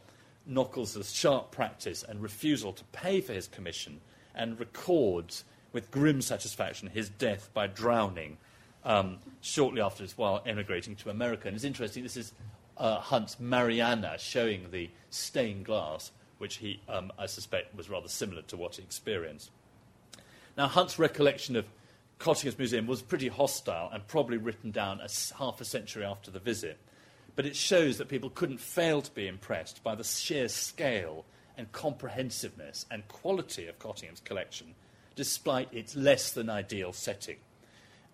Nockalls' 0.49 1.15
sharp 1.15 1.51
practice 1.51 2.03
and 2.03 2.23
refusal 2.23 2.73
to 2.73 2.85
pay 2.93 3.21
for 3.21 3.33
his 3.33 3.49
commission 3.49 4.01
and 4.35 4.61
records 4.61 5.45
with 5.73 5.91
grim 5.91 6.23
satisfaction 6.23 6.89
his 6.89 7.09
death 7.09 7.51
by 7.55 7.67
drowning 7.67 8.39
um, 8.85 9.19
shortly 9.41 9.81
afterwards 9.81 10.17
while 10.17 10.43
emigrating 10.47 10.97
to 10.97 11.11
America. 11.11 11.49
And 11.49 11.55
it's 11.55 11.65
interesting, 11.65 12.03
this 12.03 12.17
is 12.17 12.33
uh, 12.77 12.99
Hunt's 12.99 13.39
Mariana 13.39 14.17
showing 14.19 14.71
the 14.71 14.91
stained 15.11 15.67
glass, 15.67 16.11
which 16.39 16.57
he, 16.57 16.81
um, 16.89 17.13
I 17.19 17.27
suspect, 17.27 17.77
was 17.77 17.91
rather 17.91 18.09
similar 18.09 18.43
to 18.43 18.57
what 18.57 18.77
he 18.77 18.83
experienced. 18.83 19.51
Now, 20.57 20.67
Hunt's 20.67 20.99
recollection 20.99 21.57
of 21.57 21.67
Cottingham's 22.19 22.59
museum 22.59 22.87
was 22.87 23.03
pretty 23.03 23.29
hostile 23.29 23.91
and 23.93 24.07
probably 24.07 24.37
written 24.37 24.71
down 24.71 25.01
a, 25.01 25.09
half 25.39 25.61
a 25.61 25.65
century 25.65 26.05
after 26.05 26.31
the 26.31 26.39
visit. 26.39 26.79
But 27.37 27.47
it 27.47 27.57
shows 27.57 27.99
that 27.99 28.09
people 28.09 28.31
couldn't 28.31 28.61
fail 28.61 29.01
to 29.03 29.11
be 29.13 29.27
impressed 29.27 29.83
by 29.83 29.95
the 29.95 30.05
sheer 30.05 30.49
scale 30.49 31.25
and 31.57 31.71
comprehensiveness 31.73 32.87
and 32.91 33.07
quality 33.09 33.67
of 33.69 33.79
Cottingham's 33.79 34.21
collection, 34.21 34.75
despite 35.21 35.69
its 35.71 35.95
less 35.95 36.31
than 36.31 36.49
ideal 36.49 36.95
setting. 36.95 37.37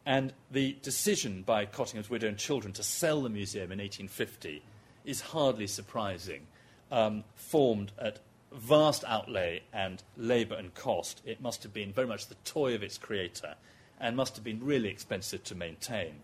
And 0.05 0.33
the 0.51 0.77
decision 0.83 1.43
by 1.43 1.65
Cottingham's 1.65 2.11
widow 2.11 2.27
and 2.27 2.37
children 2.37 2.73
to 2.73 2.83
sell 2.83 3.23
the 3.23 3.29
museum 3.29 3.71
in 3.71 3.79
1850 3.79 4.61
is 5.05 5.21
hardly 5.21 5.69
surprising. 5.69 6.49
Um, 6.91 7.23
formed 7.37 7.93
at 7.97 8.19
vast 8.51 9.05
outlay 9.05 9.63
and 9.73 10.03
labour 10.17 10.57
and 10.57 10.75
cost, 10.75 11.23
it 11.25 11.41
must 11.41 11.63
have 11.63 11.73
been 11.73 11.93
very 11.93 12.09
much 12.09 12.27
the 12.27 12.35
toy 12.45 12.75
of 12.75 12.83
its 12.83 12.99
creator 12.99 13.55
and 14.01 14.17
must 14.17 14.35
have 14.35 14.43
been 14.43 14.59
really 14.65 14.89
expensive 14.89 15.45
to 15.45 15.55
maintain. 15.55 16.15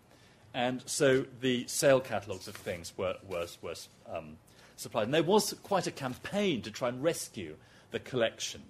And 0.53 0.83
so 0.85 1.27
the 1.41 1.65
sale 1.69 2.01
catalogues 2.01 2.49
of 2.49 2.57
things 2.57 2.93
were, 2.97 3.19
were, 3.29 3.47
were 3.63 3.77
um, 4.13 4.37
supplied. 4.75 5.05
And 5.05 5.15
there 5.15 5.23
was 5.23 5.55
quite 5.63 5.87
a 5.87 5.93
campaign 5.93 6.61
to 6.63 6.73
try 6.73 6.89
and 6.89 7.01
rescue 7.01 7.55
the 7.93 8.01
collection. 8.01 8.63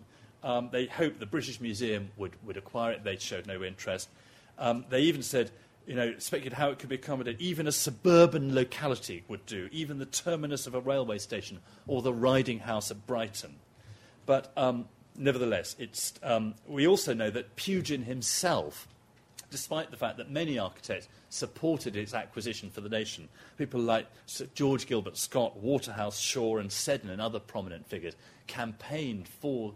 Um, 0.43 0.69
they 0.73 0.87
hoped 0.87 1.21
the 1.21 1.27
British 1.27 1.61
Museum 1.61 2.11
would, 2.17 2.33
would 2.45 2.57
acquire 2.57 2.93
it. 2.93 3.05
They 3.05 3.17
showed 3.17 3.47
no 3.47 3.63
interest. 3.63 4.09
Um, 4.59 4.85
they 4.91 5.03
even 5.03 5.23
said, 5.23 5.51
you 5.87 5.95
know, 5.95 6.15
speculated 6.19 6.55
how 6.55 6.71
it 6.71 6.79
could 6.79 6.89
be 6.89 6.97
accommodated. 6.97 7.41
Even 7.41 7.67
a 7.67 7.73
suburban 7.73 8.55
locality 8.55 9.25
would 9.29 9.45
do, 9.47 9.69
even 9.73 9.99
the 9.99 10.07
terminus 10.07 10.67
of 10.67 10.75
a 10.75 10.81
railway 10.81 11.19
station 11.19 11.59
or 11.87 12.03
the 12.03 12.13
riding 12.13 12.61
house 12.61 12.91
at 12.91 13.07
Brighton. 13.07 13.57
But 14.27 14.53
um, 14.57 14.89
nevertheless, 15.17 15.77
it's, 15.79 16.15
um, 16.23 16.55
we 16.67 16.87
also 16.87 17.15
know 17.15 17.31
that 17.31 17.57
Pugin 17.57 18.05
himself, 18.05 18.87
despite 19.51 19.91
the 19.91 19.97
fact 19.97 20.19
that 20.19 20.31
many 20.31 20.59
architects 20.59 21.09
supported 21.29 21.97
its 21.97 22.15
acquisition 22.15 22.71
for 22.71 22.81
the 22.81 22.89
nation, 22.89 23.29
people 23.59 23.81
like 23.81 24.07
Sir 24.27 24.47
George 24.55 24.87
Gilbert 24.87 25.17
Scott, 25.17 25.57
Waterhouse, 25.57 26.19
Shaw, 26.19 26.59
and 26.59 26.71
Seddon, 26.71 27.11
and 27.11 27.21
other 27.21 27.41
prominent 27.41 27.87
figures, 27.87 28.15
campaigned 28.47 29.27
for 29.29 29.75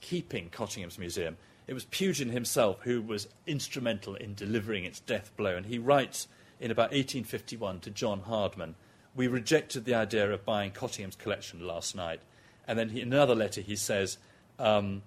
keeping 0.00 0.48
Cottingham's 0.48 0.98
museum 0.98 1.36
it 1.66 1.74
was 1.74 1.84
Pugin 1.86 2.30
himself 2.30 2.82
who 2.82 3.00
was 3.00 3.28
instrumental 3.46 4.14
in 4.14 4.34
delivering 4.34 4.84
its 4.84 5.00
death 5.00 5.30
blow. 5.36 5.56
And 5.56 5.66
he 5.66 5.78
writes 5.78 6.28
in 6.60 6.70
about 6.70 6.90
1851 6.90 7.80
to 7.80 7.90
John 7.90 8.20
Hardman 8.20 8.74
We 9.14 9.28
rejected 9.28 9.84
the 9.84 9.94
idea 9.94 10.30
of 10.30 10.44
buying 10.44 10.72
Cottingham's 10.72 11.16
collection 11.16 11.66
last 11.66 11.96
night. 11.96 12.20
And 12.66 12.78
then 12.78 12.90
he, 12.90 13.00
in 13.00 13.12
another 13.12 13.34
letter, 13.34 13.60
he 13.60 13.76
says, 13.76 14.18
um, 14.58 15.02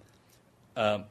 um, 0.76 1.06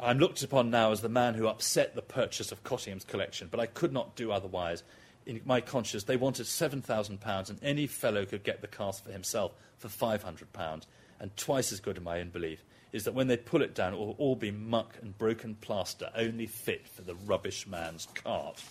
I'm 0.00 0.18
looked 0.18 0.42
upon 0.42 0.70
now 0.70 0.92
as 0.92 1.00
the 1.00 1.08
man 1.08 1.34
who 1.34 1.48
upset 1.48 1.94
the 1.94 2.02
purchase 2.02 2.52
of 2.52 2.62
Cottingham's 2.62 3.04
collection, 3.04 3.48
but 3.50 3.60
I 3.60 3.66
could 3.66 3.92
not 3.92 4.14
do 4.14 4.30
otherwise. 4.30 4.82
In 5.24 5.40
my 5.44 5.60
conscience, 5.60 6.04
they 6.04 6.16
wanted 6.16 6.46
£7,000, 6.46 7.50
and 7.50 7.58
any 7.62 7.86
fellow 7.86 8.26
could 8.26 8.44
get 8.44 8.60
the 8.60 8.68
cast 8.68 9.04
for 9.04 9.10
himself 9.10 9.52
for 9.78 9.88
£500, 9.88 10.82
and 11.20 11.36
twice 11.36 11.72
as 11.72 11.80
good 11.80 11.96
in 11.96 12.04
my 12.04 12.20
own 12.20 12.28
belief 12.28 12.62
is 12.92 13.04
that 13.04 13.14
when 13.14 13.26
they 13.26 13.36
pull 13.36 13.62
it 13.62 13.74
down, 13.74 13.92
it 13.92 13.98
will 13.98 14.14
all 14.18 14.36
be 14.36 14.50
muck 14.50 14.96
and 15.02 15.18
broken 15.18 15.54
plaster, 15.56 16.10
only 16.14 16.46
fit 16.46 16.88
for 16.88 17.02
the 17.02 17.14
rubbish 17.14 17.66
man's 17.66 18.06
cart. 18.14 18.62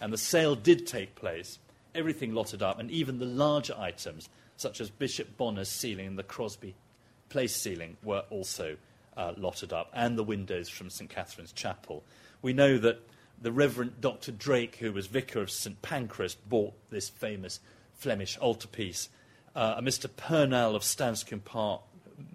And 0.00 0.12
the 0.12 0.18
sale 0.18 0.54
did 0.54 0.86
take 0.86 1.14
place, 1.14 1.58
everything 1.94 2.34
lotted 2.34 2.62
up, 2.62 2.78
and 2.78 2.90
even 2.90 3.18
the 3.18 3.24
larger 3.24 3.74
items, 3.78 4.28
such 4.56 4.80
as 4.80 4.90
Bishop 4.90 5.36
Bonner's 5.36 5.68
ceiling 5.68 6.06
and 6.06 6.18
the 6.18 6.22
Crosby 6.22 6.74
Place 7.28 7.56
ceiling, 7.56 7.96
were 8.02 8.24
also 8.30 8.76
uh, 9.16 9.32
lotted 9.36 9.72
up, 9.72 9.90
and 9.94 10.18
the 10.18 10.24
windows 10.24 10.68
from 10.68 10.90
St. 10.90 11.08
Catherine's 11.08 11.52
Chapel. 11.52 12.02
We 12.42 12.52
know 12.52 12.78
that 12.78 13.00
the 13.40 13.52
Reverend 13.52 14.00
Dr. 14.00 14.32
Drake, 14.32 14.76
who 14.76 14.92
was 14.92 15.06
vicar 15.06 15.40
of 15.40 15.50
St. 15.50 15.80
Pancras, 15.82 16.34
bought 16.34 16.74
this 16.90 17.08
famous 17.08 17.60
Flemish 17.94 18.36
altarpiece 18.38 19.08
uh, 19.54 19.74
a 19.78 19.82
Mr. 19.82 20.08
Purnell 20.14 20.74
of 20.74 20.82
Stancombe 20.82 21.44
Park 21.44 21.82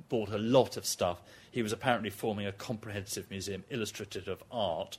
bought 0.10 0.30
a 0.30 0.38
lot 0.38 0.78
of 0.78 0.86
stuff. 0.86 1.22
He 1.52 1.62
was 1.62 1.72
apparently 1.72 2.10
forming 2.10 2.46
a 2.46 2.52
comprehensive 2.52 3.30
museum 3.30 3.64
illustrative 3.70 4.28
of 4.28 4.44
art. 4.52 4.98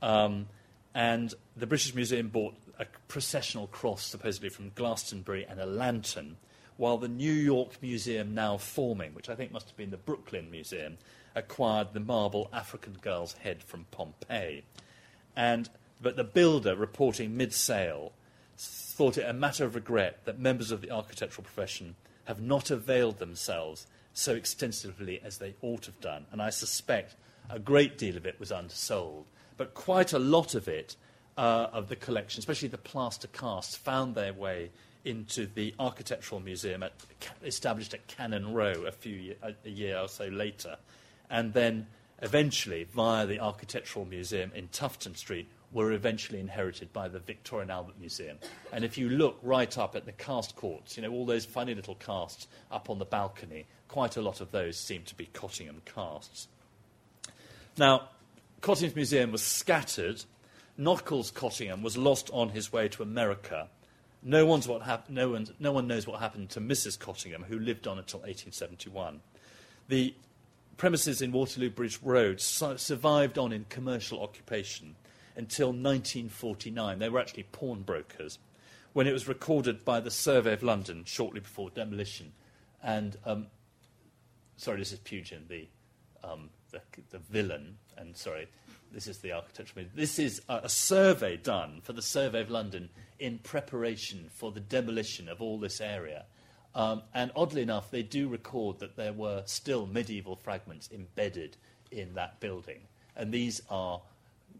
Um, 0.00 0.46
and 0.94 1.32
the 1.56 1.66
British 1.66 1.94
Museum 1.94 2.28
bought 2.28 2.54
a 2.78 2.86
processional 3.08 3.66
cross, 3.68 4.04
supposedly 4.04 4.48
from 4.48 4.72
Glastonbury, 4.74 5.46
and 5.48 5.60
a 5.60 5.66
lantern, 5.66 6.36
while 6.76 6.98
the 6.98 7.08
New 7.08 7.32
York 7.32 7.80
Museum, 7.80 8.34
now 8.34 8.56
forming, 8.56 9.14
which 9.14 9.28
I 9.28 9.34
think 9.34 9.52
must 9.52 9.68
have 9.68 9.76
been 9.76 9.90
the 9.90 9.96
Brooklyn 9.96 10.50
Museum, 10.50 10.98
acquired 11.34 11.92
the 11.92 12.00
marble 12.00 12.50
African 12.52 12.98
girl's 13.00 13.34
head 13.34 13.62
from 13.62 13.86
Pompeii. 13.90 14.64
And, 15.36 15.70
but 16.00 16.16
the 16.16 16.24
builder, 16.24 16.74
reporting 16.76 17.36
mid 17.36 17.54
sale, 17.54 18.12
thought 18.58 19.18
it 19.18 19.28
a 19.28 19.32
matter 19.32 19.64
of 19.64 19.74
regret 19.74 20.20
that 20.24 20.38
members 20.38 20.70
of 20.70 20.80
the 20.80 20.90
architectural 20.90 21.44
profession 21.44 21.96
have 22.24 22.40
not 22.40 22.70
availed 22.70 23.18
themselves 23.18 23.86
so 24.12 24.34
extensively 24.34 25.20
as 25.24 25.38
they 25.38 25.54
ought 25.62 25.82
to 25.82 25.90
have 25.90 26.00
done. 26.00 26.26
And 26.30 26.40
I 26.42 26.50
suspect 26.50 27.16
a 27.50 27.58
great 27.58 27.98
deal 27.98 28.16
of 28.16 28.26
it 28.26 28.38
was 28.38 28.52
undersold. 28.52 29.26
But 29.56 29.74
quite 29.74 30.12
a 30.12 30.18
lot 30.18 30.54
of 30.54 30.68
it, 30.68 30.96
uh, 31.36 31.68
of 31.72 31.88
the 31.88 31.96
collection, 31.96 32.38
especially 32.38 32.68
the 32.68 32.78
plaster 32.78 33.28
casts, 33.28 33.76
found 33.76 34.14
their 34.14 34.32
way 34.32 34.70
into 35.04 35.46
the 35.46 35.74
Architectural 35.78 36.40
Museum 36.40 36.82
at, 36.82 36.92
established 37.44 37.94
at 37.94 38.06
Cannon 38.06 38.52
Row 38.54 38.84
a, 38.86 38.92
few 38.92 39.34
a, 39.42 39.52
a 39.64 39.70
year 39.70 39.98
or 39.98 40.08
so 40.08 40.26
later. 40.26 40.76
And 41.28 41.52
then 41.52 41.86
eventually, 42.20 42.84
via 42.84 43.26
the 43.26 43.40
Architectural 43.40 44.04
Museum 44.04 44.52
in 44.54 44.68
Tufton 44.68 45.16
Street, 45.16 45.48
were 45.72 45.92
eventually 45.92 46.38
inherited 46.38 46.92
by 46.92 47.08
the 47.08 47.18
Victoria 47.18 47.62
and 47.62 47.70
Albert 47.70 47.98
Museum. 47.98 48.38
And 48.72 48.84
if 48.84 48.98
you 48.98 49.08
look 49.08 49.38
right 49.42 49.76
up 49.78 49.96
at 49.96 50.04
the 50.04 50.12
cast 50.12 50.54
courts, 50.56 50.96
you 50.96 51.02
know, 51.02 51.10
all 51.10 51.24
those 51.24 51.44
funny 51.44 51.74
little 51.74 51.94
casts 51.94 52.46
up 52.70 52.90
on 52.90 52.98
the 52.98 53.04
balcony, 53.04 53.66
quite 53.88 54.16
a 54.16 54.22
lot 54.22 54.40
of 54.40 54.50
those 54.50 54.76
seem 54.76 55.02
to 55.04 55.14
be 55.14 55.26
Cottingham 55.26 55.82
casts. 55.84 56.48
Now, 57.78 58.08
Cottingham's 58.60 58.96
museum 58.96 59.32
was 59.32 59.42
scattered. 59.42 60.24
Nockalls 60.78 61.32
Cottingham 61.32 61.82
was 61.82 61.96
lost 61.96 62.30
on 62.32 62.50
his 62.50 62.72
way 62.72 62.88
to 62.88 63.02
America. 63.02 63.68
No, 64.22 64.46
one's 64.46 64.68
what 64.68 64.82
hap- 64.82 65.10
no, 65.10 65.30
one, 65.30 65.48
no 65.58 65.72
one 65.72 65.88
knows 65.88 66.06
what 66.06 66.20
happened 66.20 66.50
to 66.50 66.60
Mrs. 66.60 66.98
Cottingham, 66.98 67.44
who 67.44 67.58
lived 67.58 67.86
on 67.88 67.98
until 67.98 68.20
1871. 68.20 69.20
The 69.88 70.14
premises 70.76 71.20
in 71.22 71.32
Waterloo 71.32 71.70
Bridge 71.70 71.98
Road 72.02 72.40
su- 72.40 72.78
survived 72.78 73.36
on 73.36 73.52
in 73.52 73.66
commercial 73.68 74.22
occupation 74.22 74.94
until 75.36 75.68
1949. 75.68 76.98
They 76.98 77.08
were 77.08 77.20
actually 77.20 77.44
pawnbrokers 77.44 78.38
when 78.92 79.06
it 79.06 79.12
was 79.12 79.28
recorded 79.28 79.84
by 79.84 80.00
the 80.00 80.10
Survey 80.10 80.52
of 80.52 80.62
London 80.62 81.04
shortly 81.04 81.40
before 81.40 81.70
demolition. 81.70 82.32
And, 82.82 83.16
um, 83.24 83.46
sorry, 84.56 84.78
this 84.78 84.92
is 84.92 84.98
Pugin, 84.98 85.48
the, 85.48 85.68
um, 86.22 86.50
the, 86.70 86.80
the, 87.10 87.18
villain, 87.18 87.78
and 87.96 88.16
sorry, 88.16 88.48
this 88.92 89.06
is 89.06 89.18
the 89.18 89.32
architectural. 89.32 89.86
This 89.94 90.18
is 90.18 90.42
a, 90.48 90.62
a 90.64 90.68
survey 90.68 91.36
done 91.36 91.80
for 91.82 91.92
the 91.92 92.02
Survey 92.02 92.40
of 92.40 92.50
London 92.50 92.90
in 93.18 93.38
preparation 93.38 94.28
for 94.34 94.50
the 94.52 94.60
demolition 94.60 95.28
of 95.28 95.40
all 95.40 95.58
this 95.58 95.80
area. 95.80 96.24
Um, 96.74 97.02
and 97.14 97.30
oddly 97.36 97.62
enough, 97.62 97.90
they 97.90 98.02
do 98.02 98.28
record 98.28 98.78
that 98.80 98.96
there 98.96 99.12
were 99.12 99.42
still 99.46 99.86
medieval 99.86 100.36
fragments 100.36 100.88
embedded 100.92 101.56
in 101.90 102.14
that 102.14 102.40
building. 102.40 102.80
And 103.14 103.32
these 103.32 103.62
are 103.68 104.00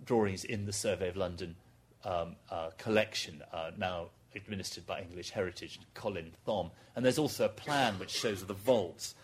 drawings 0.04 0.44
in 0.44 0.66
the 0.66 0.72
Survey 0.72 1.08
of 1.08 1.16
London 1.16 1.56
um, 2.04 2.36
uh, 2.50 2.70
collection, 2.78 3.42
uh, 3.52 3.70
now 3.76 4.06
administered 4.34 4.86
by 4.86 5.00
English 5.00 5.30
Heritage, 5.30 5.78
Colin 5.94 6.32
Thom. 6.46 6.70
And 6.96 7.04
there's 7.04 7.18
also 7.18 7.44
a 7.44 7.50
plan 7.50 7.98
which 7.98 8.10
shows 8.10 8.44
the 8.44 8.54
vaults. 8.54 9.14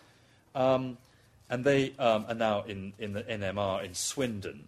Um, 0.55 0.97
and 1.49 1.63
they 1.63 1.93
um, 1.97 2.25
are 2.27 2.35
now 2.35 2.63
in, 2.63 2.93
in 2.99 3.13
the 3.13 3.23
NMR 3.23 3.83
in 3.83 3.93
Swindon. 3.93 4.67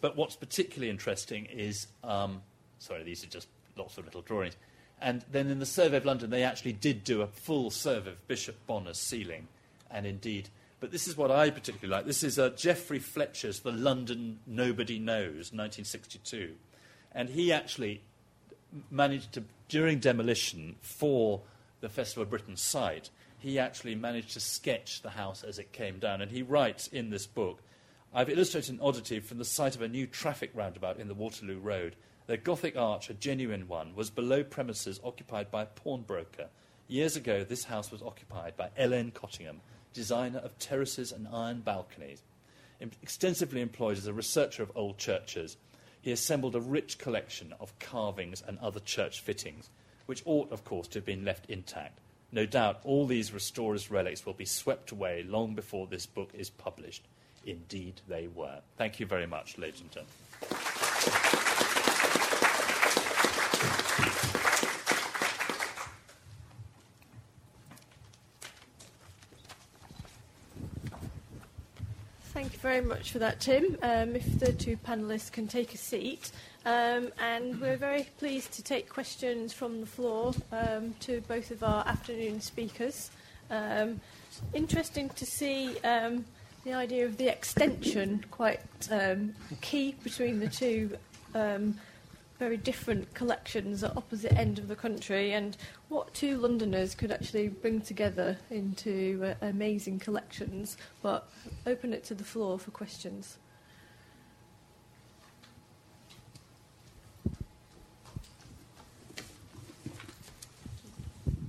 But 0.00 0.16
what's 0.16 0.36
particularly 0.36 0.90
interesting 0.90 1.46
is 1.46 1.86
um, 2.02 2.42
sorry, 2.84 3.02
these 3.02 3.24
are 3.24 3.28
just 3.28 3.48
lots 3.76 3.98
of 3.98 4.04
little 4.04 4.22
drawings. 4.22 4.56
And 5.00 5.24
then 5.30 5.48
in 5.48 5.58
the 5.58 5.66
Survey 5.66 5.96
of 5.96 6.04
London, 6.04 6.30
they 6.30 6.42
actually 6.42 6.74
did 6.74 7.04
do 7.04 7.22
a 7.22 7.26
full 7.26 7.70
survey 7.70 8.10
of 8.10 8.28
Bishop 8.28 8.56
Bonner's 8.66 8.98
ceiling. 8.98 9.48
And 9.90 10.06
indeed, 10.06 10.48
but 10.84 10.92
this 10.92 11.08
is 11.08 11.16
what 11.16 11.30
I 11.30 11.48
particularly 11.48 11.96
like. 11.96 12.04
This 12.04 12.22
is 12.22 12.38
uh, 12.38 12.50
Geoffrey 12.50 12.98
Fletcher's 12.98 13.60
The 13.60 13.72
London 13.72 14.40
Nobody 14.46 14.98
Knows, 14.98 15.50
1962. 15.50 16.56
And 17.10 17.30
he 17.30 17.54
actually 17.54 18.02
managed 18.90 19.32
to, 19.32 19.44
during 19.70 19.98
demolition 19.98 20.76
for 20.82 21.40
the 21.80 21.88
Festival 21.88 22.24
of 22.24 22.28
Britain 22.28 22.58
site, 22.58 23.08
he 23.38 23.58
actually 23.58 23.94
managed 23.94 24.34
to 24.34 24.40
sketch 24.40 25.00
the 25.00 25.08
house 25.08 25.42
as 25.42 25.58
it 25.58 25.72
came 25.72 26.00
down. 26.00 26.20
And 26.20 26.30
he 26.30 26.42
writes 26.42 26.86
in 26.88 27.08
this 27.08 27.26
book 27.26 27.62
I've 28.12 28.28
illustrated 28.28 28.74
an 28.74 28.80
oddity 28.82 29.20
from 29.20 29.38
the 29.38 29.46
site 29.46 29.74
of 29.74 29.80
a 29.80 29.88
new 29.88 30.06
traffic 30.06 30.50
roundabout 30.52 30.98
in 30.98 31.08
the 31.08 31.14
Waterloo 31.14 31.60
Road. 31.60 31.96
The 32.26 32.36
Gothic 32.36 32.76
arch, 32.76 33.08
a 33.08 33.14
genuine 33.14 33.68
one, 33.68 33.94
was 33.94 34.10
below 34.10 34.44
premises 34.44 35.00
occupied 35.02 35.50
by 35.50 35.62
a 35.62 35.66
pawnbroker. 35.66 36.48
Years 36.88 37.16
ago, 37.16 37.42
this 37.42 37.64
house 37.64 37.90
was 37.90 38.02
occupied 38.02 38.58
by 38.58 38.68
L. 38.76 38.92
N. 38.92 39.12
Cottingham, 39.12 39.62
designer 39.94 40.40
of 40.40 40.58
terraces 40.58 41.10
and 41.10 41.26
iron 41.32 41.60
balconies. 41.60 42.20
Extensively 43.02 43.62
employed 43.62 43.96
as 43.96 44.06
a 44.06 44.12
researcher 44.12 44.62
of 44.62 44.72
old 44.74 44.98
churches, 44.98 45.56
he 46.02 46.12
assembled 46.12 46.54
a 46.54 46.60
rich 46.60 46.98
collection 46.98 47.54
of 47.58 47.78
carvings 47.78 48.42
and 48.46 48.58
other 48.58 48.80
church 48.80 49.22
fittings, 49.22 49.70
which 50.04 50.22
ought, 50.26 50.52
of 50.52 50.64
course, 50.64 50.86
to 50.88 50.98
have 50.98 51.06
been 51.06 51.24
left 51.24 51.48
intact. 51.48 51.98
No 52.30 52.44
doubt 52.44 52.80
all 52.84 53.06
these 53.06 53.32
restorers' 53.32 53.90
relics 53.90 54.26
will 54.26 54.34
be 54.34 54.44
swept 54.44 54.90
away 54.90 55.22
long 55.22 55.54
before 55.54 55.86
this 55.86 56.04
book 56.04 56.30
is 56.34 56.50
published. 56.50 57.04
Indeed, 57.46 58.00
they 58.08 58.26
were. 58.26 58.60
Thank 58.76 59.00
you 59.00 59.06
very 59.06 59.26
much, 59.26 59.56
ladies 59.56 59.80
and 59.80 59.90
gentlemen. 59.90 60.12
Thank 72.34 72.52
you 72.52 72.58
very 72.74 72.86
much 72.86 73.12
for 73.12 73.20
that, 73.20 73.38
Tim. 73.38 73.78
Um, 73.82 74.16
if 74.16 74.40
the 74.40 74.52
two 74.52 74.76
panellists 74.76 75.30
can 75.30 75.46
take 75.46 75.74
a 75.74 75.78
seat. 75.78 76.32
Um, 76.66 77.12
and 77.20 77.60
we're 77.60 77.76
very 77.76 78.08
pleased 78.18 78.52
to 78.54 78.64
take 78.64 78.88
questions 78.88 79.52
from 79.52 79.80
the 79.80 79.86
floor 79.86 80.34
um, 80.50 80.92
to 81.00 81.20
both 81.28 81.52
of 81.52 81.62
our 81.62 81.86
afternoon 81.86 82.40
speakers. 82.40 83.12
Um, 83.48 84.00
interesting 84.54 85.08
to 85.10 85.24
see 85.24 85.78
um, 85.84 86.24
the 86.64 86.72
idea 86.72 87.06
of 87.06 87.16
the 87.16 87.28
extension, 87.28 88.24
quite 88.32 88.60
um, 88.90 89.34
key 89.60 89.94
between 90.02 90.40
the 90.40 90.48
two 90.48 90.98
very 92.38 92.56
different 92.56 93.14
collections 93.14 93.84
at 93.84 93.96
opposite 93.96 94.32
end 94.32 94.58
of 94.58 94.68
the 94.68 94.76
country 94.76 95.32
and 95.32 95.56
what 95.88 96.12
two 96.14 96.36
Londoners 96.36 96.94
could 96.94 97.12
actually 97.12 97.48
bring 97.48 97.80
together 97.80 98.36
into 98.50 99.20
uh, 99.24 99.46
amazing 99.46 99.98
collections. 99.98 100.76
But 101.02 101.28
open 101.66 101.92
it 101.92 102.04
to 102.04 102.14
the 102.14 102.24
floor 102.24 102.58
for 102.58 102.70
questions. 102.70 103.38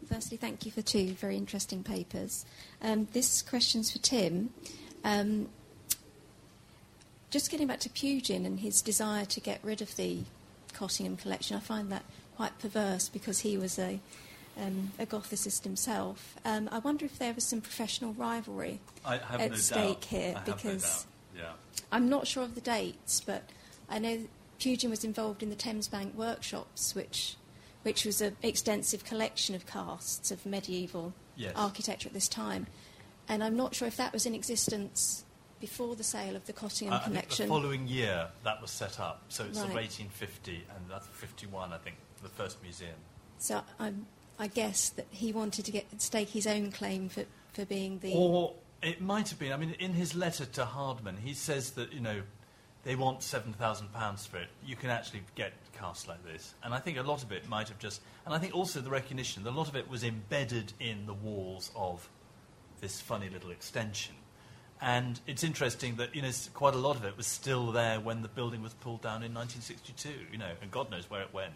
Firstly, 0.07 0.37
thank 0.37 0.65
you 0.65 0.71
for 0.71 0.81
two 0.81 1.07
very 1.13 1.35
interesting 1.35 1.83
papers. 1.83 2.45
Um, 2.81 3.07
this 3.11 3.41
question's 3.41 3.91
for 3.91 3.99
Tim. 3.99 4.51
Um, 5.03 5.49
just 7.31 7.51
getting 7.51 7.67
back 7.67 7.81
to 7.81 7.89
Pugin 7.89 8.45
and 8.45 8.61
his 8.61 8.81
desire 8.81 9.25
to 9.25 9.39
get 9.41 9.59
rid 9.61 9.81
of 9.81 9.93
the 9.97 10.19
Cottingham 10.75 11.17
collection, 11.17 11.57
I 11.57 11.59
find 11.61 11.91
that 11.91 12.03
quite 12.35 12.59
perverse 12.59 13.09
because 13.09 13.39
he 13.39 13.57
was 13.57 13.79
a, 13.79 13.99
um, 14.61 14.91
a 14.99 15.05
Gothicist 15.05 15.63
himself. 15.63 16.35
Um, 16.45 16.69
I 16.71 16.79
wonder 16.79 17.05
if 17.05 17.17
there 17.17 17.33
was 17.33 17.43
some 17.45 17.61
professional 17.61 18.13
rivalry 18.13 18.79
at 19.05 19.51
no 19.51 19.55
stake 19.57 20.01
doubt. 20.01 20.05
here 20.05 20.35
I 20.37 20.39
because 20.41 21.05
no 21.35 21.41
yeah. 21.43 21.51
I'm 21.91 22.09
not 22.09 22.27
sure 22.27 22.43
of 22.43 22.55
the 22.55 22.61
dates, 22.61 23.21
but 23.21 23.43
I 23.89 23.99
know 23.99 24.19
Pugin 24.59 24.89
was 24.89 25.03
involved 25.03 25.43
in 25.43 25.49
the 25.49 25.55
Thames 25.55 25.87
Bank 25.87 26.15
workshops, 26.15 26.93
which 26.95 27.35
which 27.83 28.05
was 28.05 28.19
an 28.21 28.35
extensive 28.41 29.03
collection 29.05 29.53
of 29.55 29.65
casts 29.67 30.31
of 30.31 30.45
medieval 30.45 31.13
Yes. 31.37 31.51
architecture 31.55 32.07
at 32.07 32.13
this 32.13 32.29
time. 32.29 32.65
And 33.27 33.43
I'm 33.43 33.57
not 33.57 33.75
sure 33.75 33.87
if 33.89 33.97
that 33.97 34.13
was 34.13 34.25
in 34.25 34.33
existence 34.33 35.24
before 35.65 35.95
the 35.95 36.03
sale 36.03 36.35
of 36.35 36.45
the 36.45 36.53
Cottingham 36.53 36.93
Uh, 36.93 36.97
I 36.97 36.99
think 36.99 37.13
collection. 37.15 37.47
the 37.47 37.53
following 37.53 37.87
year 37.87 38.27
that 38.43 38.61
was 38.61 38.69
set 38.69 38.99
up, 38.99 39.23
so 39.29 39.45
it's 39.45 39.57
sort 39.57 39.69
of 39.69 39.75
1850 39.75 40.63
and 40.75 40.85
that's 40.87 41.07
51, 41.07 41.73
I 41.73 41.77
think, 41.79 41.95
the 42.21 42.29
first 42.29 42.61
museum. 42.61 42.93
So 43.39 43.63
I'm, 43.79 44.05
I 44.37 44.45
guess 44.45 44.89
that 44.89 45.07
he 45.09 45.33
wanted 45.33 45.65
to 45.65 45.71
get 45.71 45.85
stake 45.99 46.29
his 46.29 46.45
own 46.45 46.71
claim 46.71 47.09
for, 47.09 47.23
for 47.53 47.65
being 47.65 47.97
the. 47.99 48.13
Or 48.13 48.53
it 48.83 49.01
might 49.01 49.29
have 49.29 49.39
been. 49.39 49.51
I 49.51 49.57
mean, 49.57 49.75
in 49.79 49.93
his 49.93 50.13
letter 50.13 50.45
to 50.45 50.65
Hardman, 50.65 51.17
he 51.17 51.33
says 51.33 51.71
that 51.71 51.91
you 51.91 51.99
know 51.99 52.21
they 52.83 52.95
want 52.95 53.21
£7,000 53.21 54.27
for 54.27 54.37
it. 54.37 54.49
You 54.63 54.75
can 54.75 54.91
actually 54.91 55.23
get 55.33 55.53
casts 55.73 56.07
like 56.07 56.23
this. 56.23 56.53
And 56.63 56.75
I 56.75 56.79
think 56.79 56.99
a 56.99 57.03
lot 57.03 57.23
of 57.23 57.31
it 57.31 57.49
might 57.49 57.69
have 57.69 57.79
just. 57.79 58.01
And 58.25 58.35
I 58.35 58.37
think 58.37 58.53
also 58.53 58.81
the 58.81 58.91
recognition 58.91 59.43
that 59.43 59.49
a 59.49 59.57
lot 59.57 59.67
of 59.67 59.75
it 59.75 59.89
was 59.89 60.03
embedded 60.03 60.73
in 60.79 61.07
the 61.07 61.15
walls 61.15 61.71
of 61.75 62.07
this 62.81 63.01
funny 63.01 63.29
little 63.29 63.49
extension. 63.49 64.13
And 64.81 65.19
it's 65.25 65.43
interesting 65.43 65.95
that 65.95 66.15
you 66.15 66.21
know 66.21 66.31
quite 66.53 66.73
a 66.73 66.77
lot 66.77 66.95
of 66.95 67.05
it 67.05 67.15
was 67.15 67.27
still 67.27 67.71
there 67.71 67.99
when 67.99 68.21
the 68.21 68.27
building 68.27 68.61
was 68.61 68.73
pulled 68.73 69.01
down 69.01 69.23
in 69.23 69.33
1962. 69.33 70.09
You 70.31 70.37
know, 70.37 70.51
and 70.61 70.69
God 70.71 70.91
knows 70.91 71.09
where 71.09 71.21
it 71.21 71.33
went. 71.33 71.53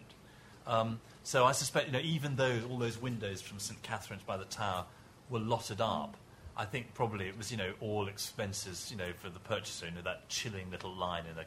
Um, 0.65 0.99
so 1.23 1.45
I 1.45 1.51
suspect 1.51 1.87
you 1.87 1.93
know 1.93 1.99
even 1.99 2.35
though 2.35 2.59
all 2.69 2.77
those 2.77 3.01
windows 3.01 3.41
from 3.41 3.59
St 3.59 3.81
Catherine's 3.83 4.23
by 4.23 4.37
the 4.37 4.45
Tower 4.45 4.85
were 5.29 5.39
lotted 5.39 5.81
up, 5.81 6.15
I 6.55 6.65
think 6.65 6.93
probably 6.93 7.27
it 7.27 7.37
was 7.37 7.51
you 7.51 7.57
know 7.57 7.73
all 7.81 8.07
expenses 8.07 8.89
you 8.89 8.97
know 8.97 9.11
for 9.19 9.29
the 9.29 9.39
purchaser. 9.39 9.87
You 9.87 9.91
know 9.91 10.01
that 10.01 10.29
chilling 10.29 10.71
little 10.71 10.93
line 10.93 11.25
in 11.31 11.37
a 11.37 11.45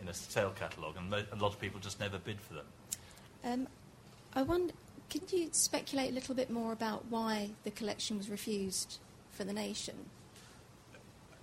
in 0.00 0.08
a 0.08 0.14
sale 0.14 0.52
catalogue, 0.54 0.96
and 0.98 1.12
a 1.12 1.42
lot 1.42 1.52
of 1.52 1.60
people 1.60 1.80
just 1.80 2.00
never 2.00 2.18
bid 2.18 2.40
for 2.40 2.54
them. 2.54 2.66
Um, 3.44 3.68
I 4.34 4.42
wonder, 4.42 4.74
can 5.10 5.22
you 5.30 5.48
speculate 5.52 6.10
a 6.10 6.14
little 6.14 6.34
bit 6.34 6.50
more 6.50 6.72
about 6.72 7.04
why 7.08 7.50
the 7.62 7.70
collection 7.70 8.18
was 8.18 8.28
refused 8.28 8.98
for 9.30 9.44
the 9.44 9.52
nation? 9.52 9.94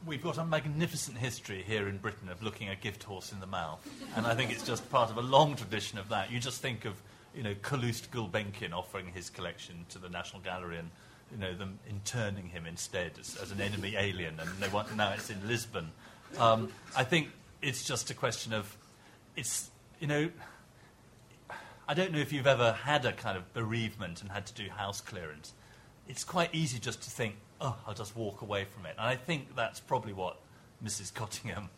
We've 0.03 0.23
got 0.23 0.39
a 0.39 0.43
magnificent 0.43 1.19
history 1.19 1.63
here 1.67 1.87
in 1.87 1.99
Britain 1.99 2.27
of 2.29 2.41
looking 2.41 2.69
a 2.69 2.75
gift 2.75 3.03
horse 3.03 3.31
in 3.31 3.39
the 3.39 3.45
mouth, 3.45 3.87
and 4.15 4.25
I 4.25 4.33
think 4.33 4.51
it's 4.51 4.65
just 4.65 4.89
part 4.89 5.11
of 5.11 5.17
a 5.17 5.21
long 5.21 5.55
tradition 5.55 5.99
of 5.99 6.09
that. 6.09 6.31
You 6.31 6.39
just 6.39 6.59
think 6.59 6.85
of, 6.85 6.95
you 7.35 7.43
know, 7.43 7.53
Calouste 7.53 8.09
Gulbenkian 8.09 8.73
offering 8.73 9.05
his 9.13 9.29
collection 9.29 9.85
to 9.89 9.99
the 9.99 10.09
National 10.09 10.41
Gallery 10.41 10.77
and, 10.77 10.89
you 11.31 11.37
know, 11.37 11.53
them 11.53 11.77
interning 11.87 12.49
him 12.49 12.65
instead 12.65 13.11
as, 13.19 13.37
as 13.37 13.51
an 13.51 13.61
enemy 13.61 13.95
alien, 13.95 14.39
and 14.39 14.49
they 14.59 14.69
want, 14.69 14.95
now 14.97 15.13
it's 15.13 15.29
in 15.29 15.47
Lisbon. 15.47 15.91
Um, 16.39 16.69
I 16.97 17.03
think 17.03 17.29
it's 17.61 17.83
just 17.83 18.09
a 18.09 18.15
question 18.15 18.53
of, 18.53 18.75
it's, 19.35 19.69
you 19.99 20.07
know, 20.07 20.31
I 21.87 21.93
don't 21.93 22.11
know 22.11 22.19
if 22.19 22.33
you've 22.33 22.47
ever 22.47 22.71
had 22.71 23.05
a 23.05 23.13
kind 23.13 23.37
of 23.37 23.53
bereavement 23.53 24.23
and 24.23 24.31
had 24.31 24.47
to 24.47 24.53
do 24.53 24.67
house 24.67 24.99
clearance. 24.99 25.53
It's 26.07 26.23
quite 26.23 26.55
easy 26.55 26.79
just 26.79 27.03
to 27.03 27.11
think, 27.11 27.35
oh, 27.61 27.77
I'll 27.87 27.93
just 27.93 28.15
walk 28.15 28.41
away 28.41 28.65
from 28.65 28.85
it. 28.85 28.95
And 28.97 29.07
I 29.07 29.15
think 29.15 29.55
that's 29.55 29.79
probably 29.79 30.13
what 30.13 30.37
Mrs. 30.83 31.13
Cottingham 31.13 31.69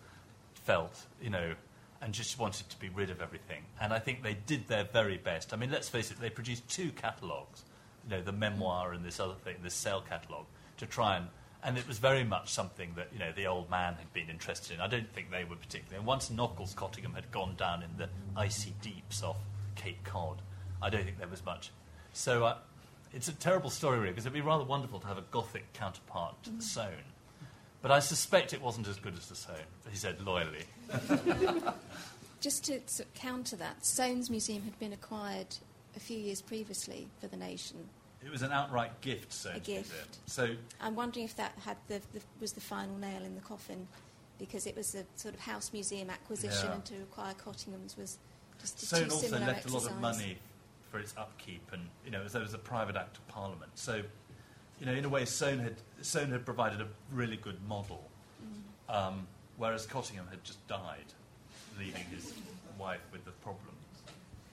felt, 0.56 1.06
you 1.22 1.30
know, 1.30 1.54
and 2.02 2.14
just 2.14 2.40
wanted 2.40 2.70
to 2.70 2.80
be 2.80 2.90
rid 2.90 3.10
of 3.10 3.22
everything. 3.22 3.64
And 3.80 3.94
I 3.94 4.00
think 4.00 4.24
they 4.24 4.34
did 4.34 4.68
their 4.68 4.86
very 4.86 5.18
best. 5.18 5.54
I 5.54 5.58
mean, 5.58 5.72
let's 5.72 5.90
face 5.90 6.10
it, 6.10 6.20
they 6.20 6.30
produced 6.30 6.68
two 6.70 6.92
catalogues, 6.92 7.64
you 8.04 8.16
know, 8.16 8.22
the 8.22 8.32
memoir 8.32 8.94
and 8.94 9.06
this 9.06 9.20
other 9.20 9.36
thing, 9.36 9.58
this 9.62 9.74
cell 9.74 10.02
catalogue, 10.02 10.46
to 10.78 10.86
try 10.86 11.18
and. 11.18 11.28
And 11.66 11.78
it 11.78 11.88
was 11.88 11.98
very 11.98 12.26
much 12.26 12.50
something 12.50 12.92
that, 12.98 13.08
you 13.14 13.20
know, 13.20 13.32
the 13.32 13.48
old 13.48 13.70
man 13.70 13.94
had 13.94 14.12
been 14.12 14.30
interested 14.30 14.74
in. 14.74 14.82
I 14.82 14.88
don't 14.88 15.10
think 15.14 15.32
they 15.32 15.46
were 15.46 15.56
particularly. 15.56 15.96
And 15.96 16.06
once 16.06 16.28
Nockalls 16.28 16.76
Cottingham 16.76 17.14
had 17.14 17.32
gone 17.32 17.56
down 17.56 17.84
in 17.84 17.90
the 17.96 18.10
icy 18.36 18.74
deeps 18.82 19.24
off 19.24 19.38
Cape 19.76 20.04
Cod, 20.04 20.42
I 20.82 20.90
don't 20.90 21.06
think 21.06 21.20
there 21.20 21.28
was 21.30 21.46
much. 21.46 21.72
So 22.12 22.44
uh, 22.44 22.58
it's 23.14 23.28
a 23.28 23.34
terrible 23.34 23.70
story, 23.70 24.00
really, 24.00 24.12
because 24.12 24.26
it'd 24.26 24.34
be 24.34 24.42
rather 24.42 24.64
wonderful 24.64 25.00
to 25.00 25.08
have 25.08 25.18
a 25.18 25.24
Gothic 25.32 25.72
counterpart 25.74 26.42
to 26.44 26.50
the 26.50 26.58
mm. 26.58 26.64
Soane. 26.64 27.14
But 27.82 27.92
I 27.92 28.00
suspect 28.00 28.54
it 28.54 28.62
wasn't 28.62 28.88
as 28.88 28.98
good 28.98 29.14
as 29.16 29.28
the 29.28 29.36
Soane, 29.36 29.58
he 29.92 29.98
said 29.98 30.22
loyally. 30.22 30.64
Just 32.42 32.66
to 32.66 32.80
sort 32.88 33.08
of 33.08 33.14
counter 33.14 33.56
that, 33.58 33.86
Soane's 33.86 34.30
Museum 34.30 34.64
had 34.64 34.78
been 34.80 34.94
acquired 34.94 35.48
a 35.96 36.00
few 36.00 36.18
years 36.18 36.42
previously 36.42 37.08
for 37.20 37.28
the 37.28 37.38
nation. 37.38 37.78
It 38.26 38.32
was 38.32 38.42
an 38.42 38.52
outright 38.52 39.00
gift, 39.02 39.34
Soane's 39.34 39.58
A 39.58 39.72
gift. 39.72 40.18
So 40.26 40.56
I'm 40.80 40.96
wondering 40.96 41.26
if 41.26 41.36
that 41.36 41.54
had 41.64 41.78
the, 41.88 42.02
the, 42.14 42.22
was 42.40 42.54
the 42.54 42.62
final 42.62 42.98
nail 42.98 43.22
in 43.24 43.36
the 43.36 43.42
coffin, 43.42 43.88
because 44.40 44.66
it 44.66 44.76
was 44.76 44.96
a 44.96 45.04
sort 45.18 45.34
of 45.34 45.42
house 45.42 45.72
museum 45.74 46.10
acquisition, 46.10 46.68
Yeah. 46.70 46.76
and 46.76 46.86
to 46.86 46.96
acquire 46.96 47.34
Cottingham's 47.34 47.98
was 47.98 48.18
just 48.62 48.82
a 48.82 48.86
Soane 48.86 49.08
too 49.08 49.12
also 49.12 49.28
similar 49.28 49.48
left 49.48 49.66
a 49.66 49.70
lot 49.70 49.76
exercise. 49.84 49.96
of 49.96 50.02
money 50.02 50.38
for 50.94 51.00
its 51.00 51.16
upkeep, 51.18 51.64
and 51.72 51.82
you 52.06 52.12
know, 52.12 52.22
as 52.24 52.34
though 52.34 52.40
it 52.40 52.44
was 52.44 52.54
a 52.54 52.60
private 52.60 52.96
act 52.96 53.18
of 53.18 53.28
Parliament. 53.28 53.72
So, 53.74 54.04
you 54.80 54.86
know, 54.86 54.92
in 54.94 55.04
a 55.06 55.10
way, 55.10 55.26
Soane 55.26 55.58
had 55.58 55.74
Soane 56.04 56.30
had 56.30 56.46
provided 56.46 56.82
a 56.82 56.88
really 57.12 57.36
good 57.36 57.58
model, 57.68 58.04
Mm. 58.46 58.94
um, 58.96 59.28
whereas 59.58 59.88
Cottingham 59.88 60.28
had 60.30 60.44
just 60.44 60.66
died, 60.68 61.06
leaving 61.80 62.04
his 62.16 62.32
wife 62.78 63.02
with 63.12 63.26
the 63.26 63.32
problem. 63.32 63.76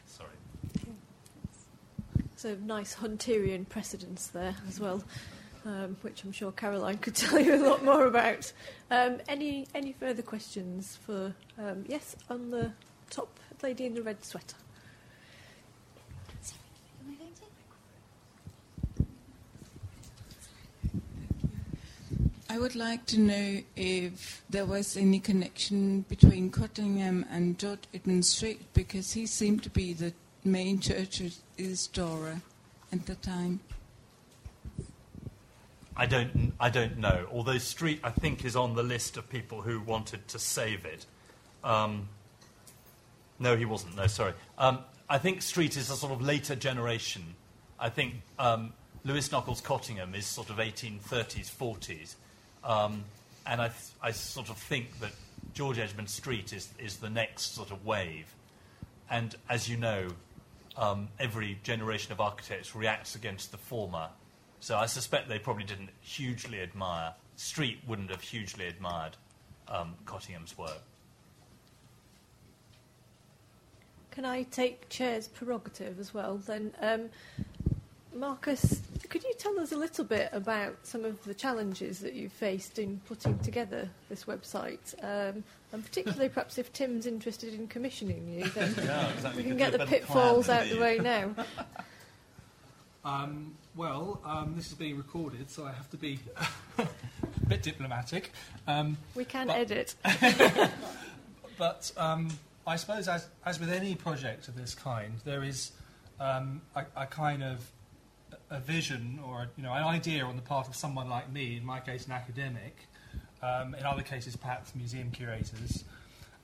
Sorry. 0.07 0.31
So 2.37 2.55
nice 2.64 2.94
Hunterian 2.94 3.68
precedence 3.68 4.29
there 4.29 4.55
as 4.66 4.81
well, 4.81 5.05
um, 5.66 5.98
which 6.00 6.24
I'm 6.24 6.33
sure 6.33 6.53
Caroline 6.53 6.96
could 6.98 7.14
tell 7.26 7.38
you 7.38 7.55
a 7.57 7.62
lot 7.68 7.85
more 7.85 8.07
about. 8.07 8.50
Um, 8.90 9.18
any 9.29 9.66
any 9.74 9.92
further 9.92 10.22
questions 10.22 10.96
for 11.05 11.35
um, 11.59 11.85
yes 11.87 12.16
on 12.31 12.50
the 12.50 12.72
top 13.11 13.29
lady 13.62 13.85
in 13.85 13.94
the 13.94 14.03
red 14.03 14.24
sweater? 14.24 14.57
Am 17.03 17.11
I 17.12 17.14
going 17.14 17.33
to? 17.35 17.40
I 22.50 22.58
would 22.58 22.74
like 22.74 23.06
to 23.06 23.20
know 23.20 23.60
if 23.76 24.42
there 24.50 24.66
was 24.66 24.96
any 24.96 25.20
connection 25.20 26.00
between 26.08 26.50
Cottingham 26.50 27.24
and 27.30 27.56
George 27.56 27.84
Edmund 27.94 28.26
Street 28.26 28.60
because 28.74 29.12
he 29.12 29.24
seemed 29.26 29.62
to 29.62 29.70
be 29.70 29.92
the 29.92 30.12
main 30.42 30.80
church 30.80 31.22
restorer 31.56 32.40
at 32.92 33.06
the 33.06 33.14
time. 33.14 33.60
I 35.96 36.06
don't, 36.06 36.52
I 36.58 36.70
don't 36.70 36.98
know. 36.98 37.28
Although 37.32 37.58
Street, 37.58 38.00
I 38.02 38.10
think, 38.10 38.44
is 38.44 38.56
on 38.56 38.74
the 38.74 38.82
list 38.82 39.16
of 39.16 39.30
people 39.30 39.62
who 39.62 39.78
wanted 39.78 40.26
to 40.26 40.40
save 40.40 40.84
it. 40.84 41.06
Um, 41.62 42.08
no, 43.38 43.56
he 43.56 43.64
wasn't. 43.64 43.94
No, 43.94 44.08
sorry. 44.08 44.32
Um, 44.58 44.80
I 45.08 45.18
think 45.18 45.42
Street 45.42 45.76
is 45.76 45.88
a 45.88 45.94
sort 45.94 46.12
of 46.12 46.20
later 46.20 46.56
generation. 46.56 47.36
I 47.78 47.90
think 47.90 48.14
um, 48.40 48.72
Lewis 49.04 49.28
Nockalls 49.28 49.62
Cottingham 49.62 50.16
is 50.16 50.26
sort 50.26 50.50
of 50.50 50.56
1830s, 50.56 51.48
40s. 51.48 52.16
Um, 52.64 53.05
and 53.46 53.61
I, 53.61 53.68
th- 53.68 53.92
I 54.03 54.11
sort 54.11 54.51
of 54.51 54.57
think 54.57 55.01
that 55.01 55.12
George 55.55 55.79
Edmund 55.79 56.11
Street 56.11 56.53
is, 56.53 56.68
is 56.79 56.96
the 56.96 57.11
next 57.11 57.55
sort 57.55 57.70
of 57.70 57.85
wave. 57.85 58.33
And 59.11 59.35
as 59.49 59.68
you 59.68 59.77
know, 59.77 60.09
um, 60.77 61.09
every 61.18 61.59
generation 61.62 62.12
of 62.12 62.20
architects 62.20 62.75
reacts 62.75 63.14
against 63.14 63.51
the 63.51 63.59
former. 63.59 64.09
So 64.61 64.77
I 64.77 64.87
suspect 64.87 65.29
they 65.29 65.38
probably 65.38 65.64
didn't 65.64 65.90
hugely 66.01 66.61
admire, 66.61 67.14
Street 67.37 67.79
wouldn't 67.87 68.11
have 68.11 68.20
hugely 68.20 68.66
admired 68.66 69.16
um, 69.66 69.94
Cottingham's 70.05 70.57
work. 70.59 70.83
Can 74.11 74.25
I 74.25 74.42
take 74.42 74.88
chair's 74.90 75.29
prerogative 75.29 75.99
as 75.99 76.12
well? 76.12 76.37
Then, 76.37 76.73
um, 76.83 77.09
Marcus, 78.14 78.81
could 79.09 79.23
you 79.23 79.33
tell 79.38 79.59
us 79.61 79.73
a 79.73 79.77
little 79.77 80.05
bit 80.05 80.29
about 80.33 80.77
some 80.83 81.05
of 81.05 81.23
the 81.25 81.35
challenges 81.35 82.01
that 82.01 82.14
you've 82.14 82.33
faced 82.33 82.79
in 82.79 83.01
putting 83.07 83.38
together 83.38 83.88
this 84.09 84.25
website, 84.25 84.94
um, 85.05 85.44
and 85.73 85.85
particularly 85.85 86.29
perhaps 86.35 86.59
if 86.59 86.73
Tim's 86.73 87.07
interested 87.07 87.55
in 87.55 87.68
commissioning 87.68 88.29
you, 88.29 88.49
then 88.51 88.75
Yeah, 88.85 89.09
exactly. 89.11 89.42
we 89.42 89.49
can 89.49 89.57
get 89.57 89.73
the 89.73 89.77
a 89.83 89.87
better 89.87 89.90
pitfalls 89.90 90.46
plan 90.46 90.59
out 90.62 90.68
than 90.68 90.77
the 90.77 90.83
way 90.83 90.99
now. 90.99 91.35
Um, 93.03 93.55
well, 93.77 94.20
um, 94.27 94.53
this 94.57 94.66
is 94.66 94.75
being 94.75 94.99
recorded, 94.99 95.51
so 95.51 95.64
I 95.64 95.73
have 95.73 95.88
to 95.92 95.96
be 95.96 96.18
a 96.77 96.87
bit 97.49 97.62
diplomatic. 97.62 98.31
Um, 98.66 98.99
We 99.14 99.25
can 99.25 99.46
But- 99.46 99.57
edit. 99.57 99.94
but 101.57 101.90
um, 101.96 102.29
I 102.66 102.77
suppose, 102.77 103.09
as, 103.09 103.27
as 103.46 103.59
with 103.59 103.70
any 103.73 103.94
project 103.94 104.49
of 104.49 104.55
this 104.55 104.75
kind, 104.75 105.14
there 105.25 105.42
is 105.42 105.73
um, 106.20 106.61
a, 106.77 106.85
a 106.94 107.07
kind 107.07 107.42
of 107.42 107.61
a 108.50 108.58
vision 108.58 109.20
or 109.24 109.48
you 109.56 109.62
know 109.62 109.72
an 109.72 109.84
idea 109.84 110.24
on 110.24 110.36
the 110.36 110.42
part 110.42 110.68
of 110.68 110.74
someone 110.74 111.08
like 111.08 111.30
me, 111.32 111.56
in 111.56 111.64
my 111.64 111.80
case, 111.80 112.06
an 112.06 112.12
academic, 112.12 112.76
um, 113.42 113.74
in 113.74 113.84
other 113.84 114.02
cases, 114.02 114.36
perhaps 114.36 114.74
museum 114.74 115.10
curators, 115.10 115.84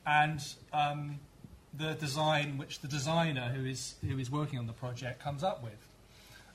and 0.07 0.40
um, 0.73 1.19
the 1.75 1.95
design 1.95 2.59
which 2.59 2.81
the 2.81 2.88
designer 2.88 3.53
who 3.55 3.66
is 3.66 3.97
who 4.09 4.19
is 4.19 4.31
working 4.31 4.59
on 4.59 4.66
the 4.66 4.73
project 4.73 5.23
comes 5.23 5.42
up 5.42 5.62
with. 5.62 5.87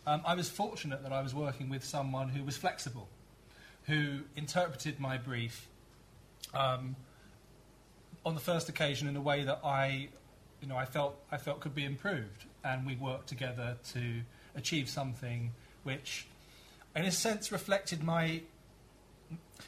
Um, 0.07 0.21
I 0.25 0.33
was 0.33 0.49
fortunate 0.49 1.03
that 1.03 1.11
I 1.11 1.21
was 1.21 1.35
working 1.35 1.69
with 1.69 1.83
someone 1.83 2.29
who 2.29 2.43
was 2.43 2.57
flexible, 2.57 3.07
who 3.83 4.21
interpreted 4.35 4.99
my 4.99 5.17
brief 5.17 5.67
um, 6.53 6.95
on 8.25 8.33
the 8.33 8.41
first 8.41 8.69
occasion 8.69 9.07
in 9.07 9.15
a 9.15 9.21
way 9.21 9.43
that 9.43 9.59
I, 9.63 10.09
you 10.61 10.67
know, 10.67 10.75
I 10.77 10.85
felt 10.85 11.19
I 11.31 11.37
felt 11.37 11.59
could 11.59 11.75
be 11.75 11.85
improved, 11.85 12.45
and 12.63 12.85
we 12.85 12.95
worked 12.95 13.27
together 13.27 13.77
to 13.93 14.21
achieve 14.55 14.89
something 14.89 15.51
which, 15.83 16.28
in 16.95 17.05
a 17.05 17.11
sense, 17.11 17.51
reflected 17.51 18.03
my 18.03 18.41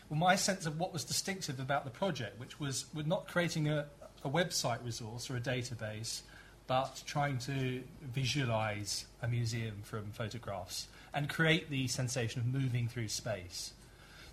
well, 0.09 0.19
my 0.19 0.35
sense 0.35 0.65
of 0.65 0.79
what 0.79 0.91
was 0.91 1.03
distinctive 1.03 1.59
about 1.59 1.85
the 1.85 1.91
project, 1.91 2.39
which 2.39 2.59
was 2.59 2.85
we're 2.93 3.05
not 3.05 3.27
creating 3.27 3.69
a, 3.69 3.85
a 4.23 4.29
website 4.29 4.83
resource 4.83 5.29
or 5.29 5.37
a 5.37 5.39
database, 5.39 6.21
but 6.67 7.01
trying 7.05 7.37
to 7.39 7.81
visualize 8.01 9.05
a 9.21 9.27
museum 9.27 9.81
from 9.83 10.11
photographs 10.11 10.87
and 11.13 11.29
create 11.29 11.69
the 11.69 11.87
sensation 11.87 12.41
of 12.41 12.47
moving 12.47 12.87
through 12.87 13.07
space. 13.07 13.73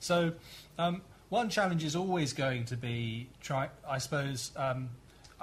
So, 0.01 0.33
um, 0.79 1.03
one 1.29 1.49
challenge 1.49 1.85
is 1.85 1.95
always 1.95 2.33
going 2.33 2.64
to 2.66 2.77
be 2.77 3.29
try, 3.41 3.68
I 3.89 3.99
suppose, 3.99 4.51
um, 4.57 4.89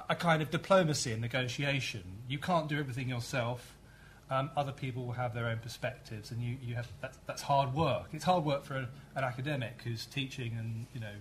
a 0.10 0.16
kind 0.16 0.42
of 0.42 0.52
diplomacy 0.52 1.12
and 1.12 1.22
negotiation. 1.22 2.04
You 2.28 2.40
can't 2.40 2.68
do 2.68 2.78
everything 2.78 3.08
yourself. 3.08 3.77
Um, 4.30 4.50
other 4.58 4.74
people 4.74 5.06
will 5.06 5.14
have 5.14 5.34
their 5.34 5.48
own 5.48 5.60
perspectives, 5.60 6.32
and 6.32 6.42
you, 6.42 6.58
you 6.62 6.76
have 6.76 6.92
that's, 7.00 7.18
that's 7.26 7.42
hard 7.42 7.74
work. 7.74 8.08
It's 8.12 8.26
hard 8.26 8.44
work 8.44 8.66
for 8.66 8.76
a, 8.76 8.90
an 9.16 9.24
academic 9.24 9.82
who's 9.84 10.06
teaching, 10.06 10.56
and 10.60 10.86
you 10.94 11.00
know, 11.00 11.14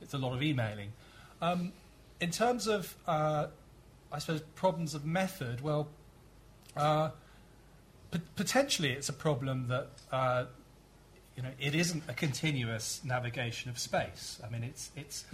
it's 0.00 0.14
a 0.14 0.18
lot 0.18 0.34
of 0.34 0.42
emailing. 0.42 0.92
Um, 1.40 1.72
in 2.20 2.30
terms 2.30 2.66
of, 2.66 2.96
uh, 3.06 3.46
I 4.12 4.18
suppose, 4.18 4.42
problems 4.56 4.94
of 4.94 5.06
method, 5.06 5.60
well, 5.60 5.88
uh, 6.76 7.10
p- 8.10 8.20
potentially 8.36 8.90
it's 8.90 9.08
a 9.08 9.12
problem 9.12 9.68
that 9.68 9.88
uh, 10.10 10.44
you 11.36 11.42
know 11.42 11.50
it 11.60 11.74
isn't 11.76 12.02
a 12.08 12.14
continuous 12.14 13.00
navigation 13.04 13.70
of 13.70 13.78
space. 13.78 14.40
I 14.44 14.50
mean, 14.50 14.64
it's 14.64 14.90
it's 14.96 15.24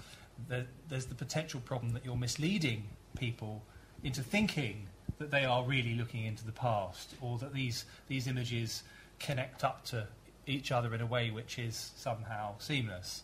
the, 0.49 0.67
there's 0.89 1.07
the 1.07 1.15
potential 1.15 1.61
problem 1.61 1.93
that 1.95 2.05
you're 2.05 2.17
misleading 2.17 2.85
people 3.19 3.63
into 4.05 4.23
thinking 4.23 4.89
that 5.19 5.31
they 5.31 5.45
are 5.45 5.65
really 5.65 5.95
looking 5.95 6.25
into 6.25 6.45
the 6.45 6.53
past, 6.53 7.15
or 7.21 7.39
that 7.39 7.53
these 7.53 7.85
these 8.09 8.27
images 8.27 8.83
connect 9.19 9.65
up 9.65 9.85
to 9.87 10.07
each 10.47 10.71
other 10.71 10.95
in 10.95 11.01
a 11.01 11.07
way 11.07 11.31
which 11.31 11.59
is 11.59 11.93
somehow 11.97 12.55
seamless. 12.59 13.23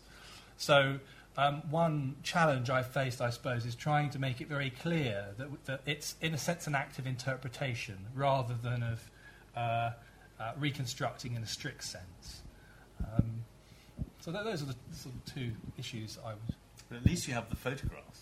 So. 0.57 0.99
Um, 1.35 1.63
one 1.71 2.17
challenge 2.21 2.69
I've 2.69 2.85
faced, 2.93 3.19
I 3.19 3.31
suppose, 3.31 3.65
is 3.65 3.73
trying 3.73 4.11
to 4.11 4.19
make 4.19 4.39
it 4.39 4.47
very 4.47 4.69
clear 4.69 5.29
that, 5.39 5.65
that 5.65 5.81
it's, 5.87 6.13
in 6.21 6.35
a 6.35 6.37
sense, 6.37 6.67
an 6.67 6.75
act 6.75 6.99
of 6.99 7.07
interpretation 7.07 7.97
rather 8.13 8.53
than 8.53 8.83
of 8.83 9.09
uh, 9.57 9.93
uh, 10.39 10.51
reconstructing 10.59 11.33
in 11.35 11.41
a 11.41 11.47
strict 11.47 11.85
sense. 11.85 12.43
Um, 12.99 13.45
so 14.19 14.31
th- 14.31 14.43
those 14.43 14.61
are 14.61 14.65
the 14.65 14.75
sort 14.91 15.15
of 15.15 15.33
two 15.33 15.53
issues 15.77 16.19
I 16.23 16.33
would. 16.33 16.55
But 16.87 16.97
at 16.99 17.05
least 17.05 17.27
you 17.27 17.33
have 17.33 17.49
the 17.49 17.55
photographs. 17.55 18.21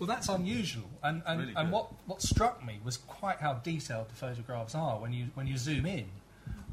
Well, 0.00 0.06
that's 0.06 0.30
unusual, 0.30 0.88
and 1.02 1.22
and, 1.26 1.40
Really 1.40 1.52
and 1.54 1.70
what, 1.70 1.92
what 2.06 2.22
struck 2.22 2.64
me 2.64 2.80
was 2.82 2.96
quite 2.96 3.36
how 3.36 3.54
detailed 3.54 4.08
the 4.08 4.14
photographs 4.14 4.74
are 4.74 4.98
when 4.98 5.12
you 5.12 5.26
when 5.34 5.46
you 5.46 5.58
zoom 5.58 5.84
in. 5.84 6.06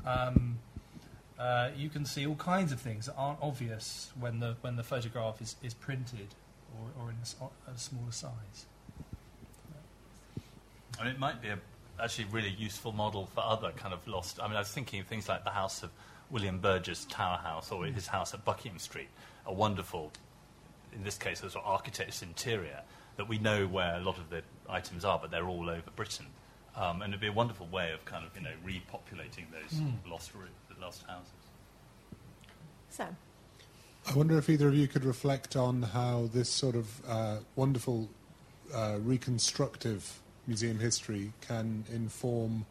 Um, 0.05 0.59
uh, 1.38 1.69
you 1.75 1.89
can 1.89 2.05
see 2.05 2.25
all 2.25 2.36
kinds 2.36 2.71
of 2.71 2.80
things 2.80 3.07
that 3.07 3.15
aren't 3.17 3.39
obvious 3.41 4.11
when 4.17 4.39
the 4.39 4.55
when 4.61 4.78
the 4.78 4.84
photograph 4.84 5.41
is, 5.41 5.57
is 5.61 5.73
printed 5.73 6.30
or, 6.73 7.03
or 7.03 7.09
in 7.09 7.17
a 7.67 7.78
smaller 7.78 8.11
size. 8.11 8.65
I 10.97 11.03
mean, 11.03 11.11
it 11.11 11.19
might 11.19 11.41
be 11.41 11.49
a 11.49 11.59
actually 12.01 12.25
really 12.32 12.55
useful 12.57 12.93
model 12.93 13.25
for 13.25 13.41
other 13.41 13.71
kind 13.71 13.93
of 13.93 14.07
lost. 14.07 14.39
I 14.41 14.47
mean, 14.47 14.55
I 14.55 14.59
was 14.59 14.69
thinking 14.69 15.01
of 15.01 15.07
things 15.07 15.28
like 15.28 15.43
the 15.43 15.49
house 15.49 15.84
of 15.84 15.89
William 16.30 16.59
Burges 16.59 17.03
Tower 17.09 17.39
House 17.39 17.73
or 17.73 17.86
his 17.88 18.07
house 18.07 18.34
at 18.34 18.45
Buckingham 18.45 18.80
Street, 18.80 19.09
a 19.45 19.51
wonderful, 19.53 20.13
in 20.93 21.03
this 21.03 21.17
case, 21.17 21.43
a 21.43 21.49
sort 21.49 21.65
of 21.65 21.71
architect's 21.71 22.21
interior 22.21 22.82
that 23.18 23.28
we 23.28 23.38
know 23.39 23.68
where 23.68 23.95
a 23.95 23.99
lot 23.99 24.18
of 24.18 24.30
the 24.30 24.41
items 24.70 25.03
are, 25.03 25.20
but 25.20 25.32
they're 25.32 25.47
all 25.47 25.70
over 25.70 25.91
Britain. 25.95 26.28
Um, 26.76 27.01
and 27.01 27.11
it'd 27.11 27.22
be 27.22 27.28
a 27.28 27.34
wonderful 27.34 27.68
way 27.68 27.91
of 27.91 28.05
kind 28.05 28.24
of 28.24 28.36
you 28.36 28.43
know 28.43 28.53
repopulating 28.65 29.45
those 29.51 29.82
lost 30.07 30.34
roo- 30.36 30.47
lost 30.80 31.03
houses. 31.07 31.32
Sam. 32.89 33.18
I 34.07 34.13
wonder 34.13 34.38
if 34.38 34.49
either 34.49 34.70
of 34.70 34.76
you 34.76 34.88
could 34.88 35.03
reflect 35.03 35.55
on 35.55 35.82
how 35.82 36.30
this 36.34 36.49
sort 36.49 36.76
of 36.76 37.01
uh, 37.07 37.38
wonderful 37.55 38.09
uh, 38.74 38.97
reconstructive 39.01 40.20
museum 40.45 40.80
history 40.80 41.34
can 41.41 41.84
inform 41.91 42.65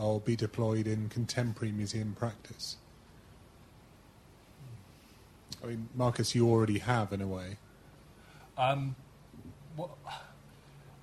or 0.00 0.18
be 0.18 0.34
deployed 0.34 0.86
in 0.86 1.08
contemporary 1.08 1.70
museum 1.70 2.16
practice. 2.18 2.76
I 5.62 5.66
mean, 5.66 5.88
Marcus, 5.94 6.34
you 6.34 6.48
already 6.48 6.78
have 6.78 7.12
in 7.12 7.20
a 7.20 7.26
way. 7.26 7.58
Um, 8.56 8.96
what, 9.80 9.90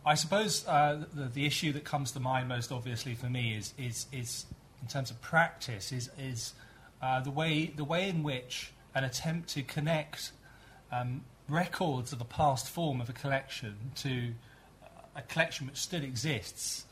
I 0.06 0.16
suppose 0.16 0.68
uh, 0.68 1.04
the, 1.14 1.26
the 1.26 1.46
issue 1.46 1.74
that 1.74 1.84
comes 1.84 2.12
to 2.12 2.20
mind 2.20 2.48
most 2.48 2.72
obviously 2.72 3.16
for 3.16 3.28
me 3.28 3.56
is, 3.56 3.74
is, 3.78 4.06
is 4.12 4.46
in 4.82 4.88
terms 4.88 5.12
of 5.12 5.22
practice, 5.22 5.92
is, 5.92 6.10
is 6.20 6.54
uh, 7.02 7.20
the, 7.22 7.32
way, 7.32 7.74
the 7.76 7.84
way 7.84 8.08
in 8.10 8.24
which 8.24 8.72
an 8.94 9.04
attempt 9.04 9.50
to 9.50 9.64
connect 9.64 10.32
um, 10.92 11.22
records 11.50 12.14
of 12.14 12.22
a 12.22 12.26
past 12.26 12.70
form 12.70 13.02
of 13.02 13.10
a 13.10 13.14
collection 13.14 13.76
to 13.96 14.34
a 15.16 15.22
collection 15.24 15.66
which 15.66 15.78
still 15.78 16.04
exists 16.04 16.86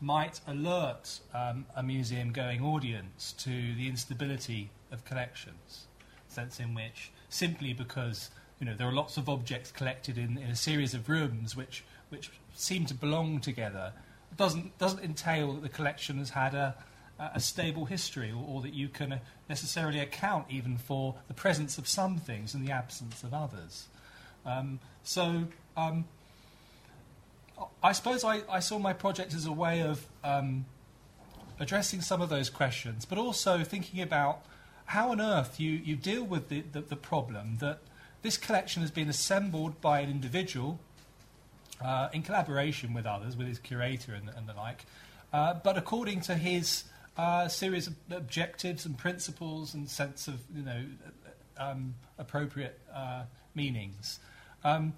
might 0.00 0.40
alert 0.46 1.20
um, 1.34 1.66
a 1.76 1.82
museum 1.82 2.32
going 2.32 2.62
audience 2.62 3.32
to 3.32 3.50
the 3.74 3.86
instability 3.86 4.70
of 4.90 5.04
collections, 5.04 5.86
sense 6.28 6.58
in 6.58 6.74
which 6.74 7.10
simply 7.28 7.74
because 7.74 8.30
you 8.60 8.66
know 8.66 8.74
there 8.74 8.86
are 8.86 8.92
lots 8.92 9.16
of 9.16 9.28
objects 9.28 9.72
collected 9.72 10.16
in, 10.16 10.38
in 10.38 10.50
a 10.50 10.56
series 10.56 10.94
of 10.94 11.08
rooms 11.08 11.56
which 11.56 11.82
which 12.10 12.30
seem 12.54 12.84
to 12.86 12.94
belong 12.94 13.40
together 13.40 13.92
doesn't 14.36 14.76
doesn't 14.78 15.02
entail 15.02 15.54
that 15.54 15.62
the 15.62 15.68
collection 15.68 16.18
has 16.18 16.30
had 16.30 16.54
a 16.54 16.76
a 17.34 17.40
stable 17.40 17.84
history 17.84 18.30
or, 18.30 18.44
or 18.48 18.62
that 18.62 18.72
you 18.72 18.88
can 18.88 19.12
uh, 19.12 19.18
necessarily 19.48 20.00
account 20.00 20.46
even 20.48 20.78
for 20.78 21.14
the 21.28 21.34
presence 21.34 21.76
of 21.78 21.86
some 21.86 22.16
things 22.16 22.54
and 22.54 22.66
the 22.66 22.72
absence 22.72 23.22
of 23.22 23.34
others. 23.34 23.88
Um, 24.46 24.80
so 25.02 25.44
um, 25.76 26.06
I 27.82 27.92
suppose 27.92 28.24
I, 28.24 28.40
I 28.50 28.60
saw 28.60 28.78
my 28.78 28.92
project 28.92 29.34
as 29.34 29.44
a 29.44 29.52
way 29.52 29.82
of 29.82 30.06
um, 30.24 30.64
addressing 31.58 32.00
some 32.00 32.22
of 32.22 32.30
those 32.30 32.48
questions, 32.48 33.04
but 33.04 33.18
also 33.18 33.64
thinking 33.64 34.00
about 34.00 34.42
how 34.86 35.10
on 35.10 35.20
earth 35.20 35.60
you, 35.60 35.72
you 35.72 35.96
deal 35.96 36.24
with 36.24 36.48
the, 36.48 36.62
the, 36.72 36.80
the 36.80 36.96
problem 36.96 37.58
that 37.60 37.80
this 38.22 38.36
collection 38.36 38.82
has 38.82 38.90
been 38.90 39.08
assembled 39.08 39.80
by 39.80 40.00
an 40.00 40.10
individual 40.10 40.78
uh, 41.84 42.08
in 42.12 42.22
collaboration 42.22 42.92
with 42.92 43.06
others, 43.06 43.36
with 43.36 43.46
his 43.46 43.58
curator 43.58 44.14
and, 44.14 44.30
and 44.36 44.48
the 44.48 44.54
like, 44.54 44.84
uh, 45.32 45.54
but 45.54 45.78
according 45.78 46.20
to 46.22 46.34
his 46.34 46.84
uh, 47.16 47.48
series 47.48 47.86
of 47.86 47.94
objectives 48.10 48.86
and 48.86 48.96
principles 48.96 49.74
and 49.74 49.88
sense 49.88 50.28
of 50.28 50.40
you 50.54 50.62
know 50.62 50.84
um, 51.58 51.94
appropriate 52.18 52.78
uh, 52.94 53.22
meanings. 53.54 54.18
Um, 54.64 54.94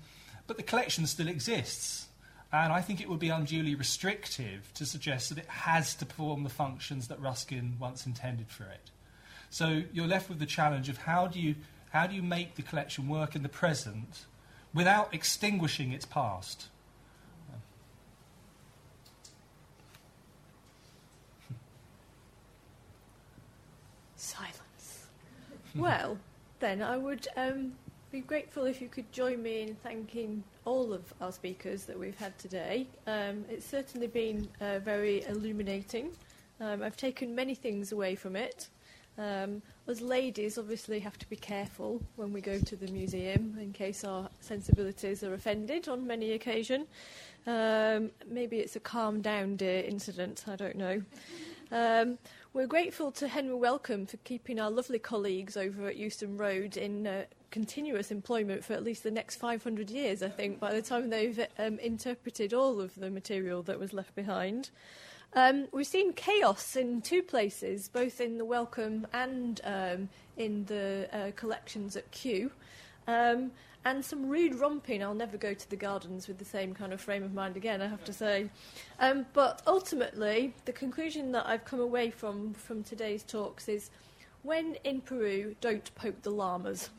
but 0.47 0.57
the 0.57 0.63
collection 0.63 1.07
still 1.07 1.29
exists. 1.29 2.07
And 2.53 2.73
I 2.73 2.83
think 2.83 3.01
it 3.01 3.09
would 3.09 3.19
be 3.19 3.31
unduly 3.31 3.75
restrictive 3.75 4.71
to 4.75 4.85
suggest 4.85 5.31
that 5.31 5.39
it 5.39 5.47
has 5.47 5.95
to 5.97 6.07
perform 6.07 6.43
the 6.43 6.51
functions 6.51 7.09
that 7.09 7.19
Ruskin 7.19 7.77
once 7.81 8.05
intended 8.05 8.51
for 8.51 8.65
it. 8.65 8.91
So 9.49 9.83
you're 9.93 10.07
left 10.07 10.29
with 10.29 10.39
the 10.39 10.47
challenge 10.47 10.91
of 10.91 10.99
how 10.99 11.29
do 11.29 11.41
you, 11.41 11.55
how 11.93 12.07
do 12.07 12.15
you 12.15 12.23
make 12.23 12.55
the 12.55 12.63
collection 12.63 13.07
work 13.07 13.37
in 13.37 13.43
the 13.43 13.49
present 13.51 14.25
without 14.73 15.13
extinguishing 15.13 15.93
its 15.93 16.07
past? 16.07 16.69
Silence. 24.17 25.07
well, 25.75 26.17
then 26.61 26.81
I 26.81 26.97
would 26.97 27.29
um, 27.37 27.73
be 28.11 28.21
grateful 28.21 28.65
if 28.65 28.81
you 28.81 28.89
could 28.89 29.11
join 29.13 29.43
me 29.43 29.63
in 29.63 29.75
thanking 29.75 30.43
all 30.65 30.95
of 30.95 31.13
our 31.21 31.33
speakers 31.33 31.85
that 31.85 31.99
we've 31.99 32.19
had 32.19 32.39
today. 32.39 32.87
Um, 33.07 33.45
it's 33.51 33.67
certainly 33.67 34.07
been 34.07 34.49
uh, 34.63 34.79
very 34.79 35.25
illuminating. 35.27 36.13
Um, 36.59 36.83
I've 36.83 36.97
taken 36.97 37.35
many 37.35 37.55
things 37.55 37.93
away 37.93 38.15
from 38.15 38.37
it. 38.37 38.69
Um, 39.19 39.63
us 39.89 40.01
ladies 40.01 40.57
obviously 40.57 40.99
have 41.01 41.19
to 41.19 41.29
be 41.29 41.37
careful 41.37 42.01
when 42.17 42.33
we 42.33 42.41
go 42.41 42.59
to 42.59 42.77
the 42.77 42.91
museum 42.91 43.57
in 43.61 43.73
case 43.73 44.05
our 44.05 44.29
sensibilities 44.41 45.23
are 45.23 45.35
offended 45.35 45.89
on 45.89 46.07
many 46.07 46.33
occasion. 46.33 46.87
Um, 47.47 48.11
maybe 48.27 48.59
it's 48.59 48.77
a 48.77 48.81
calm 48.81 49.21
down 49.21 49.57
dear 49.57 49.83
incident, 49.83 50.45
I 50.49 50.57
don't 50.57 50.77
know. 50.77 51.03
Um, 51.71 52.19
we're 52.55 52.67
grateful 52.67 53.11
to 53.13 53.29
Henry 53.29 53.55
Wellcome 53.55 54.07
for 54.07 54.19
keeping 54.19 54.61
our 54.61 54.71
lovely 54.71 54.99
colleagues 54.99 55.57
over 55.57 55.89
at 55.89 55.97
Euston 55.97 56.37
Road 56.37 56.77
in 56.77 57.07
uh, 57.07 57.25
continuous 57.51 58.11
employment 58.11 58.65
for 58.65 58.75
at 58.75 58.85
least 58.85 59.03
the 59.03 59.11
next 59.11 59.37
500 59.37 59.89
years, 59.89 60.23
I 60.23 60.29
think, 60.29 60.61
by 60.61 60.73
the 60.73 60.83
time 60.83 61.11
they've 61.11 61.47
um, 61.59 61.79
interpreted 61.79 62.53
all 62.53 62.81
of 62.81 62.95
the 62.95 63.11
material 63.11 63.63
that 63.63 63.79
was 63.79 63.93
left 63.93 64.15
behind. 64.15 64.71
Um, 65.35 65.67
we've 65.73 65.87
seen 65.87 66.13
chaos 66.13 66.77
in 66.77 67.01
two 67.01 67.23
places, 67.23 67.89
both 67.89 68.21
in 68.21 68.39
the 68.39 68.45
Wellcome 68.45 69.07
and 69.13 69.61
um, 69.65 70.09
in 70.37 70.65
the 70.67 71.09
uh, 71.13 71.31
collections 71.37 71.97
at 71.97 72.11
Kew. 72.11 72.51
Um, 73.07 73.53
and 73.85 74.05
some 74.05 74.29
rude 74.29 74.55
romping. 74.55 75.03
I'll 75.03 75.15
never 75.15 75.37
go 75.37 75.55
to 75.55 75.71
the 75.71 75.77
gardens 75.77 76.29
with 76.29 76.39
the 76.39 76.45
same 76.45 76.73
kind 76.73 76.93
of 76.93 77.01
frame 77.01 77.23
of 77.23 77.35
mind 77.35 77.57
again, 77.57 77.83
I 77.83 77.89
have 77.89 78.05
to 78.05 78.13
say. 78.13 78.49
Um, 79.01 79.27
but 79.33 79.63
ultimately, 79.67 80.55
the 80.67 80.73
conclusion 80.73 81.33
that 81.33 81.47
I've 81.47 81.65
come 81.65 81.81
away 81.81 82.11
from 82.11 82.55
from 82.55 82.85
today's 82.85 83.25
talks 83.25 83.69
is 83.69 83.91
when 84.43 84.77
in 84.85 85.01
Peru, 85.01 85.55
don't 85.61 85.95
poke 85.95 86.21
the 86.23 86.31
llamas. 86.31 86.91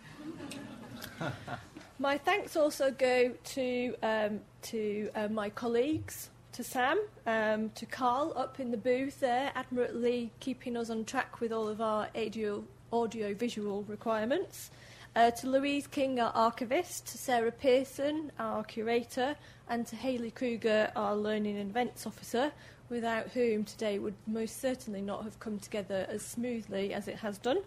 my 2.00 2.18
thanks 2.18 2.56
also 2.56 2.92
go 2.92 3.32
to, 3.44 3.96
um, 4.02 4.40
to 4.64 5.10
uh, 5.16 5.28
my 5.28 5.50
colleagues, 5.50 6.30
to 6.54 6.64
Sam, 6.64 7.00
um, 7.26 7.72
to 7.72 7.88
Carl 7.88 8.32
up 8.36 8.60
in 8.60 8.70
the 8.70 8.78
booth 8.78 9.20
there, 9.20 9.52
admirably 9.56 10.32
keeping 10.40 10.78
us 10.78 10.92
on 10.92 11.04
track 11.04 11.40
with 11.40 11.52
all 11.52 11.68
of 11.68 11.82
our 11.82 12.10
audio, 12.16 12.64
audio 12.92 13.34
visual 13.34 13.84
requirements. 13.88 14.70
Uh, 15.16 15.32
to 15.32 15.50
Louise 15.50 15.88
King, 15.88 16.20
our 16.20 16.32
archivist, 16.36 17.08
to 17.08 17.18
Sarah 17.18 17.52
Pearson, 17.52 18.32
our 18.38 18.64
curator, 18.64 19.36
and 19.68 19.88
to 19.88 19.96
Hayley 19.96 20.30
Kruger, 20.30 20.92
our 20.96 21.16
learning 21.16 21.58
and 21.58 21.72
events 21.72 22.06
officer, 22.06 22.52
without 22.88 23.30
whom 23.30 23.64
today 23.64 23.98
would 23.98 24.16
most 24.28 24.62
certainly 24.62 25.02
not 25.02 25.24
have 25.24 25.40
come 25.40 25.58
together 25.58 26.06
as 26.08 26.22
smoothly 26.22 26.94
as 26.94 27.08
it 27.08 27.16
has 27.18 27.40
done. 27.40 27.64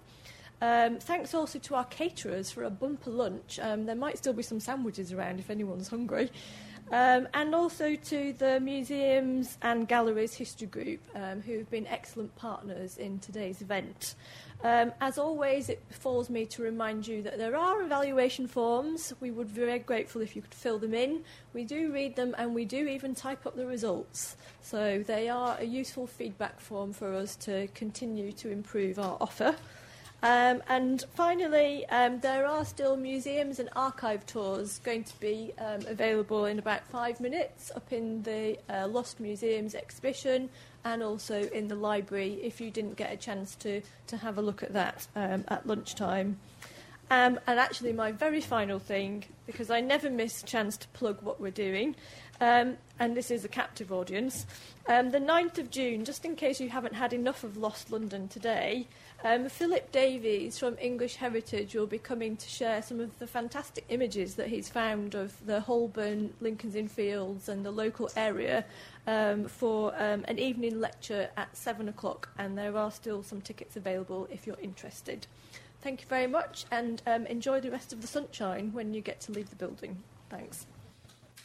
Um, 0.61 0.99
thanks 0.99 1.35
also 1.35 1.59
to 1.59 1.75
our 1.75 1.85
caterers 1.85 2.51
for 2.51 2.65
a 2.65 2.71
bumper 2.71 3.11
lunch. 3.11 3.59
Um, 3.61 3.87
there 3.87 3.97
might 3.97 4.19
still 4.19 4.33
be 4.33 4.43
some 4.43 4.61
sandwiches 4.61 5.13
around 5.13 5.39
if 5.39 5.51
anyone's 5.51 5.89
hungry. 5.89 6.31
Um, 6.93 7.27
and 7.35 7.53
also 7.53 7.97
to 7.97 8.33
the 8.35 8.61
museums 8.61 9.59
and 9.61 9.89
galleries 9.89 10.35
history 10.35 10.69
group, 10.69 11.01
um, 11.17 11.43
who 11.43 11.59
have 11.59 11.69
been 11.69 11.87
excellent 11.89 12.35
partners 12.37 12.97
in 12.97 13.19
today's 13.19 13.61
event. 13.61 14.15
Um, 14.63 14.93
as 15.01 15.19
always, 15.19 15.69
it 15.69 15.87
befalls 15.89 16.31
me 16.31 16.47
to 16.47 16.63
remind 16.63 17.07
you 17.07 17.23
that 17.23 17.39
there 17.39 17.57
are 17.57 17.83
evaluation 17.83 18.47
forms. 18.47 19.13
We 19.21 19.33
would 19.33 19.49
be 19.53 19.61
very 19.61 19.81
grateful 19.81 20.23
if 20.23 20.37
you 20.37 20.43
could 20.43 20.55
fill 20.55 20.79
them 20.79 20.95
in. 20.95 21.25
We 21.55 21.65
do 21.65 21.93
read 21.93 22.15
them 22.15 22.35
and 22.39 22.55
we 22.55 22.65
do 22.65 22.87
even 22.87 23.15
type 23.15 23.47
up 23.47 23.57
the 23.57 23.67
results. 23.67 24.37
So 24.63 25.03
they 25.05 25.29
are 25.29 25.57
a 25.59 25.65
useful 25.65 26.07
feedback 26.07 26.61
form 26.61 26.93
for 26.93 27.13
us 27.15 27.35
to 27.37 27.67
continue 27.75 28.33
to 28.33 28.51
improve 28.51 28.99
our 28.99 29.19
offer. 29.21 29.57
Um, 30.23 30.63
and 30.69 31.05
finally, 31.15 31.87
um, 31.87 32.21
there 32.21 32.47
are 32.47 32.65
still 32.65 32.97
museums 32.97 33.59
and 33.59 33.69
archive 33.77 34.25
tours 34.25 34.79
going 34.79 35.05
to 35.05 35.21
be 35.21 35.53
um, 35.59 35.87
available 35.87 36.47
in 36.47 36.59
about 36.59 36.87
five 36.89 37.21
minutes 37.21 37.71
up 37.77 37.93
in 37.93 38.23
the 38.23 38.59
uh, 38.69 38.89
Lost 38.89 39.21
Museums 39.21 39.75
exhibition 39.75 40.49
and 40.85 41.03
also 41.03 41.43
in 41.51 41.69
the 41.69 41.75
library 41.75 42.39
if 42.43 42.61
you 42.61 42.71
didn't 42.71 42.97
get 42.97 43.13
a 43.13 43.17
chance 43.17 43.55
to, 43.57 43.83
to 44.07 44.17
have 44.17 44.39
a 44.39 44.43
look 44.43 44.63
at 44.63 44.73
that 44.73 45.07
um, 45.15 45.45
at 45.49 45.67
lunchtime. 45.67 46.39
Um, 47.09 47.39
and 47.47 47.61
actually, 47.61 47.93
my 47.93 48.11
very 48.11 48.41
final 48.41 48.81
thing, 48.81 49.25
because 49.47 49.71
I 49.71 49.81
never 49.81 50.11
miss 50.11 50.43
a 50.43 50.47
chance 50.47 50.77
to 50.79 50.89
plug 50.89 51.23
what 51.23 51.41
we're 51.41 51.53
doing, 51.53 51.95
um, 52.41 52.79
and 52.99 53.17
this 53.17 53.31
is 53.31 53.45
a 53.45 53.49
captive 53.49 53.93
audience, 53.93 54.45
um, 54.89 55.11
the 55.11 55.21
9th 55.21 55.59
of 55.59 55.71
June, 55.71 56.05
just 56.05 56.25
in 56.25 56.35
case 56.35 56.61
you 56.61 56.69
haven't 56.69 56.95
had 56.95 57.13
enough 57.13 57.45
of 57.45 57.57
Lost 57.57 57.93
London 57.93 58.27
today, 58.27 58.89
um, 59.27 59.49
Philip 59.49 59.91
Davies 59.91 60.57
from 60.57 60.77
English 60.81 61.17
Heritage 61.17 61.75
will 61.75 61.89
be 61.89 61.99
coming 61.99 62.37
to 62.37 62.49
share 62.49 62.81
some 62.81 63.01
of 63.01 63.19
the 63.19 63.27
fantastic 63.27 63.85
images 63.89 64.37
that 64.37 64.47
he's 64.47 64.69
found 64.69 65.17
of 65.17 65.35
the 65.45 65.61
Holborn, 65.61 66.33
Lincoln's 66.41 66.77
Inn 66.77 66.87
Fields, 66.87 67.49
and 67.49 67.67
the 67.67 67.73
local 67.73 68.09
area 68.15 68.65
um, 69.09 69.47
for 69.49 69.93
um, 70.01 70.25
an 70.29 70.39
evening 70.39 70.81
lecture 70.81 71.29
at 71.37 71.57
7 71.57 71.89
o'clock, 71.89 72.29
and 72.39 72.57
there 72.57 72.77
are 72.77 72.93
still 72.93 73.25
some 73.25 73.41
tickets 73.41 73.77
available 73.77 74.29
if 74.31 74.47
you're 74.47 74.61
interested. 74.63 75.27
Thank 75.83 76.03
you 76.03 76.07
very 76.07 76.29
much, 76.29 76.65
and 76.71 77.03
um, 77.07 77.27
enjoy 77.27 77.61
the 77.61 77.71
rest 77.73 77.93
of 77.93 78.03
the 78.03 78.07
sunshine 78.07 78.73
when 78.73 78.95
you 78.95 79.01
get 79.01 79.21
to 79.23 79.33
leave 79.33 79.51
the 79.51 79.57
building. 79.57 80.05
Thanks. 80.31 80.67